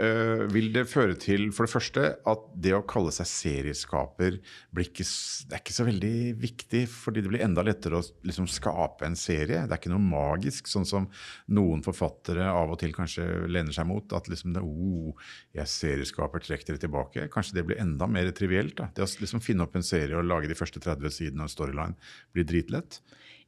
øh, 0.00 0.44
vil 0.52 0.72
det 0.74 0.86
føre 0.90 1.16
til, 1.20 1.50
for 1.52 1.66
det 1.66 1.74
første, 1.74 2.06
at 2.26 2.46
det 2.54 2.74
å 2.76 2.84
kalle 2.86 3.12
seg 3.14 3.28
serieskaper 3.28 4.38
blir 4.74 4.88
ikke, 4.88 5.06
det 5.48 5.56
er 5.56 5.62
ikke 5.62 5.76
så 5.76 5.86
veldig 5.88 6.14
viktig, 6.40 6.84
fordi 6.90 7.24
det 7.24 7.32
blir 7.32 7.44
enda 7.44 7.64
lettere 7.66 8.00
å 8.00 8.06
liksom, 8.26 8.48
skape 8.50 9.06
en 9.06 9.18
serie. 9.18 9.64
Det 9.66 9.74
er 9.74 9.80
ikke 9.80 9.92
noe 9.92 10.04
magisk, 10.04 10.70
sånn 10.70 10.88
som 10.88 11.08
noen 11.50 11.84
forfattere 11.84 12.46
av 12.50 12.74
og 12.74 12.80
til 12.82 12.94
kanskje 12.96 13.26
lener 13.50 13.74
seg 13.74 13.88
mot. 13.90 14.16
At 14.16 14.30
liksom 14.30 14.54
det, 14.56 14.64
oh, 14.64 15.14
jeg 15.56 15.64
er 15.64 15.70
serieskaper, 15.70 16.44
trekk 16.44 16.66
dere 16.68 16.82
tilbake. 16.82 17.28
Kanskje 17.32 17.58
det 17.58 17.66
blir 17.68 17.79
enda 17.80 18.06
mer 18.10 18.30
trivielt. 18.36 18.76
Da. 18.78 18.90
Det 18.94 19.04
å 19.04 19.08
liksom 19.22 19.42
finne 19.44 19.66
opp 19.66 19.76
en 19.78 19.86
serie 19.86 20.18
og 20.18 20.28
lage 20.28 20.50
de 20.50 20.58
første 20.58 20.82
30 20.82 21.16
sidene 21.16 21.46
av 21.46 21.52
storyline 21.52 21.96
blir 22.34 22.46
dritlett. 22.48 23.00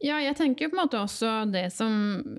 Ja, 0.03 0.17
jeg 0.19 0.35
tenker 0.35 0.67
jo 0.67 0.73
på 0.73 0.75
en 0.75 0.81
måte 0.81 0.99
også 0.99 1.29
det 1.47 1.69
som 1.71 1.93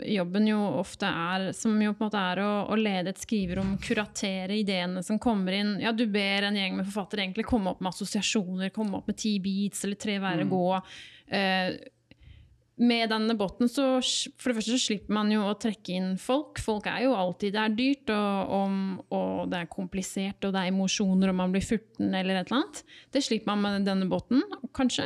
jobben 0.03 0.49
jo 0.49 0.59
ofte 0.81 1.07
er, 1.07 1.45
som 1.55 1.77
jo 1.79 1.93
på 1.95 2.03
en 2.03 2.09
måte 2.09 2.23
er 2.33 2.41
å, 2.43 2.49
å 2.73 2.75
lede 2.75 3.13
et 3.13 3.21
skriverom, 3.23 3.77
kuratere 3.79 4.57
ideene 4.59 5.03
som 5.05 5.19
kommer 5.21 5.55
inn. 5.55 5.77
Ja, 5.79 5.93
du 5.95 6.03
ber 6.11 6.49
en 6.49 6.59
gjeng 6.59 6.75
med 6.75 6.89
forfattere 6.89 7.23
egentlig 7.23 7.47
komme 7.47 7.71
opp 7.71 7.79
med 7.79 7.93
assosiasjoner, 7.93 8.73
komme 8.75 8.99
opp 8.99 9.07
med 9.07 9.19
ti 9.21 9.37
beats 9.43 9.85
eller 9.87 10.01
tre 10.01 10.17
verre 10.19 10.43
mm. 10.43 10.51
gå. 10.51 10.67
Uh, 11.31 11.69
med 12.81 13.11
denne 13.11 13.35
båten 13.37 13.69
så 13.69 13.85
for 14.01 14.49
det 14.49 14.57
første 14.57 14.73
så 14.73 14.81
slipper 14.81 15.13
man 15.13 15.29
jo 15.29 15.43
å 15.45 15.53
trekke 15.61 15.93
inn 15.93 16.09
folk. 16.21 16.57
Folk 16.63 16.87
er 16.89 17.03
jo 17.05 17.13
alltid 17.13 17.53
Det 17.53 17.61
er 17.61 17.77
dyrt, 17.77 18.13
og, 18.15 18.55
og, 18.57 19.05
og 19.13 19.51
det 19.51 19.61
er 19.61 19.71
komplisert, 19.71 20.41
og 20.41 20.55
det 20.55 20.63
er 20.63 20.73
emosjoner, 20.73 21.29
og 21.29 21.39
man 21.43 21.53
blir 21.53 21.65
furten 21.65 22.09
eller 22.09 22.41
et 22.41 22.49
eller 22.49 22.63
annet. 22.63 22.83
Det 23.13 23.21
slipper 23.25 23.53
man 23.53 23.63
med 23.63 23.89
denne 23.89 24.09
båten, 24.09 24.41
kanskje. 24.73 25.05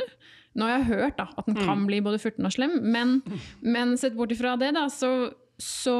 Nå 0.58 0.66
har 0.66 0.78
jeg 0.78 0.88
hørt 0.94 1.20
da, 1.20 1.28
at 1.36 1.46
den 1.46 1.58
kan 1.60 1.84
mm. 1.84 1.86
bli 1.90 2.00
både 2.02 2.20
furten 2.22 2.48
og 2.48 2.54
slem, 2.54 2.78
men, 2.88 3.18
men 3.60 3.96
sett 4.00 4.16
bort 4.16 4.32
ifra 4.34 4.56
det, 4.58 4.72
da, 4.74 4.88
så, 4.90 5.30
så 5.60 5.98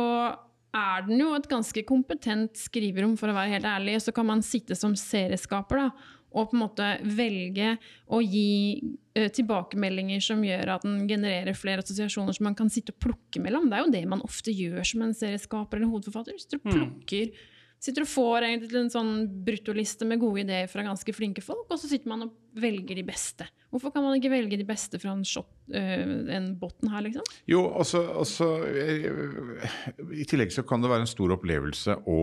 er 0.74 1.04
den 1.06 1.20
jo 1.20 1.34
et 1.36 1.48
ganske 1.50 1.84
kompetent 1.88 2.58
skriverom, 2.58 3.14
for 3.20 3.30
å 3.30 3.36
være 3.36 3.58
helt 3.58 3.68
ærlig. 3.68 3.98
Så 4.04 4.14
kan 4.16 4.26
man 4.28 4.44
sitte 4.44 4.76
som 4.78 4.96
serieskaper 4.98 5.84
da, 5.84 5.88
og 6.32 6.50
på 6.50 6.56
en 6.56 6.64
måte 6.64 6.88
velge 7.18 7.74
å 8.12 8.20
gi 8.24 8.80
uh, 9.18 9.28
tilbakemeldinger 9.34 10.24
som 10.24 10.42
gjør 10.44 10.74
at 10.76 10.86
den 10.86 11.04
genererer 11.10 11.56
flere 11.58 11.84
assosiasjoner 11.84 12.36
som 12.36 12.48
man 12.50 12.58
kan 12.58 12.72
sitte 12.72 12.94
og 12.94 13.02
plukke 13.06 13.42
mellom. 13.44 13.70
Det 13.70 13.78
er 13.78 13.86
jo 13.86 13.94
det 13.94 14.08
man 14.10 14.24
ofte 14.26 14.54
gjør 14.54 14.82
som 14.86 15.06
en 15.06 15.16
serieskaper 15.16 15.80
eller 15.80 15.92
hovedforfatter. 15.92 16.40
Sitter 16.42 16.60
og 16.60 16.68
plukker 16.68 17.32
sitter 17.82 18.02
og 18.02 18.10
får 18.10 18.46
en 18.48 18.90
sånn 18.90 19.12
bruttoliste 19.46 20.06
med 20.08 20.20
gode 20.22 20.42
ideer 20.42 20.66
fra 20.70 20.84
ganske 20.86 21.14
flinke 21.14 21.42
folk, 21.44 21.66
og 21.70 21.78
så 21.78 21.90
sitter 21.90 22.10
man 22.10 22.26
og 22.26 22.34
velger 22.58 22.98
de 22.98 23.04
beste. 23.06 23.46
Hvorfor 23.70 23.92
kan 23.94 24.04
man 24.04 24.16
ikke 24.18 24.32
velge 24.32 24.58
de 24.58 24.66
beste 24.66 24.98
fra 24.98 25.12
en, 25.14 25.24
shot, 25.28 25.50
uh, 25.74 26.14
en 26.34 26.50
botten 26.58 26.90
her, 26.90 27.04
liksom? 27.06 27.26
Jo, 27.50 27.66
altså, 27.78 28.02
også 28.24 28.50
I 30.10 30.26
tillegg 30.28 30.54
så 30.54 30.64
kan 30.66 30.82
det 30.82 30.90
være 30.90 31.06
en 31.06 31.10
stor 31.10 31.36
opplevelse 31.38 32.00
å 32.08 32.20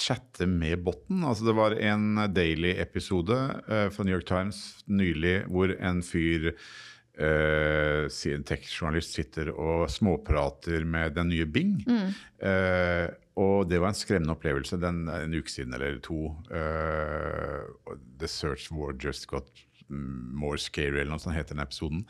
chatte 0.00 0.46
med 0.50 0.82
botten. 0.86 1.24
Altså 1.24 1.48
det 1.48 1.56
var 1.58 1.76
en 1.78 2.24
Daily-episode 2.34 3.38
uh, 3.68 3.88
fra 3.94 4.06
New 4.06 4.16
York 4.16 4.28
Times 4.28 4.84
nylig 4.86 5.44
hvor 5.50 5.74
en 5.74 6.02
fyr 6.04 6.52
uh, 6.52 8.06
en 8.08 8.46
tekstjournalist 8.46 9.18
sitter 9.18 9.52
og 9.54 9.86
småprater 9.92 10.86
med 10.88 11.14
den 11.18 11.30
nye 11.32 11.46
Bing. 11.46 11.76
Mm. 11.86 12.16
Uh, 12.42 13.06
og 13.34 13.66
det 13.66 13.80
var 13.82 13.90
en 13.90 13.98
skremmende 13.98 14.34
opplevelse 14.36 14.78
den, 14.78 15.08
en 15.10 15.34
uke 15.34 15.50
siden 15.50 15.74
eller 15.74 15.98
to. 16.02 16.28
Uh, 16.50 17.96
The 18.20 18.30
Search 18.30 18.70
War 18.72 18.94
Just 18.94 19.26
Got 19.30 19.50
More 19.88 20.58
Scary, 20.58 21.00
eller 21.02 21.12
noe 21.12 21.22
sånt 21.22 21.36
heter 21.36 21.56
den 21.56 21.64
episoden. 21.64 22.04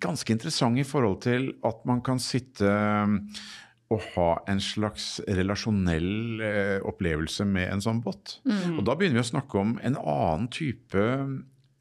Ganske 0.00 0.32
interessant 0.32 0.80
i 0.80 0.86
forhold 0.86 1.20
til 1.26 1.50
at 1.66 1.82
man 1.88 2.00
kan 2.04 2.22
sitte 2.22 2.70
og 3.94 4.02
ha 4.14 4.30
en 4.50 4.60
slags 4.60 5.16
relasjonell 5.24 6.42
eh, 6.44 6.78
opplevelse 6.86 7.46
med 7.48 7.70
en 7.72 7.84
sånn 7.84 8.02
bot. 8.04 8.36
Mm. 8.44 8.78
Og 8.78 8.82
da 8.84 8.96
begynner 8.98 9.22
vi 9.22 9.24
å 9.24 9.30
snakke 9.30 9.62
om 9.62 9.78
en 9.80 9.96
annen 9.96 10.48
type 10.52 11.04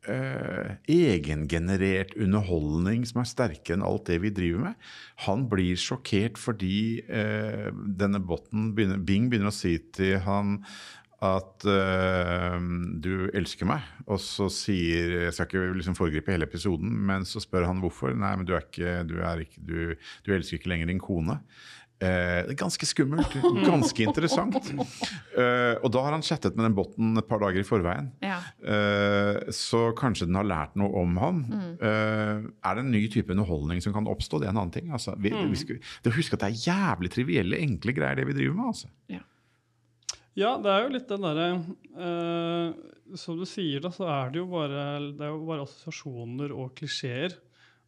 eh, 0.07 0.77
egengenerert 0.87 2.15
underholdning 2.15 3.03
som 3.09 3.23
er 3.23 3.31
sterkere 3.31 3.79
enn 3.79 3.87
alt 3.87 4.07
det 4.07 4.21
vi 4.23 4.31
driver 4.35 4.69
med. 4.69 4.85
Han 5.27 5.47
blir 5.51 5.79
sjokkert 5.81 6.39
fordi 6.39 7.03
eh, 7.07 7.67
denne 7.75 8.23
båten, 8.23 8.71
begynner, 8.77 9.03
Bing 9.03 9.27
begynner 9.31 9.51
å 9.51 9.57
si 9.57 9.75
til 9.97 10.21
han 10.23 10.61
at 11.17 11.65
uh, 11.65 12.57
du 13.01 13.29
elsker 13.33 13.65
meg. 13.65 13.85
Og 14.05 14.19
så 14.21 14.47
sier 14.53 15.15
Jeg 15.25 15.33
skal 15.33 15.47
ikke 15.49 15.79
liksom 15.79 15.97
foregripe 15.97 16.33
hele 16.33 16.45
episoden, 16.45 16.91
men 17.09 17.25
så 17.25 17.41
spør 17.41 17.65
han 17.71 17.81
hvorfor. 17.81 18.13
Nei, 18.13 18.35
men 18.37 18.45
du, 18.45 18.53
er 18.53 18.67
ikke, 18.67 18.99
du, 19.09 19.17
ikke, 19.41 19.63
du, 19.65 20.11
du 20.25 20.35
elsker 20.35 20.59
ikke 20.59 20.71
lenger 20.75 20.91
din 20.91 21.01
kone. 21.01 21.39
Eh, 21.97 22.43
det 22.45 22.53
er 22.53 22.59
ganske 22.59 22.85
skummelt. 22.85 23.31
Ganske 23.65 24.05
interessant. 24.05 24.57
Eh, 25.37 25.73
og 25.81 25.89
da 25.93 26.03
har 26.05 26.13
han 26.13 26.25
chattet 26.25 26.53
med 26.57 26.67
den 26.67 26.75
botten 26.77 27.17
et 27.17 27.27
par 27.29 27.41
dager 27.41 27.63
i 27.63 27.65
forveien. 27.65 28.11
Ja. 28.21 28.37
Eh, 28.61 29.49
så 29.53 29.87
kanskje 29.97 30.27
den 30.29 30.37
har 30.37 30.45
lært 30.45 30.77
noe 30.77 30.93
om 31.01 31.15
ham. 31.21 31.39
Mm. 31.49 31.71
Eh, 31.81 32.45
er 32.69 32.77
det 32.77 32.83
en 32.83 32.93
ny 32.93 33.01
type 33.13 33.33
underholdning 33.33 33.81
som 33.81 33.95
kan 33.95 34.09
oppstå? 34.09 34.41
Det 34.41 34.49
er 34.49 34.53
en 34.53 34.61
annen 34.61 34.75
ting. 34.75 34.91
Altså, 34.93 35.15
vi, 35.17 35.33
mm. 35.33 35.49
vi 35.53 35.61
skal, 35.63 35.81
det 36.05 36.13
husk 36.19 36.37
at 36.37 36.45
det 36.45 36.51
er 36.51 36.67
jævlig 36.67 37.11
trivielle, 37.15 37.63
enkle 37.65 37.97
greier, 37.97 38.21
det 38.21 38.27
vi 38.29 38.37
driver 38.37 38.59
med. 38.59 38.69
Altså. 38.75 38.91
Ja. 39.13 39.23
ja. 40.37 40.53
det 40.61 40.75
er 40.75 40.85
jo 40.85 40.93
litt 40.93 41.09
den 41.09 41.25
derre 41.25 41.49
eh, 41.97 43.17
Som 43.17 43.41
du 43.41 43.47
sier, 43.49 43.81
da, 43.81 43.93
så 43.95 44.05
er 44.19 44.35
det 44.35 44.43
jo 44.43 44.51
bare, 44.53 44.87
det 45.09 45.25
er 45.25 45.33
jo 45.33 45.41
bare 45.49 45.65
assosiasjoner 45.65 46.53
og 46.53 46.77
klisjeer. 46.77 47.39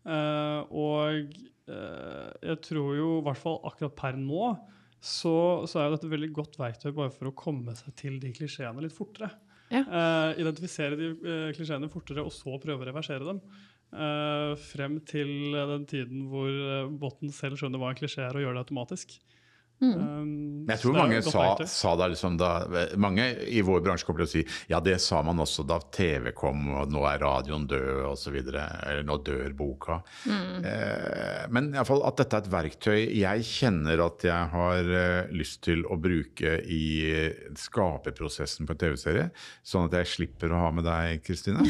Uh, 0.07 0.63
og 0.71 1.33
jeg 1.69 2.59
tror 2.65 2.97
jo, 2.97 3.09
i 3.19 3.25
hvert 3.27 3.41
fall 3.41 3.59
akkurat 3.69 3.95
per 3.97 4.19
nå, 4.19 4.53
så, 4.99 5.33
så, 5.69 5.79
er 5.79 5.93
dette 5.93 6.09
et 6.09 6.13
veldig 6.13 6.31
godt 6.35 6.57
verktøy 6.59 6.91
bare 6.91 7.13
for 7.13 7.29
å 7.29 7.35
komme 7.37 7.75
seg 7.77 7.95
til 7.99 8.17
de 8.19 8.33
klisjeene 8.35 8.83
litt 8.83 8.95
fortere. 8.95 9.31
Ja. 9.69 9.83
Uh, 9.85 10.29
identifisere 10.41 10.97
de 10.97 11.09
klisjeene 11.55 11.91
fortere, 11.93 12.25
og 12.25 12.33
så 12.35 12.57
prøve 12.59 12.83
å 12.83 12.89
reversere 12.89 13.27
dem. 13.27 13.43
frem 14.69 14.99
til 15.09 15.55
den 15.55 15.85
tiden 15.89 16.27
hvor 16.29 16.89
botten 17.01 17.31
selv 17.33 17.57
skjønner 17.57 17.81
hva 17.81 17.93
en 17.93 17.97
klisjé 17.97 18.25
er, 18.25 18.35
og 18.35 18.43
gjør 18.43 18.57
det 18.57 18.65
automatisk. 18.65 19.15
Mm. 19.79 19.93
Um, 19.95 20.49
jeg 20.69 20.81
tror 20.81 20.95
mange 20.97 21.21
sa, 21.23 21.43
sa 21.71 21.93
da, 21.95 22.09
liksom 22.11 22.33
da, 22.35 22.49
Mange 22.99 23.29
i 23.47 23.61
vår 23.63 23.79
bransje 23.85 24.03
kommer 24.03 24.25
til 24.25 24.27
å 24.27 24.31
si 24.33 24.41
ja, 24.67 24.81
det 24.83 24.97
sa 24.99 25.21
man 25.23 25.39
også 25.39 25.63
da 25.67 25.79
TV 25.95 26.33
kom, 26.35 26.67
og 26.75 26.91
nå 26.91 27.05
er 27.07 27.21
radioen 27.23 27.65
død, 27.69 28.03
osv. 28.11 28.35
Eller 28.43 29.05
nå 29.07 29.19
dør 29.25 29.55
boka. 29.57 29.99
Mm. 30.27 30.65
Eh, 30.67 31.45
men 31.55 31.71
iallfall 31.73 32.03
at 32.07 32.19
dette 32.19 32.37
er 32.37 32.45
et 32.45 32.51
verktøy 32.53 32.99
jeg 33.19 33.45
kjenner 33.47 34.03
at 34.03 34.25
jeg 34.27 34.51
har 34.53 34.91
eh, 34.99 35.31
lyst 35.35 35.61
til 35.65 35.85
å 35.87 35.97
bruke 35.99 36.57
i 36.69 36.83
skaperprosessen 37.59 38.67
på 38.67 38.75
en 38.75 38.81
TV-serie. 38.83 39.29
Sånn 39.65 39.87
at 39.87 39.97
jeg 40.01 40.11
slipper 40.13 40.53
å 40.53 40.63
ha 40.65 40.73
med 40.75 40.87
deg, 40.87 41.23
Kristine. 41.25 41.63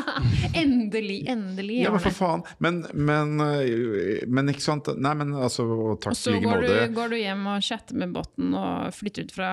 endelig, 0.64 1.20
endelig. 1.30 1.82
Ja, 1.84 1.92
men 1.94 2.02
for 2.02 2.16
faen. 2.16 2.44
Men, 2.58 2.82
men, 2.94 3.36
eh, 3.44 4.24
men, 4.26 4.50
ikke 4.52 4.64
sant. 4.64 4.90
Nei, 4.96 5.14
men 5.20 5.36
altså, 5.36 5.66
takk 6.02 6.16
i 6.16 6.36
like 6.36 6.48
måte. 6.48 6.74
Så 6.74 6.90
går 6.96 7.14
du 7.14 7.18
hjem 7.20 7.46
og 7.46 7.49
chatte 7.64 7.96
med 7.98 8.14
botten 8.14 8.54
og 8.54 8.94
flytte 8.96 9.26
ut 9.26 9.34
fra 9.34 9.52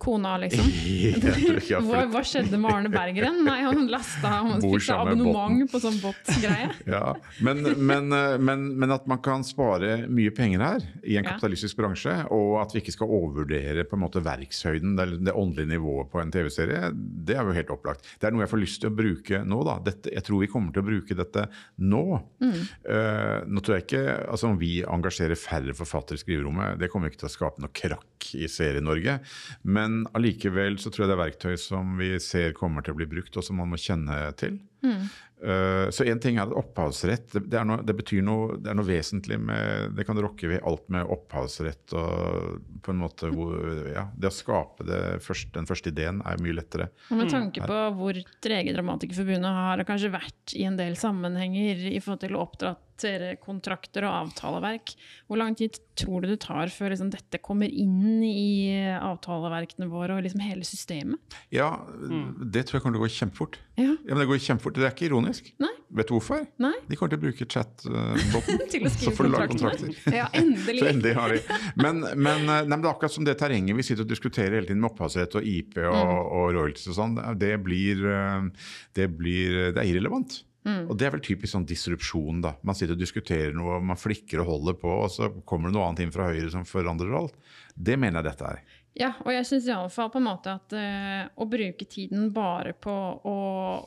kona, 0.00 0.36
liksom. 0.40 0.64
hva, 1.84 2.04
hva, 2.08 2.22
skjedde 2.24 2.56
med 2.56 2.72
Arne 2.72 2.90
Bergeren? 2.92 3.42
Nei, 3.44 3.58
han 3.66 3.84
lasta 3.92 4.30
Han 4.46 4.62
fikk 4.62 4.88
abonnement 4.94 5.66
på 5.68 5.80
sånn 5.82 5.98
bot-greie. 6.00 6.70
ja, 6.94 7.12
men, 7.44 7.60
men, 7.76 8.08
men, 8.40 8.64
men, 8.80 8.94
at 8.94 9.04
man 9.10 9.20
kan 9.24 9.44
spare 9.44 10.06
mye 10.08 10.32
penger 10.32 10.64
her 10.64 10.86
i 11.04 11.18
en 11.20 11.26
kapitalistisk 11.26 11.76
ja. 11.76 11.82
bransje, 11.82 12.14
og 12.32 12.54
at 12.62 12.72
vi 12.72 12.80
ikke 12.80 12.94
skal 12.96 13.12
overvurdere 13.12 13.84
på 13.88 13.98
en 13.98 14.04
måte 14.06 14.22
verkshøyden, 14.24 14.94
det, 14.96 15.08
det 15.26 15.36
åndelige 15.36 15.74
nivået 15.74 16.08
på 16.12 16.22
en 16.22 16.32
TV-serie, 16.32 16.90
det 16.96 17.36
er 17.36 17.44
jo 17.44 17.56
helt 17.58 17.74
opplagt. 17.76 18.08
Det 18.16 18.30
er 18.30 18.36
noe 18.36 18.46
jeg 18.46 18.52
får 18.54 18.62
lyst 18.64 18.80
til 18.80 18.92
å 18.92 18.96
bruke 19.02 19.42
nå. 19.44 19.60
da. 19.68 19.76
Dette, 19.90 20.14
jeg 20.16 20.24
tror 20.26 20.40
vi 20.46 20.50
kommer 20.52 20.72
til 20.72 20.84
å 20.84 20.88
bruke 20.88 21.18
dette 21.18 21.44
nå. 21.84 22.04
Mm. 22.40 22.56
Uh, 22.88 23.36
nå 23.52 23.60
tror 23.60 23.76
jeg 23.76 23.88
ikke, 23.88 24.04
altså 24.32 24.48
Om 24.48 24.58
vi 24.60 24.72
engasjerer 24.80 25.38
færre 25.38 25.76
forfattere 25.76 26.16
i 26.16 26.24
skriverommet, 26.24 26.80
det 26.80 26.88
kommer 26.88 27.12
ikke 27.12 27.26
til 27.26 27.30
å 27.30 27.34
skape 27.36 27.60
noe 27.60 27.76
krakk 27.76 28.32
i 28.40 28.48
Serie-Norge. 28.48 29.20
men 29.68 29.89
men 29.90 30.06
allikevel 30.14 30.78
så 30.78 30.90
tror 30.92 31.04
jeg 31.04 31.10
det 31.10 31.16
er 31.16 31.24
verktøy 31.24 31.56
som 31.60 31.96
vi 31.98 32.12
ser 32.22 32.54
kommer 32.56 32.84
til 32.84 32.94
å 32.94 33.00
bli 33.00 33.08
brukt, 33.10 33.36
og 33.36 33.46
som 33.46 33.58
man 33.60 33.72
må 33.72 33.80
kjenne 33.80 34.22
til. 34.40 34.60
Mm. 34.82 35.08
Uh, 35.40 35.88
så 35.88 36.04
én 36.04 36.18
ting 36.20 36.36
er 36.36 36.44
at 36.44 36.52
opphavsrett. 36.52 37.30
Det, 37.32 37.40
det, 37.48 37.62
noe, 37.64 37.80
det, 37.86 37.94
betyr 37.96 38.24
noe, 38.24 38.58
det 38.60 38.72
er 38.72 38.76
noe 38.76 38.84
vesentlig 38.84 39.38
med 39.40 39.94
Det 39.96 40.04
kan 40.04 40.18
rokke 40.20 40.50
ved 40.50 40.60
alt 40.68 40.84
med 40.92 41.08
opphavsrett 41.08 41.94
og 41.96 42.58
på 42.84 42.92
en 42.92 43.00
måte 43.00 43.30
hvor, 43.32 43.56
ja, 43.88 44.04
Det 44.12 44.28
å 44.28 44.34
skape 44.34 44.84
første, 45.24 45.54
den 45.56 45.68
første 45.68 45.92
ideen 45.94 46.20
er 46.28 46.44
mye 46.44 46.58
lettere. 46.58 46.90
Og 47.08 47.22
med 47.22 47.32
tanke 47.32 47.64
på 47.64 47.80
hvor 47.96 48.20
trege 48.44 48.76
Dramatikerforbundet 48.76 49.58
har 49.62 49.84
kanskje 49.88 50.12
vært 50.12 50.56
i 50.56 50.66
en 50.68 50.76
del 50.76 50.96
sammenhenger 51.00 51.88
i 51.88 51.98
forhold 52.04 52.24
til 52.26 52.36
å 52.36 52.44
oppdatere 52.44 53.34
kontrakter 53.40 54.04
og 54.04 54.26
avtaleverk, 54.26 54.92
hvor 55.28 55.40
lang 55.40 55.56
tid 55.56 55.78
tror 55.96 56.24
du 56.24 56.30
det 56.30 56.40
tar 56.44 56.68
før 56.72 56.92
liksom, 56.92 57.10
dette 57.12 57.40
kommer 57.42 57.68
inn 57.68 58.20
i 58.24 58.76
avtaleverkene 59.00 59.88
våre 59.90 60.18
og 60.18 60.24
liksom 60.26 60.44
hele 60.44 60.68
systemet? 60.68 61.20
Ja, 61.54 61.72
mm. 61.80 62.50
det 62.52 62.66
tror 62.68 62.78
jeg 62.78 62.84
kommer 62.84 62.98
til 62.98 63.02
å 63.02 63.06
gå 63.08 63.14
kjempefort. 63.16 63.60
Ja. 63.80 63.94
ja 63.94 64.12
men 64.12 64.22
det 64.22 64.28
går 64.30 64.42
kjempefort. 64.44 64.69
Det 64.76 64.86
er 64.86 64.92
ikke 64.94 65.08
ironisk. 65.08 65.50
Nei. 65.62 65.70
Vet 66.00 66.10
du 66.10 66.14
hvorfor? 66.14 66.44
Nei. 66.62 66.72
De 66.86 66.98
kommer 66.98 67.12
til 67.14 67.20
å 67.20 67.24
bruke 67.24 67.46
chat-boten. 67.50 68.60
til 68.72 68.86
å 68.86 68.92
skrive 68.94 69.46
kontrakter. 69.50 69.94
ja, 70.20 70.28
endelig. 70.36 70.80
Så 70.82 70.90
endelig 70.92 71.14
har 71.18 71.34
de. 71.34 71.40
Men, 71.80 72.04
men, 72.14 72.44
eh, 72.44 72.46
nei, 72.46 72.60
men, 72.66 72.76
det 72.78 72.86
er 72.86 72.92
akkurat 72.92 73.16
som 73.16 73.26
det 73.26 73.38
terrenget 73.40 73.78
vi 73.78 73.86
sitter 73.86 74.06
og 74.06 74.12
diskuterer 74.12 74.60
hele 74.60 74.70
tiden 74.70 74.82
med 74.82 74.92
opphavsrett 74.92 75.34
og 75.40 75.48
IP 75.48 75.80
og, 75.82 75.96
mm. 75.96 76.14
og 76.20 76.46
royalties 76.54 76.92
og 76.92 76.98
sånn, 77.00 77.18
det 77.40 77.56
blir, 77.64 78.06
eh, 78.06 78.70
det 78.98 79.10
blir 79.16 79.58
Det 79.74 79.82
er 79.82 79.90
irrelevant. 79.90 80.42
Mm. 80.68 80.90
Og 80.92 80.96
det 81.00 81.06
er 81.08 81.14
vel 81.14 81.22
typisk 81.24 81.54
sånn 81.54 81.66
disrupsjon. 81.68 82.42
da. 82.44 82.54
Man 82.66 82.76
sitter 82.76 82.96
og 82.96 83.00
diskuterer 83.00 83.54
noe, 83.56 83.78
man 83.80 83.98
flikker 83.98 84.42
og 84.42 84.50
holder 84.50 84.76
på, 84.80 84.92
og 85.06 85.08
så 85.12 85.30
kommer 85.48 85.70
det 85.70 85.78
noe 85.78 85.86
annet 85.88 86.04
inn 86.04 86.14
fra 86.14 86.28
høyre 86.28 86.50
som 86.52 86.66
forandrer 86.68 87.16
alt. 87.16 87.36
Det 87.74 87.96
mener 87.96 88.20
jeg 88.20 88.28
dette 88.28 88.50
er. 88.50 88.76
Ja, 88.98 89.12
og 89.22 89.30
jeg 89.30 89.46
syns 89.46 89.68
iallfall 89.70 90.08
på 90.10 90.18
en 90.18 90.26
måte 90.26 90.52
at 90.58 90.74
uh, 90.74 91.28
å 91.38 91.46
bruke 91.48 91.86
tiden 91.88 92.32
bare 92.34 92.72
på 92.74 92.90
å, 92.90 93.36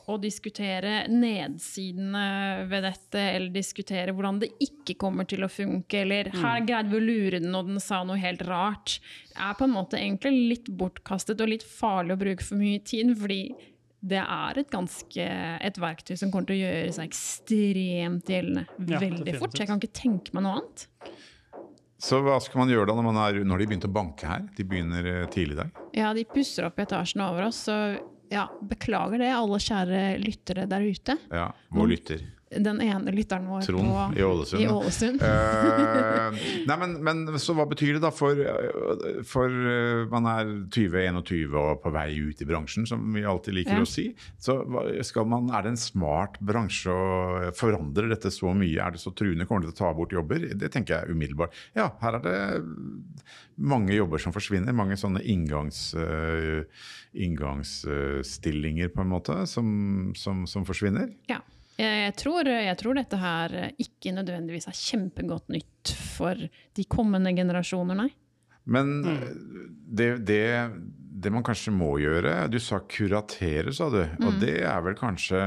å, 0.00 0.16
diskutere 0.22 1.04
nedsidene 1.12 2.64
ved 2.70 2.86
dette, 2.86 3.20
eller 3.20 3.52
diskutere 3.52 4.14
hvordan 4.16 4.40
det 4.40 4.48
ikke 4.64 4.96
kommer 5.00 5.28
til 5.28 5.44
å 5.44 5.50
funke, 5.52 6.00
eller 6.06 6.32
mm. 6.32 6.40
her 6.40 6.64
greide 6.64 6.94
vi 6.94 6.98
å 6.98 7.04
lure 7.04 7.42
den 7.44 7.58
og 7.58 7.68
den 7.68 7.82
sa 7.84 8.00
noe 8.06 8.16
helt 8.22 8.46
rart, 8.48 8.96
er 9.36 9.52
på 9.58 9.68
en 9.68 9.76
måte 9.76 10.00
egentlig 10.00 10.48
litt 10.54 10.72
bortkastet 10.72 11.42
og 11.44 11.52
litt 11.52 11.68
farlig 11.68 12.16
å 12.16 12.22
bruke 12.24 12.46
for 12.46 12.60
mye 12.60 12.80
tid. 12.80 13.12
fordi 13.20 13.42
det 14.04 14.20
er 14.20 14.58
et 14.60 14.72
ganske 14.72 15.28
et 15.64 15.78
verktøy 15.80 16.16
som 16.20 16.32
kommer 16.32 16.50
til 16.50 16.58
å 16.58 16.64
gjøre 16.66 16.96
seg 16.96 17.06
ekstremt 17.08 18.28
gjeldende 18.28 18.66
veldig 18.76 19.32
ja, 19.32 19.38
fort. 19.40 19.56
Jeg 19.56 19.70
kan 19.70 19.80
ikke 19.80 19.96
tenke 19.96 20.36
meg 20.36 20.44
noe 20.44 20.58
annet. 20.58 20.88
Så 22.04 22.18
hva 22.20 22.36
skal 22.42 22.60
man 22.60 22.68
gjøre 22.72 22.90
da 22.90 23.00
når, 23.00 23.18
er, 23.22 23.38
når 23.48 23.62
de 23.62 23.66
begynte 23.70 23.88
å 23.88 23.94
banke 23.94 24.28
her? 24.28 24.42
De 24.56 24.66
begynner 24.68 25.06
eh, 25.08 25.22
tidlig 25.32 25.56
i 25.56 25.60
dag? 25.62 25.78
Ja, 25.96 26.10
de 26.16 26.26
pusser 26.28 26.66
opp 26.68 26.76
i 26.80 26.84
etasjen 26.84 27.22
over 27.24 27.46
oss. 27.46 27.62
Så 27.64 27.76
ja, 28.32 28.44
beklager 28.60 29.22
det, 29.22 29.30
alle 29.32 29.60
kjære 29.62 30.02
lyttere 30.20 30.66
der 30.68 30.84
ute. 30.84 31.16
Ja, 31.32 31.48
Vår 31.72 31.92
lytter. 31.94 32.26
Den 32.62 32.80
ene 32.84 33.12
lytteren 33.14 33.46
vår 33.50 33.64
Trond 33.66 33.88
på, 33.90 34.04
i 34.18 34.22
Ålesund. 34.26 34.62
I 34.62 34.68
Ålesund. 34.70 35.22
uh, 35.22 36.36
Nei, 36.68 36.76
men, 36.80 36.94
men 37.04 37.38
så 37.42 37.54
hva 37.56 37.66
betyr 37.70 37.96
det 37.96 38.02
da 38.04 38.10
for, 38.14 38.38
for 39.28 39.50
uh, 39.50 40.04
man 40.12 40.28
er 40.30 40.52
20-21 40.74 41.54
og 41.58 41.82
på 41.82 41.92
vei 41.94 42.08
ut 42.20 42.42
i 42.44 42.48
bransjen, 42.48 42.86
som 42.88 43.02
vi 43.14 43.24
alltid 43.26 43.58
liker 43.60 43.78
Ja. 43.78 43.82
å 43.84 43.88
si. 43.88 44.06
Så 44.38 44.58
skal 45.06 45.26
man, 45.30 45.48
er 45.54 45.66
det 45.66 45.74
en 45.74 45.80
smart 45.80 46.38
bransje 46.44 46.92
å 46.92 47.52
forandre 47.58 48.08
dette 48.12 48.30
så 48.34 48.52
mye? 48.56 48.78
Er 48.84 48.94
det 48.94 49.02
så 49.02 49.10
truende? 49.16 49.46
Kommer 49.48 49.64
det 49.66 49.72
til 49.72 49.78
å 49.78 49.82
ta 49.88 49.94
bort 49.96 50.12
jobber? 50.14 50.48
Det 50.54 50.70
tenker 50.74 51.00
jeg 51.00 51.16
umiddelbart. 51.16 51.54
Ja, 51.76 51.90
her 52.02 52.20
er 52.20 52.24
det 52.24 52.36
mange 53.56 53.94
jobber 53.94 54.18
som 54.22 54.34
forsvinner. 54.34 54.74
Mange 54.74 54.96
sånne 55.00 55.22
inngangs, 55.30 55.92
uh, 55.94 56.62
inngangsstillinger, 57.14 58.88
på 58.94 59.00
en 59.04 59.08
måte, 59.12 59.36
som, 59.50 59.66
som, 60.18 60.44
som 60.50 60.64
forsvinner. 60.66 61.12
Ja. 61.30 61.40
Jeg 61.80 62.12
tror, 62.20 62.46
jeg 62.46 62.76
tror 62.78 62.94
dette 62.94 63.18
her 63.18 63.54
ikke 63.82 64.12
nødvendigvis 64.14 64.68
er 64.70 64.76
kjempegodt 64.78 65.48
nytt 65.50 65.94
for 66.14 66.38
de 66.38 66.84
kommende 66.86 67.32
generasjoner, 67.34 67.98
nei. 67.98 68.12
Men 68.64 68.92
det, 69.04 70.06
det, 70.24 70.44
det 70.96 71.32
man 71.34 71.44
kanskje 71.44 71.74
må 71.76 71.90
gjøre 72.00 72.46
Du 72.48 72.56
sa 72.62 72.78
kuratere, 72.88 73.74
sa 73.76 73.90
du. 73.92 74.00
Og 74.24 74.38
det 74.40 74.62
er 74.64 74.86
vel 74.86 74.96
kanskje 74.96 75.42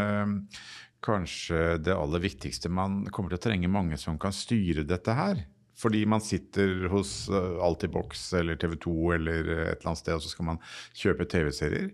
Kanskje 1.07 1.77
det 1.77 1.93
aller 1.93 2.21
viktigste. 2.23 2.71
Man 2.73 3.03
kommer 3.13 3.31
til 3.31 3.37
å 3.37 3.43
trenge 3.47 3.69
mange 3.69 3.99
som 4.01 4.17
kan 4.19 4.33
styre 4.33 4.85
dette 4.87 5.13
her. 5.13 5.43
Fordi 5.77 6.01
man 6.09 6.23
sitter 6.25 6.87
hos 6.89 7.27
uh, 7.29 7.59
Altibox 7.61 8.31
eller 8.33 8.57
TV 8.57 8.73
2 8.81 8.93
eller 9.13 9.51
uh, 9.51 9.59
et 9.67 9.75
eller 9.75 9.91
annet 9.91 10.01
sted, 10.01 10.15
og 10.15 10.23
så 10.25 10.31
skal 10.33 10.47
man 10.49 10.61
kjøpe 10.97 11.27
TV-serier. 11.29 11.91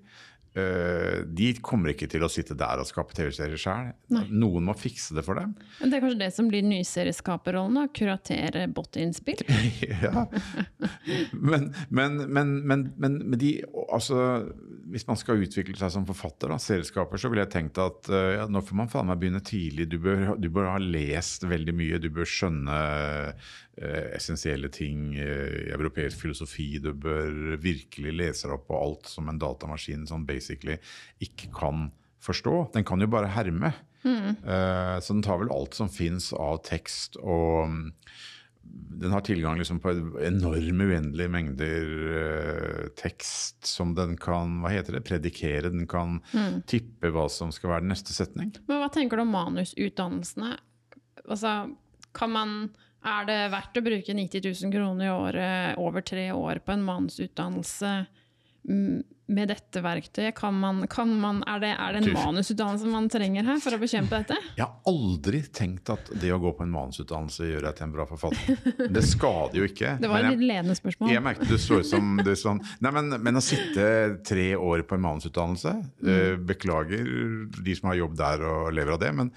Uh, 0.54 1.24
de 1.26 1.50
kommer 1.66 1.94
ikke 1.94 2.06
til 2.12 2.22
å 2.26 2.30
sitte 2.30 2.54
der 2.58 2.82
og 2.82 2.86
skape 2.86 3.16
TV-serier 3.18 3.58
sjøl. 3.58 3.92
Noen 4.30 4.68
må 4.70 4.76
fikse 4.78 5.18
det 5.18 5.24
for 5.26 5.40
dem. 5.40 5.56
Men 5.80 5.90
det 5.90 5.98
er 5.98 6.06
kanskje 6.06 6.22
det 6.22 6.32
som 6.36 6.50
blir 6.52 6.66
nyserieskaperrollen, 6.68 7.80
Å 7.84 7.90
Kuratere 7.94 8.68
bot-innspill. 8.74 9.42
ja. 10.06 10.28
Men, 11.34 11.72
men, 11.90 12.20
men, 12.28 12.54
men, 12.68 12.86
men, 12.98 13.18
men 13.24 13.40
de, 13.42 13.56
altså, 13.88 14.20
hvis 14.94 15.08
man 15.10 15.20
skal 15.20 15.42
utvikle 15.44 15.78
seg 15.80 15.94
som 15.96 16.06
forfatter, 16.08 16.52
da, 16.52 16.60
serieskaper, 16.62 17.20
så 17.20 17.32
ville 17.32 17.46
jeg 17.46 17.54
tenkt 17.56 17.82
at 17.82 18.10
eh, 18.14 18.36
ja, 18.38 18.48
nå 18.52 18.62
får 18.66 18.78
man 18.78 18.92
faen 18.92 19.10
meg 19.10 19.22
begynne 19.22 19.44
tidlig. 19.46 19.90
Du 19.92 19.98
bør, 20.04 20.36
du 20.40 20.50
bør 20.54 20.74
ha 20.74 20.80
lest 20.82 21.48
veldig 21.50 21.76
mye. 21.78 22.02
Du 22.04 22.10
bør 22.14 22.30
skjønne 22.30 22.78
eh, 22.78 23.54
essensielle 24.18 24.70
ting 24.74 25.16
eh, 25.16 25.68
i 25.68 25.72
europeisk 25.74 26.26
filosofi. 26.26 26.68
Du 26.84 26.92
bør 26.94 27.58
virkelig 27.62 28.14
lese 28.14 28.48
deg 28.48 28.58
opp 28.58 28.68
på 28.70 28.80
alt 28.80 29.10
som 29.12 29.32
en 29.32 29.42
datamaskin 29.42 30.06
sånn 30.10 30.28
basically 30.30 30.78
ikke 31.24 31.50
kan 31.56 31.90
forstå. 32.24 32.70
Den 32.76 32.88
kan 32.88 33.02
jo 33.04 33.10
bare 33.12 33.34
herme. 33.34 33.74
Mm. 34.04 34.36
så 35.00 35.14
den 35.14 35.22
tar 35.24 35.38
vel 35.40 35.52
alt 35.56 35.78
som 35.78 35.88
fins 35.88 36.34
av 36.36 36.58
tekst 36.68 37.14
og 37.24 37.70
mm, 37.72 37.86
den 38.74 39.12
har 39.12 39.22
tilgang 39.22 39.58
liksom 39.58 39.80
på 39.80 39.92
enorme, 40.24 40.86
uendelige 40.86 41.32
mengder 41.32 41.90
eh, 42.20 42.86
tekst 43.00 43.68
som 43.68 43.94
den 43.98 44.16
kan 44.22 44.60
hva 44.64 44.72
heter 44.74 44.98
det, 44.98 45.04
predikere. 45.08 45.72
Den 45.74 45.88
kan 45.90 46.20
tippe 46.70 47.12
hva 47.14 47.28
som 47.32 47.52
skal 47.54 47.74
være 47.74 47.86
den 47.86 47.94
neste 47.94 48.16
setning. 48.16 48.54
Men 48.70 48.82
hva 48.82 48.90
tenker 48.94 49.20
du 49.20 49.26
om 49.26 49.34
manusutdannelsene? 49.36 50.56
Altså, 51.24 51.54
kan 52.16 52.34
man 52.34 52.56
Er 53.04 53.26
det 53.28 53.40
verdt 53.52 53.80
å 53.80 53.84
bruke 53.84 54.16
90 54.16 54.46
000 54.64 54.74
kroner 54.74 55.10
i 55.10 55.14
året 55.14 55.82
over 55.82 56.06
tre 56.08 56.30
år 56.32 56.62
på 56.64 56.72
en 56.72 56.86
manusutdannelse 56.88 57.90
mm, 58.70 59.02
med 59.34 59.50
dette 59.52 59.82
verktøyet? 59.84 60.32
Kan 60.38 60.56
man, 60.62 60.80
kan 60.88 61.12
man, 61.20 61.42
er, 61.50 61.60
det, 61.60 61.72
er 61.76 61.98
det 61.98 62.04
en 62.04 62.16
manusutdannelse 62.16 62.92
man 62.94 63.10
trenger 63.12 63.44
her 63.50 63.60
for 63.64 63.76
å 63.76 63.80
bekjempe 63.82 64.22
dette? 64.22 64.38
Jeg 64.60 64.64
har 64.64 64.94
aldri 64.94 65.42
tenkt 65.52 65.92
at 65.92 66.14
det 66.22 66.32
å 66.32 66.38
gå 66.44 66.54
på 66.56 66.64
en 66.64 66.72
manusutdannelse 66.72 67.50
gjør 67.50 67.68
deg 67.68 67.76
til 67.80 67.88
en 67.90 67.96
bra 67.98 68.06
forfatter. 68.08 68.88
Det 68.96 69.04
skader 69.10 69.60
jo 69.60 69.68
ikke. 69.68 69.98
Det 70.00 70.12
var 70.14 70.24
et 70.24 70.38
litt 70.38 70.46
ledende 70.54 70.78
spørsmål. 70.80 71.12
Jeg 71.12 71.26
merket 71.28 71.52
det 71.52 71.60
så 71.66 71.82
ut 71.84 71.90
som 71.90 72.16
det 72.24 72.38
sånn 72.40 72.64
Nei, 72.84 72.94
men, 73.02 73.18
men 73.26 73.40
å 73.40 73.44
sitte 73.44 73.90
tre 74.24 74.48
år 74.56 74.86
på 74.88 74.96
en 74.96 75.04
manusutdannelse 75.04 75.76
mm. 76.00 76.48
Beklager 76.48 77.04
de 77.68 77.76
som 77.76 77.92
har 77.92 78.00
jobb 78.00 78.16
der 78.20 78.48
og 78.48 78.72
lever 78.76 78.96
av 78.96 79.04
det, 79.04 79.12
men 79.20 79.36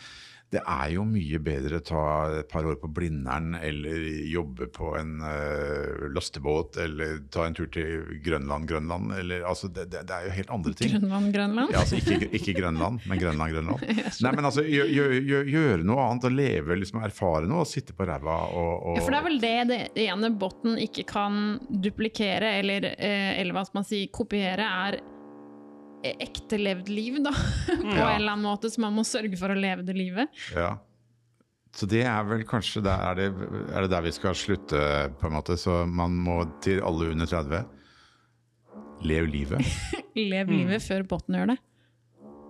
det 0.55 0.61
er 0.62 0.90
jo 0.94 1.03
mye 1.09 1.40
bedre 1.42 1.80
å 1.80 1.84
ta 1.84 2.03
et 2.38 2.49
par 2.51 2.66
år 2.70 2.76
på 2.78 2.90
Blindern 2.94 3.57
eller 3.59 4.05
jobbe 4.30 4.68
på 4.70 4.92
en 4.99 5.16
uh, 5.24 6.07
lastebåt 6.14 6.78
eller 6.84 7.18
ta 7.34 7.49
en 7.49 7.57
tur 7.57 7.66
til 7.74 8.20
Grønland, 8.22 8.68
Grønland. 8.70 9.11
Eller, 9.18 9.42
altså, 9.49 9.66
det, 9.66 9.88
det, 9.90 10.05
er 10.07 10.28
jo 10.28 10.36
helt 10.36 10.53
andre 10.55 10.74
ting. 10.78 10.94
Grønland, 10.94 11.32
Grønland? 11.34 11.74
Ja, 11.74 11.82
altså 11.82 11.99
ikke, 11.99 12.30
ikke 12.38 12.55
Grønland, 12.61 13.03
men 13.11 13.22
Grønland, 13.22 13.57
Grønland. 13.57 13.82
Nei, 14.24 14.32
men 14.38 14.47
altså, 14.47 14.62
gjøre 14.62 15.18
gjør, 15.26 15.51
gjør 15.51 15.84
noe 15.88 16.07
annet 16.07 16.28
og 16.30 16.38
leve, 16.38 16.78
liksom 16.78 17.03
erfare 17.03 17.51
noe 17.51 17.64
og 17.64 17.70
sitte 17.70 17.97
på 17.97 18.07
ræva 18.07 18.38
og, 18.47 18.72
og 18.92 19.01
Ja, 19.01 19.03
for 19.03 19.16
det 19.16 19.20
er 19.20 19.26
vel 19.26 19.42
det 19.42 19.57
det 19.97 20.07
ene 20.07 20.30
botten 20.38 20.78
ikke 20.80 21.07
kan 21.09 21.59
duplikere, 21.68 22.57
eller, 22.61 22.92
eh, 22.94 23.34
eller 23.40 23.57
hva 23.57 23.66
skal 23.66 23.80
man 23.80 23.88
si, 23.88 24.07
kopiere, 24.14 24.66
er 24.86 25.01
ekte 26.22 26.59
levd 26.61 26.88
liv, 26.92 27.20
da. 27.24 27.32
På 27.66 27.94
Ja. 27.94 28.11
en 28.12 28.20
eller 28.20 28.32
annen 28.36 28.46
måte, 28.46 28.70
så 28.72 28.80
man 28.84 28.94
må 28.96 29.04
sørge 29.07 29.36
for 29.40 29.52
å 29.54 29.59
leve 29.59 29.84
det 29.86 29.96
livet. 29.96 30.28
Ja. 30.54 30.74
Så 31.76 31.84
det 31.90 32.02
er 32.09 32.22
vel 32.24 32.44
kanskje 32.48 32.80
der, 32.86 33.02
er, 33.11 33.18
det, 33.18 33.48
er 33.76 33.84
det 33.84 33.90
der 33.92 34.04
vi 34.07 34.12
skal 34.16 34.36
slutte, 34.38 34.78
på 35.20 35.28
en 35.28 35.34
måte. 35.36 35.59
Så 35.61 35.82
man 35.88 36.14
må 36.24 36.38
til 36.64 36.80
alle 36.86 37.11
under 37.12 37.28
30 37.28 37.64
Lev 39.07 39.26
livet. 39.28 39.61
Lev 40.16 40.48
livet 40.48 40.80
før 40.82 41.02
botten 41.11 41.36
gjør 41.36 41.50
det. 41.52 41.59